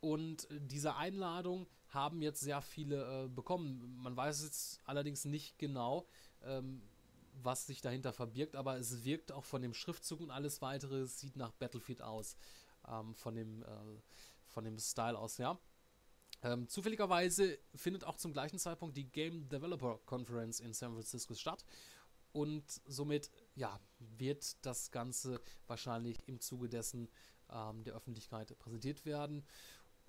Und 0.00 0.48
diese 0.50 0.96
Einladung 0.96 1.66
haben 1.88 2.22
jetzt 2.22 2.40
sehr 2.40 2.62
viele 2.62 3.24
äh, 3.24 3.28
bekommen. 3.28 3.98
Man 4.02 4.16
weiß 4.16 4.42
jetzt 4.44 4.80
allerdings 4.84 5.24
nicht 5.24 5.58
genau, 5.58 6.06
ähm, 6.42 6.82
was 7.42 7.66
sich 7.66 7.80
dahinter 7.80 8.12
verbirgt, 8.12 8.56
aber 8.56 8.76
es 8.76 9.04
wirkt 9.04 9.32
auch 9.32 9.44
von 9.44 9.62
dem 9.62 9.74
Schriftzug 9.74 10.20
und 10.20 10.30
alles 10.30 10.62
weitere 10.62 11.06
sieht 11.06 11.36
nach 11.36 11.52
Battlefield 11.52 12.02
aus. 12.02 12.36
Ähm, 12.88 13.14
von 13.14 13.34
dem 13.34 13.62
äh, 13.62 13.66
von 14.50 14.64
dem 14.64 14.78
Style 14.78 15.18
aus, 15.18 15.38
ja. 15.38 15.58
Ähm, 16.42 16.68
zufälligerweise 16.68 17.58
findet 17.74 18.04
auch 18.04 18.16
zum 18.16 18.32
gleichen 18.32 18.58
Zeitpunkt 18.58 18.96
die 18.96 19.10
Game 19.10 19.48
Developer 19.48 19.98
Conference 20.06 20.60
in 20.60 20.72
San 20.74 20.92
Francisco 20.92 21.34
statt. 21.34 21.64
Und 22.32 22.64
somit, 22.86 23.30
ja, 23.54 23.80
wird 23.98 24.64
das 24.64 24.90
Ganze 24.90 25.40
wahrscheinlich 25.66 26.16
im 26.28 26.40
Zuge 26.40 26.68
dessen 26.68 27.08
ähm, 27.50 27.82
der 27.84 27.94
Öffentlichkeit 27.94 28.56
präsentiert 28.58 29.04
werden. 29.04 29.44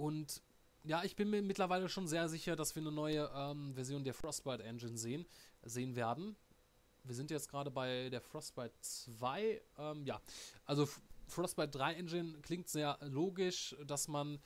Und 0.01 0.41
ja, 0.83 1.03
ich 1.03 1.15
bin 1.15 1.29
mir 1.29 1.43
mittlerweile 1.43 1.87
schon 1.87 2.07
sehr 2.07 2.27
sicher, 2.27 2.55
dass 2.55 2.75
wir 2.75 2.81
eine 2.81 2.91
neue 2.91 3.29
ähm, 3.35 3.75
Version 3.75 4.03
der 4.03 4.15
Frostbite 4.15 4.63
Engine 4.63 4.97
sehen, 4.97 5.27
sehen 5.61 5.95
werden. 5.95 6.35
Wir 7.03 7.13
sind 7.13 7.29
jetzt 7.29 7.47
gerade 7.47 7.69
bei 7.69 8.09
der 8.09 8.19
Frostbite 8.19 8.73
2. 8.81 9.61
Ähm, 9.77 10.03
ja, 10.03 10.19
also 10.65 10.89
Frostbite 11.27 11.69
3 11.69 11.93
Engine 11.93 12.39
klingt 12.41 12.67
sehr 12.67 12.97
logisch, 13.01 13.75
dass 13.85 14.07
man 14.07 14.39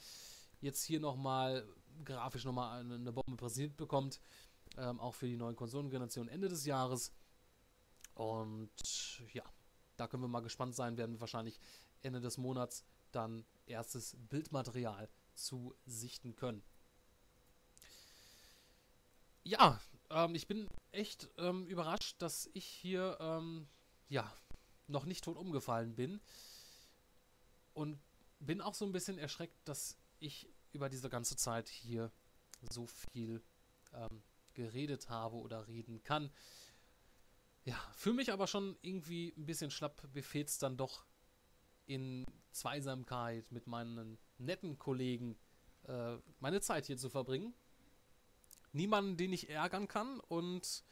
jetzt 0.59 0.83
hier 0.83 0.99
nochmal 0.99 1.65
grafisch 2.03 2.43
nochmal 2.43 2.81
eine, 2.81 2.95
eine 2.95 3.13
Bombe 3.13 3.37
präsentiert 3.37 3.77
bekommt. 3.77 4.19
Ähm, 4.75 4.99
auch 4.99 5.15
für 5.15 5.27
die 5.27 5.37
neuen 5.37 5.55
Konsolengenerationen 5.55 6.27
Ende 6.27 6.49
des 6.49 6.65
Jahres. 6.65 7.13
Und 8.13 8.71
ja, 9.31 9.45
da 9.95 10.07
können 10.07 10.21
wir 10.21 10.27
mal 10.27 10.41
gespannt 10.41 10.75
sein. 10.75 10.97
Werden 10.97 11.13
wir 11.13 11.21
wahrscheinlich 11.21 11.61
Ende 12.01 12.19
des 12.19 12.37
Monats 12.37 12.83
dann 13.13 13.45
erstes 13.67 14.17
Bildmaterial 14.29 15.07
zu 15.35 15.75
sichten 15.85 16.35
können. 16.35 16.63
Ja, 19.43 19.79
ähm, 20.09 20.35
ich 20.35 20.47
bin 20.47 20.67
echt 20.91 21.29
ähm, 21.37 21.67
überrascht, 21.67 22.15
dass 22.19 22.49
ich 22.53 22.65
hier 22.65 23.17
ähm, 23.19 23.67
ja 24.09 24.31
noch 24.87 25.05
nicht 25.05 25.23
tot 25.23 25.37
umgefallen 25.37 25.95
bin. 25.95 26.19
Und 27.73 27.99
bin 28.39 28.61
auch 28.61 28.73
so 28.73 28.85
ein 28.85 28.91
bisschen 28.91 29.17
erschreckt, 29.17 29.55
dass 29.67 29.97
ich 30.19 30.49
über 30.71 30.89
diese 30.89 31.09
ganze 31.09 31.35
Zeit 31.35 31.69
hier 31.69 32.11
so 32.69 32.87
viel 32.87 33.43
ähm, 33.93 34.23
geredet 34.53 35.09
habe 35.09 35.35
oder 35.37 35.67
reden 35.67 36.01
kann. 36.03 36.31
Ja, 37.65 37.77
für 37.95 38.13
mich 38.13 38.31
aber 38.31 38.47
schon 38.47 38.77
irgendwie 38.81 39.33
ein 39.37 39.45
bisschen 39.45 39.71
schlapp 39.71 40.01
befehlt 40.13 40.49
es 40.49 40.57
dann 40.57 40.77
doch 40.77 41.05
in 41.87 42.25
Zweisamkeit 42.51 43.51
mit 43.51 43.67
meinen 43.67 44.17
netten 44.37 44.77
Kollegen 44.77 45.37
äh, 45.87 46.17
meine 46.39 46.61
Zeit 46.61 46.85
hier 46.85 46.97
zu 46.97 47.09
verbringen. 47.09 47.53
Niemanden, 48.71 49.17
den 49.17 49.31
ich 49.31 49.49
ärgern 49.49 49.87
kann 49.87 50.19
und 50.19 50.83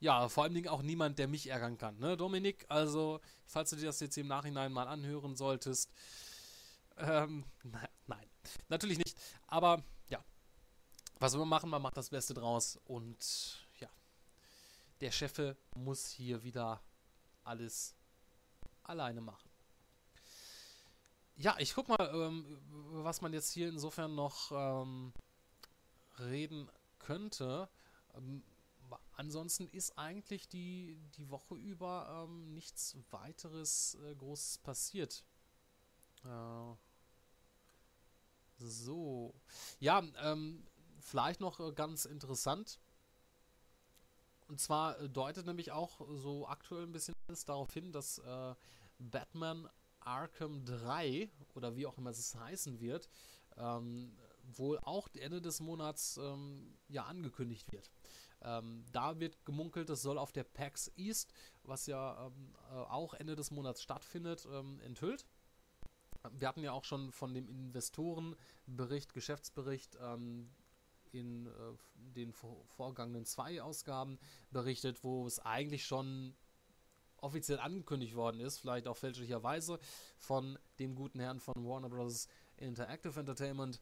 ja, 0.00 0.28
vor 0.28 0.44
allen 0.44 0.54
Dingen 0.54 0.68
auch 0.68 0.82
niemand, 0.82 1.18
der 1.18 1.28
mich 1.28 1.48
ärgern 1.48 1.76
kann. 1.76 1.98
Ne, 1.98 2.16
Dominik? 2.16 2.64
Also, 2.68 3.20
falls 3.46 3.70
du 3.70 3.76
dir 3.76 3.86
das 3.86 4.00
jetzt 4.00 4.16
im 4.16 4.28
Nachhinein 4.28 4.72
mal 4.72 4.88
anhören 4.88 5.36
solltest. 5.36 5.92
Ähm, 6.96 7.44
na, 7.62 7.86
nein, 8.06 8.26
natürlich 8.68 8.98
nicht. 8.98 9.16
Aber 9.46 9.82
ja, 10.08 10.24
was 11.18 11.36
wir 11.36 11.44
machen, 11.44 11.68
man 11.68 11.82
macht 11.82 11.98
das 11.98 12.08
Beste 12.08 12.32
draus. 12.32 12.78
Und 12.84 13.68
ja, 13.78 13.90
der 15.00 15.10
Cheffe 15.10 15.56
muss 15.74 16.08
hier 16.08 16.42
wieder 16.42 16.82
alles 17.44 17.94
alleine 18.82 19.20
machen. 19.20 19.49
Ja, 21.40 21.56
ich 21.58 21.74
guck 21.74 21.88
mal, 21.88 22.10
ähm, 22.12 22.44
was 23.02 23.22
man 23.22 23.32
jetzt 23.32 23.50
hier 23.50 23.70
insofern 23.70 24.14
noch 24.14 24.52
ähm, 24.52 25.14
reden 26.18 26.68
könnte. 26.98 27.66
Ähm, 28.14 28.42
ansonsten 29.14 29.66
ist 29.70 29.96
eigentlich 29.96 30.48
die, 30.48 30.98
die 31.16 31.30
Woche 31.30 31.54
über 31.54 32.26
ähm, 32.28 32.52
nichts 32.52 32.94
weiteres 33.10 33.96
äh, 34.04 34.14
Großes 34.16 34.58
passiert. 34.58 35.24
Äh, 36.24 36.74
so. 38.58 39.32
Ja, 39.78 40.02
ähm, 40.22 40.66
vielleicht 41.00 41.40
noch 41.40 41.58
äh, 41.58 41.72
ganz 41.72 42.04
interessant. 42.04 42.78
Und 44.48 44.60
zwar 44.60 45.00
äh, 45.00 45.08
deutet 45.08 45.46
nämlich 45.46 45.72
auch 45.72 46.06
so 46.16 46.46
aktuell 46.46 46.82
ein 46.82 46.92
bisschen 46.92 47.14
darauf 47.46 47.72
hin, 47.72 47.92
dass 47.92 48.18
äh, 48.18 48.54
Batman 48.98 49.70
Arkham 50.00 50.64
3 50.64 51.30
oder 51.54 51.76
wie 51.76 51.86
auch 51.86 51.98
immer 51.98 52.10
es 52.10 52.34
heißen 52.34 52.80
wird, 52.80 53.08
ähm, 53.56 54.16
wohl 54.42 54.78
auch 54.80 55.08
Ende 55.14 55.40
des 55.40 55.60
Monats 55.60 56.18
ähm, 56.22 56.76
ja 56.88 57.04
angekündigt 57.04 57.70
wird. 57.72 57.90
Ähm, 58.42 58.84
da 58.92 59.20
wird 59.20 59.44
gemunkelt, 59.44 59.90
es 59.90 60.02
soll 60.02 60.18
auf 60.18 60.32
der 60.32 60.44
PAX 60.44 60.90
East, 60.96 61.32
was 61.62 61.86
ja 61.86 62.26
ähm, 62.26 62.54
äh, 62.70 62.74
auch 62.74 63.14
Ende 63.14 63.36
des 63.36 63.50
Monats 63.50 63.82
stattfindet, 63.82 64.46
ähm, 64.50 64.80
enthüllt. 64.80 65.26
Wir 66.32 66.48
hatten 66.48 66.62
ja 66.62 66.72
auch 66.72 66.84
schon 66.84 67.12
von 67.12 67.32
dem 67.32 67.48
Investorenbericht, 67.48 69.14
Geschäftsbericht 69.14 69.96
ähm, 70.00 70.50
in 71.12 71.46
äh, 71.46 71.50
den 71.94 72.32
vor 72.32 72.64
vorgangenen 72.66 73.24
zwei 73.24 73.62
Ausgaben 73.62 74.18
berichtet, 74.50 75.02
wo 75.02 75.26
es 75.26 75.38
eigentlich 75.38 75.84
schon 75.84 76.34
offiziell 77.22 77.58
angekündigt 77.58 78.14
worden 78.14 78.40
ist, 78.40 78.58
vielleicht 78.58 78.86
auch 78.86 78.96
fälschlicherweise, 78.96 79.78
von 80.18 80.58
dem 80.78 80.94
guten 80.94 81.20
Herrn 81.20 81.40
von 81.40 81.54
Warner 81.56 81.88
Bros. 81.88 82.28
Interactive 82.56 83.18
Entertainment. 83.18 83.80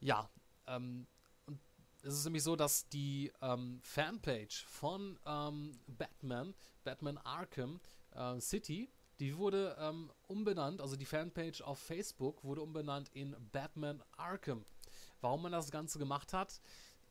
Ja, 0.00 0.28
ähm, 0.66 1.06
und 1.46 1.60
es 2.02 2.14
ist 2.14 2.24
nämlich 2.24 2.42
so, 2.42 2.56
dass 2.56 2.88
die 2.88 3.32
ähm, 3.40 3.80
Fanpage 3.82 4.64
von 4.64 5.18
ähm, 5.26 5.78
Batman, 5.86 6.54
Batman 6.84 7.18
Arkham 7.18 7.80
äh, 8.14 8.40
City, 8.40 8.90
die 9.20 9.36
wurde 9.36 9.76
ähm, 9.78 10.10
umbenannt, 10.26 10.80
also 10.80 10.96
die 10.96 11.04
Fanpage 11.04 11.62
auf 11.62 11.78
Facebook 11.78 12.42
wurde 12.42 12.62
umbenannt 12.62 13.10
in 13.14 13.36
Batman 13.52 14.02
Arkham. 14.16 14.64
Warum 15.20 15.42
man 15.42 15.52
das 15.52 15.70
Ganze 15.70 16.00
gemacht 16.00 16.32
hat, 16.32 16.60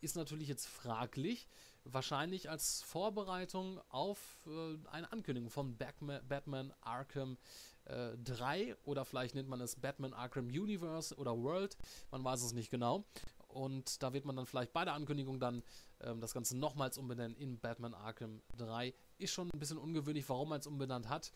ist 0.02 0.16
natürlich 0.16 0.50
jetzt 0.50 0.68
fraglich. 0.68 1.48
Wahrscheinlich 1.84 2.50
als 2.50 2.84
Vorbereitung 2.84 3.82
auf 3.90 4.40
äh, 4.46 4.78
eine 4.90 5.12
Ankündigung 5.12 5.50
von 5.50 5.78
Batman, 5.78 6.22
Batman 6.28 6.74
Arkham 6.82 7.38
äh, 7.86 8.18
3 8.24 8.76
oder 8.84 9.04
vielleicht 9.04 9.36
nennt 9.36 9.50
man 9.50 9.62
es 9.62 9.76
Batman 9.76 10.14
Arkham 10.14 10.46
Universe 10.46 11.16
oder 11.16 11.36
World, 11.38 11.78
man 12.12 12.24
weiß 12.24 12.44
es 12.44 12.54
nicht 12.54 12.70
genau. 12.70 13.06
Und 13.48 14.02
da 14.02 14.14
wird 14.14 14.26
man 14.26 14.36
dann 14.36 14.46
vielleicht 14.46 14.72
bei 14.72 14.86
der 14.86 14.94
Ankündigung 14.94 15.40
dann 15.40 15.64
ähm, 16.00 16.22
das 16.22 16.34
Ganze 16.34 16.58
nochmals 16.58 16.98
umbenennen 16.98 17.36
in 17.36 17.60
Batman 17.60 17.94
Arkham 17.94 18.42
3. 18.58 18.94
Ist 19.18 19.34
schon 19.34 19.50
ein 19.52 19.60
bisschen 19.60 19.78
ungewöhnlich, 19.78 20.28
warum 20.30 20.50
man 20.50 20.60
es 20.62 20.68
umbenannt 20.68 21.10
hat. 21.10 21.34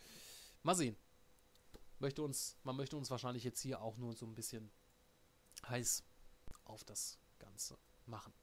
Mal 0.63 0.75
sehen. 0.75 0.95
Möchte 1.99 2.21
uns, 2.21 2.57
man 2.63 2.75
möchte 2.75 2.95
uns 2.97 3.09
wahrscheinlich 3.09 3.43
jetzt 3.43 3.61
hier 3.61 3.81
auch 3.81 3.97
nur 3.97 4.15
so 4.15 4.25
ein 4.25 4.35
bisschen 4.35 4.71
heiß 5.67 6.03
auf 6.65 6.83
das 6.83 7.19
Ganze 7.39 7.77
machen. 8.05 8.33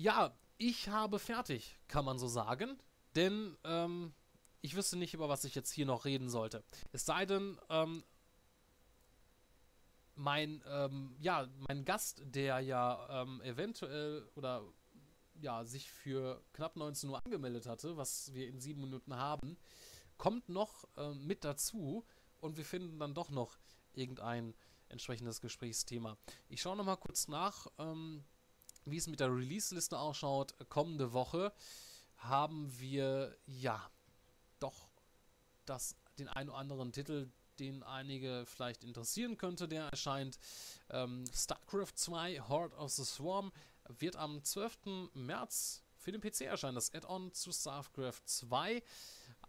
Ja, 0.00 0.34
ich 0.56 0.88
habe 0.88 1.18
fertig, 1.18 1.78
kann 1.86 2.06
man 2.06 2.18
so 2.18 2.26
sagen. 2.26 2.78
Denn 3.16 3.58
ähm, 3.64 4.14
ich 4.62 4.74
wüsste 4.74 4.96
nicht, 4.96 5.12
über 5.12 5.28
was 5.28 5.44
ich 5.44 5.54
jetzt 5.54 5.70
hier 5.70 5.84
noch 5.84 6.06
reden 6.06 6.30
sollte. 6.30 6.64
Es 6.90 7.04
sei 7.04 7.26
denn, 7.26 7.60
ähm, 7.68 8.02
mein, 10.14 10.64
ähm, 10.66 11.14
ja, 11.18 11.46
mein 11.68 11.84
Gast, 11.84 12.22
der 12.24 12.60
ja 12.60 13.22
ähm, 13.22 13.42
eventuell 13.42 14.26
oder 14.36 14.64
ja, 15.34 15.66
sich 15.66 15.90
für 15.90 16.42
knapp 16.54 16.76
19 16.76 17.10
Uhr 17.10 17.22
angemeldet 17.22 17.66
hatte, 17.66 17.98
was 17.98 18.32
wir 18.32 18.48
in 18.48 18.58
sieben 18.58 18.80
Minuten 18.80 19.16
haben, 19.16 19.58
kommt 20.16 20.48
noch 20.48 20.88
ähm, 20.96 21.26
mit 21.26 21.44
dazu 21.44 22.06
und 22.38 22.56
wir 22.56 22.64
finden 22.64 22.98
dann 22.98 23.12
doch 23.12 23.28
noch 23.28 23.58
irgendein 23.92 24.54
entsprechendes 24.88 25.42
Gesprächsthema. 25.42 26.16
Ich 26.48 26.62
schaue 26.62 26.78
nochmal 26.78 26.96
kurz 26.96 27.28
nach, 27.28 27.66
ähm, 27.76 28.24
wie 28.90 28.96
es 28.96 29.06
mit 29.06 29.20
der 29.20 29.34
Release-Liste 29.34 29.98
ausschaut. 29.98 30.54
Kommende 30.68 31.12
Woche 31.12 31.52
haben 32.16 32.70
wir 32.78 33.36
ja 33.46 33.90
doch 34.58 34.88
das, 35.64 35.96
den 36.18 36.28
einen 36.28 36.50
oder 36.50 36.58
anderen 36.58 36.92
Titel, 36.92 37.30
den 37.58 37.82
einige 37.82 38.44
vielleicht 38.46 38.84
interessieren 38.84 39.36
könnte, 39.36 39.68
der 39.68 39.84
erscheint. 39.84 40.38
Ähm, 40.90 41.24
StarCraft 41.32 41.92
2 41.94 42.40
Horde 42.48 42.76
of 42.76 42.90
the 42.92 43.04
Swarm 43.04 43.52
wird 43.98 44.16
am 44.16 44.42
12. 44.42 45.10
März 45.14 45.82
für 45.96 46.12
den 46.12 46.20
PC 46.20 46.42
erscheinen. 46.42 46.74
Das 46.74 46.92
Add-on 46.94 47.32
zu 47.32 47.52
StarCraft 47.52 48.22
2. 48.24 48.82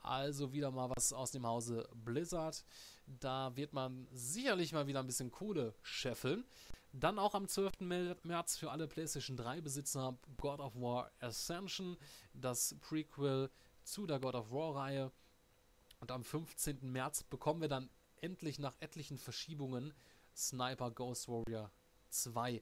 Also 0.01 0.51
wieder 0.51 0.71
mal 0.71 0.89
was 0.89 1.13
aus 1.13 1.31
dem 1.31 1.45
Hause 1.45 1.87
Blizzard. 1.93 2.63
Da 3.05 3.55
wird 3.55 3.73
man 3.73 4.07
sicherlich 4.11 4.73
mal 4.73 4.87
wieder 4.87 4.99
ein 4.99 5.07
bisschen 5.07 5.31
Kohle 5.31 5.73
scheffeln. 5.81 6.45
Dann 6.93 7.19
auch 7.19 7.35
am 7.35 7.47
12. 7.47 7.79
März 8.23 8.57
für 8.57 8.69
alle 8.69 8.87
PlayStation 8.87 9.37
3 9.37 9.61
Besitzer 9.61 10.17
God 10.37 10.59
of 10.59 10.75
War 10.75 11.11
Ascension, 11.19 11.97
das 12.33 12.75
Prequel 12.81 13.49
zu 13.83 14.05
der 14.05 14.19
God 14.19 14.35
of 14.35 14.51
War 14.51 14.75
Reihe. 14.75 15.11
Und 15.99 16.11
am 16.11 16.23
15. 16.23 16.91
März 16.91 17.23
bekommen 17.23 17.61
wir 17.61 17.69
dann 17.69 17.89
endlich 18.17 18.59
nach 18.59 18.75
etlichen 18.79 19.17
Verschiebungen 19.17 19.93
Sniper 20.35 20.91
Ghost 20.91 21.27
Warrior 21.27 21.71
2 22.09 22.61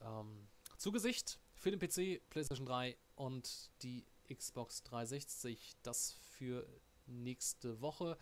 ähm, 0.00 0.48
zu 0.78 0.92
Gesicht 0.92 1.38
für 1.54 1.70
den 1.70 1.80
PC, 1.80 2.22
PlayStation 2.30 2.66
3 2.66 2.96
und 3.16 3.70
die 3.82 4.06
Xbox 4.32 4.82
360. 4.84 5.76
Das 5.82 6.12
für 6.12 6.66
nächste 7.06 7.80
Woche. 7.80 8.16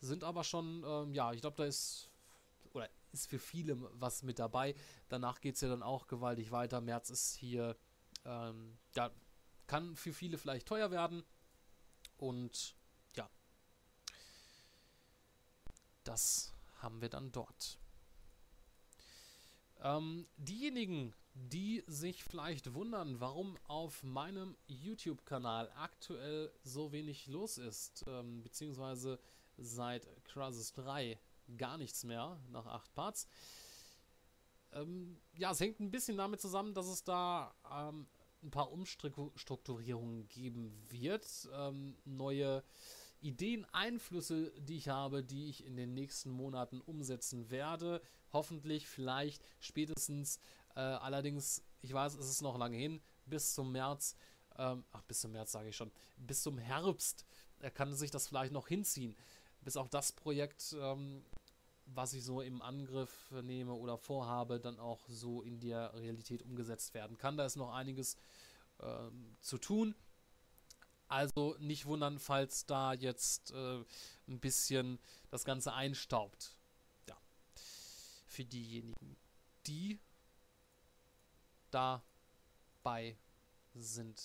Sind 0.00 0.24
aber 0.24 0.44
schon, 0.44 0.84
ähm, 0.86 1.14
ja, 1.14 1.32
ich 1.32 1.40
glaube, 1.40 1.56
da 1.56 1.64
ist 1.64 2.10
ist 3.14 3.30
für 3.30 3.38
viele 3.38 3.78
was 3.98 4.22
mit 4.22 4.38
dabei. 4.38 4.74
Danach 5.08 5.40
geht 5.40 5.54
es 5.54 5.60
ja 5.60 5.68
dann 5.68 5.82
auch 5.82 6.06
gewaltig 6.06 6.50
weiter. 6.50 6.80
März 6.80 7.10
ist 7.10 7.34
hier, 7.34 7.76
ähm, 8.24 8.76
ja, 8.94 9.10
kann 9.66 9.96
für 9.96 10.12
viele 10.12 10.36
vielleicht 10.36 10.68
teuer 10.68 10.90
werden. 10.90 11.24
Und 12.16 12.76
ja, 13.16 13.30
das 16.04 16.52
haben 16.78 17.00
wir 17.00 17.08
dann 17.08 17.32
dort. 17.32 17.78
Ähm, 19.80 20.26
diejenigen, 20.36 21.14
die 21.34 21.82
sich 21.86 22.22
vielleicht 22.22 22.74
wundern, 22.74 23.20
warum 23.20 23.58
auf 23.64 24.02
meinem 24.02 24.56
YouTube-Kanal 24.66 25.70
aktuell 25.74 26.52
so 26.62 26.92
wenig 26.92 27.26
los 27.26 27.58
ist, 27.58 28.04
ähm, 28.06 28.42
beziehungsweise 28.42 29.18
seit 29.56 30.08
Crisis 30.24 30.72
3 30.72 31.18
gar 31.56 31.78
nichts 31.78 32.04
mehr 32.04 32.40
nach 32.50 32.66
acht 32.66 32.92
Parts. 32.94 33.28
Ähm, 34.72 35.20
ja, 35.36 35.52
es 35.52 35.60
hängt 35.60 35.80
ein 35.80 35.90
bisschen 35.90 36.16
damit 36.16 36.40
zusammen, 36.40 36.74
dass 36.74 36.86
es 36.86 37.04
da 37.04 37.54
ähm, 37.70 38.06
ein 38.42 38.50
paar 38.50 38.70
Umstrukturierungen 38.72 40.28
geben 40.28 40.72
wird. 40.90 41.48
Ähm, 41.52 41.96
neue 42.04 42.62
Ideen, 43.20 43.64
Einflüsse, 43.72 44.52
die 44.60 44.76
ich 44.76 44.88
habe, 44.88 45.24
die 45.24 45.48
ich 45.48 45.64
in 45.64 45.76
den 45.76 45.94
nächsten 45.94 46.30
Monaten 46.30 46.80
umsetzen 46.80 47.50
werde. 47.50 48.02
Hoffentlich, 48.32 48.86
vielleicht, 48.86 49.42
spätestens. 49.60 50.38
Äh, 50.74 50.80
allerdings, 50.80 51.62
ich 51.80 51.92
weiß, 51.92 52.16
es 52.16 52.28
ist 52.28 52.42
noch 52.42 52.58
lange 52.58 52.76
hin, 52.76 53.00
bis 53.24 53.54
zum 53.54 53.72
März. 53.72 54.16
Ähm, 54.56 54.84
ach, 54.92 55.02
bis 55.02 55.20
zum 55.20 55.32
März 55.32 55.52
sage 55.52 55.70
ich 55.70 55.76
schon. 55.76 55.90
Bis 56.16 56.42
zum 56.42 56.58
Herbst 56.58 57.24
äh, 57.60 57.70
kann 57.70 57.94
sich 57.94 58.10
das 58.10 58.28
vielleicht 58.28 58.52
noch 58.52 58.68
hinziehen 58.68 59.16
bis 59.64 59.76
auch 59.76 59.88
das 59.88 60.12
Projekt, 60.12 60.76
ähm, 60.78 61.24
was 61.86 62.12
ich 62.14 62.24
so 62.24 62.40
im 62.40 62.62
Angriff 62.62 63.30
nehme 63.42 63.74
oder 63.74 63.98
vorhabe, 63.98 64.60
dann 64.60 64.78
auch 64.78 65.00
so 65.08 65.42
in 65.42 65.60
der 65.60 65.94
Realität 65.94 66.42
umgesetzt 66.42 66.94
werden 66.94 67.18
kann. 67.18 67.36
Da 67.36 67.44
ist 67.44 67.56
noch 67.56 67.72
einiges 67.72 68.16
ähm, 68.80 69.36
zu 69.40 69.58
tun. 69.58 69.94
Also 71.08 71.56
nicht 71.58 71.86
wundern, 71.86 72.18
falls 72.18 72.66
da 72.66 72.94
jetzt 72.94 73.50
äh, 73.52 73.84
ein 74.26 74.40
bisschen 74.40 74.98
das 75.30 75.44
Ganze 75.44 75.74
einstaubt. 75.74 76.56
Ja. 77.08 77.16
Für 78.26 78.44
diejenigen, 78.44 79.16
die 79.66 80.00
dabei 81.70 83.18
sind. 83.74 84.22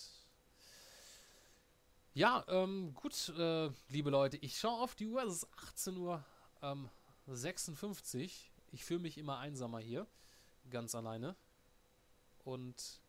Ja, 2.13 2.43
ähm, 2.47 2.93
gut, 2.95 3.29
äh, 3.37 3.69
liebe 3.89 4.09
Leute, 4.09 4.37
ich 4.37 4.57
schaue 4.59 4.81
auf 4.81 4.95
die 4.95 5.07
Uhr, 5.07 5.23
es 5.23 5.43
ist 5.43 5.47
18 5.57 5.97
Uhr 5.97 6.25
ähm, 6.61 6.89
56. 7.27 8.51
Ich 8.71 8.83
fühle 8.83 8.99
mich 8.99 9.17
immer 9.17 9.37
einsamer 9.37 9.79
hier, 9.79 10.07
ganz 10.71 10.95
alleine. 10.95 11.35
Und 12.43 12.99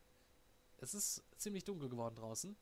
es 0.77 0.93
ist 0.93 1.23
ziemlich 1.37 1.63
dunkel 1.63 1.89
geworden 1.89 2.15
draußen. 2.15 2.55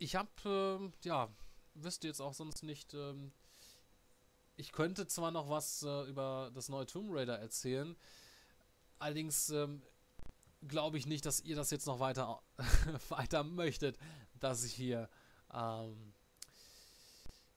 ich 0.00 0.16
habe, 0.16 0.30
ähm, 0.44 0.92
ja, 1.04 1.28
wüsste 1.74 2.08
jetzt 2.08 2.20
auch 2.20 2.34
sonst 2.34 2.62
nicht. 2.62 2.94
Ähm, 2.94 3.32
ich 4.56 4.72
könnte 4.72 5.06
zwar 5.06 5.30
noch 5.30 5.48
was 5.48 5.82
äh, 5.82 6.02
über 6.04 6.50
das 6.54 6.68
neue 6.68 6.86
Tomb 6.86 7.10
Raider 7.12 7.38
erzählen, 7.38 7.96
allerdings 8.98 9.50
ähm, 9.50 9.82
glaube 10.66 10.98
ich 10.98 11.06
nicht, 11.06 11.26
dass 11.26 11.40
ihr 11.40 11.56
das 11.56 11.70
jetzt 11.70 11.86
noch 11.86 12.00
weiter, 12.00 12.42
weiter 13.08 13.44
möchtet, 13.44 13.98
dass 14.38 14.64
ich 14.64 14.72
hier 14.72 15.08
ähm, 15.52 16.14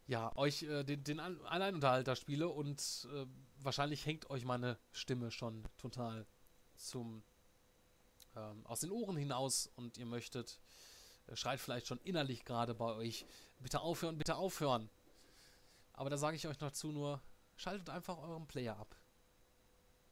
ja, 0.08 0.36
euch 0.36 0.64
äh, 0.64 0.84
den, 0.84 1.04
den 1.04 1.20
Alleinunterhalter 1.20 2.16
spiele 2.16 2.50
und 2.50 3.08
äh, 3.14 3.26
wahrscheinlich 3.60 4.06
hängt 4.06 4.30
euch 4.30 4.46
meine 4.46 4.78
Stimme 4.92 5.32
schon 5.32 5.64
total 5.78 6.26
zum 6.76 7.24
ähm, 8.36 8.66
aus 8.66 8.82
den 8.82 8.92
Ohren 8.92 9.18
hinaus 9.18 9.68
und 9.76 9.98
ihr 9.98 10.06
möchtet, 10.06 10.60
äh, 11.28 11.36
schreit 11.36 11.60
vielleicht 11.60 11.88
schon 11.88 12.00
innerlich 12.00 12.46
gerade 12.46 12.74
bei 12.74 12.94
euch, 12.94 13.26
bitte 13.60 13.82
aufhören, 13.82 14.18
bitte 14.18 14.36
aufhören. 14.36 14.90
Aber 15.94 16.10
da 16.10 16.18
sage 16.18 16.36
ich 16.36 16.48
euch 16.48 16.58
dazu 16.58 16.92
nur, 16.92 17.22
schaltet 17.56 17.90
einfach 17.90 18.18
euren 18.18 18.48
Player 18.48 18.78
ab. 18.78 18.96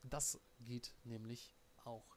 Das 0.03 0.39
geht 0.59 0.93
nämlich 1.03 1.55
auch. 1.83 2.10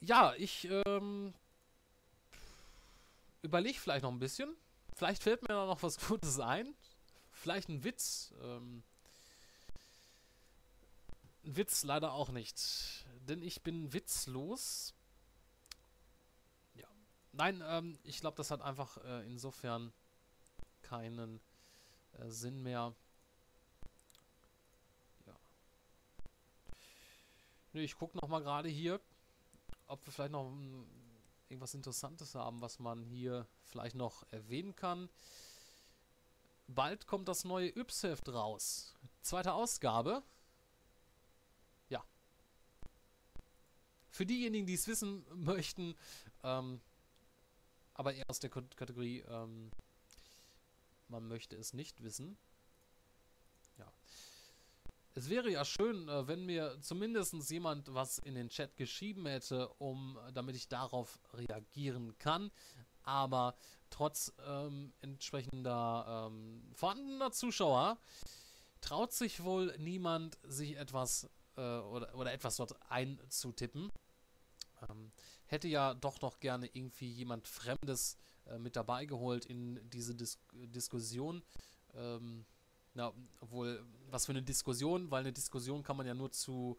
Ja, 0.00 0.34
ich 0.38 0.66
ähm, 0.86 1.34
überlege 3.42 3.78
vielleicht 3.78 4.02
noch 4.02 4.12
ein 4.12 4.18
bisschen. 4.18 4.56
Vielleicht 4.96 5.22
fällt 5.22 5.42
mir 5.42 5.54
noch 5.54 5.82
was 5.82 5.98
Gutes 6.08 6.40
ein. 6.40 6.74
Vielleicht 7.32 7.68
ein 7.68 7.84
Witz. 7.84 8.32
Ähm, 8.42 8.82
ein 11.44 11.56
Witz 11.56 11.84
leider 11.84 12.12
auch 12.12 12.30
nicht. 12.30 13.04
Denn 13.28 13.42
ich 13.42 13.62
bin 13.62 13.92
witzlos. 13.92 14.94
Ja. 16.74 16.88
Nein, 17.32 17.62
ähm, 17.66 17.98
ich 18.02 18.20
glaube, 18.20 18.36
das 18.36 18.50
hat 18.50 18.62
einfach 18.62 18.96
äh, 19.04 19.26
insofern 19.26 19.92
keinen 20.82 21.40
äh, 22.18 22.28
Sinn 22.28 22.62
mehr. 22.62 22.94
Ja. 25.26 25.36
Nee, 27.74 27.84
ich 27.84 27.96
gucke 27.96 28.16
nochmal 28.16 28.42
gerade 28.42 28.68
hier, 28.68 28.98
ob 29.90 30.06
wir 30.06 30.12
vielleicht 30.12 30.32
noch 30.32 30.46
um, 30.46 30.86
irgendwas 31.48 31.74
Interessantes 31.74 32.34
haben, 32.34 32.60
was 32.60 32.78
man 32.78 33.04
hier 33.04 33.46
vielleicht 33.64 33.96
noch 33.96 34.24
erwähnen 34.32 34.76
kann. 34.76 35.08
Bald 36.68 37.08
kommt 37.08 37.26
das 37.26 37.44
neue 37.44 37.68
Yps-Heft 37.76 38.28
raus. 38.28 38.94
Zweite 39.22 39.52
Ausgabe. 39.52 40.22
Ja. 41.88 42.04
Für 44.08 44.24
diejenigen, 44.24 44.66
die 44.66 44.74
es 44.74 44.86
wissen 44.86 45.26
möchten, 45.34 45.96
ähm, 46.44 46.80
aber 47.94 48.14
eher 48.14 48.24
aus 48.28 48.38
der 48.38 48.50
Kategorie, 48.50 49.24
ähm, 49.28 49.72
man 51.08 51.26
möchte 51.26 51.56
es 51.56 51.72
nicht 51.72 52.02
wissen. 52.04 52.38
Es 55.20 55.28
wäre 55.28 55.50
ja 55.50 55.66
schön, 55.66 56.08
äh, 56.08 56.26
wenn 56.28 56.46
mir 56.46 56.78
zumindest 56.80 57.34
jemand 57.50 57.92
was 57.92 58.16
in 58.20 58.34
den 58.34 58.48
Chat 58.48 58.74
geschrieben 58.78 59.26
hätte, 59.26 59.68
um, 59.74 60.18
damit 60.32 60.56
ich 60.56 60.66
darauf 60.66 61.20
reagieren 61.34 62.16
kann. 62.16 62.50
Aber 63.02 63.54
trotz 63.90 64.32
ähm, 64.46 64.94
entsprechender 65.02 66.30
ähm, 66.32 66.62
vorhandener 66.72 67.32
Zuschauer 67.32 67.98
traut 68.80 69.12
sich 69.12 69.44
wohl 69.44 69.76
niemand, 69.76 70.38
sich 70.42 70.78
etwas 70.78 71.28
äh, 71.58 71.60
oder, 71.60 72.14
oder 72.14 72.32
etwas 72.32 72.56
dort 72.56 72.80
einzutippen. 72.90 73.92
Ähm, 74.88 75.12
hätte 75.44 75.68
ja 75.68 75.92
doch 75.92 76.22
noch 76.22 76.40
gerne 76.40 76.66
irgendwie 76.72 77.12
jemand 77.12 77.46
Fremdes 77.46 78.16
äh, 78.46 78.56
mit 78.56 78.74
dabei 78.74 79.04
geholt 79.04 79.44
in 79.44 79.86
diese 79.90 80.14
Dis 80.14 80.38
Diskussion. 80.54 81.42
Ähm, 81.92 82.46
na, 82.94 83.12
obwohl, 83.40 83.84
was 84.10 84.26
für 84.26 84.32
eine 84.32 84.42
Diskussion, 84.42 85.10
weil 85.10 85.20
eine 85.20 85.32
Diskussion 85.32 85.82
kann 85.82 85.96
man 85.96 86.06
ja 86.06 86.14
nur 86.14 86.32
zu 86.32 86.76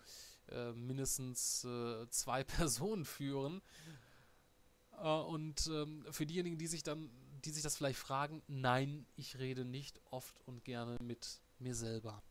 äh, 0.49 0.73
mindestens 0.73 1.63
äh, 1.63 2.09
zwei 2.09 2.43
Personen 2.43 3.05
führen. 3.05 3.61
Äh, 5.01 5.07
und 5.07 5.67
ähm, 5.67 6.05
für 6.11 6.25
diejenigen, 6.25 6.57
die 6.57 6.67
sich 6.67 6.83
dann, 6.83 7.09
die 7.45 7.51
sich 7.51 7.63
das 7.63 7.77
vielleicht 7.77 7.99
fragen, 7.99 8.41
nein, 8.47 9.05
ich 9.15 9.39
rede 9.39 9.65
nicht 9.65 10.01
oft 10.11 10.39
und 10.45 10.63
gerne 10.63 10.97
mit 11.01 11.41
mir 11.59 11.75
selber. 11.75 12.21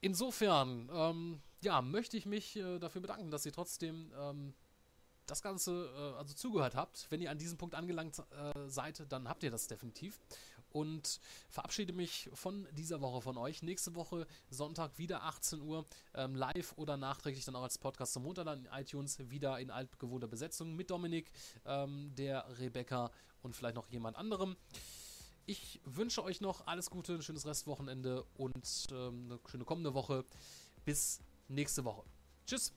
Insofern, 0.00 0.88
ähm, 0.92 1.40
ja, 1.62 1.82
möchte 1.82 2.16
ich 2.16 2.26
mich 2.26 2.56
äh, 2.56 2.78
dafür 2.78 3.00
bedanken, 3.00 3.30
dass 3.30 3.44
ihr 3.44 3.52
trotzdem 3.52 4.12
ähm, 4.16 4.54
das 5.26 5.42
Ganze 5.42 5.90
äh, 5.96 6.18
also 6.18 6.34
zugehört 6.34 6.76
habt. 6.76 7.06
Wenn 7.10 7.20
ihr 7.20 7.30
an 7.30 7.38
diesem 7.38 7.58
Punkt 7.58 7.74
angelangt 7.74 8.18
äh, 8.18 8.68
seid, 8.68 9.04
dann 9.10 9.28
habt 9.28 9.42
ihr 9.42 9.50
das 9.50 9.66
definitiv. 9.66 10.20
Und 10.70 11.20
verabschiede 11.48 11.92
mich 11.92 12.28
von 12.34 12.68
dieser 12.72 13.00
Woche 13.00 13.22
von 13.22 13.38
euch. 13.38 13.62
Nächste 13.62 13.94
Woche 13.94 14.26
Sonntag 14.50 14.98
wieder 14.98 15.22
18 15.22 15.60
Uhr 15.60 15.86
ähm, 16.14 16.34
live 16.34 16.74
oder 16.76 16.96
nachträglich 16.96 17.44
dann 17.44 17.56
auch 17.56 17.62
als 17.62 17.78
Podcast 17.78 18.12
zum 18.12 18.24
Runterladen 18.24 18.66
in 18.66 18.72
iTunes 18.72 19.18
wieder 19.30 19.58
in 19.58 19.70
altgewohnter 19.70 20.28
Besetzung 20.28 20.76
mit 20.76 20.90
Dominik, 20.90 21.32
ähm, 21.64 22.14
der 22.14 22.46
Rebecca 22.58 23.10
und 23.42 23.54
vielleicht 23.54 23.76
noch 23.76 23.88
jemand 23.88 24.16
anderem. 24.16 24.56
Ich 25.46 25.80
wünsche 25.84 26.24
euch 26.24 26.40
noch 26.40 26.66
alles 26.66 26.90
Gute, 26.90 27.14
ein 27.14 27.22
schönes 27.22 27.46
Restwochenende 27.46 28.24
und 28.34 28.88
ähm, 28.90 29.26
eine 29.30 29.38
schöne 29.48 29.64
kommende 29.64 29.94
Woche. 29.94 30.24
Bis 30.84 31.20
nächste 31.48 31.84
Woche. 31.84 32.02
Tschüss. 32.46 32.72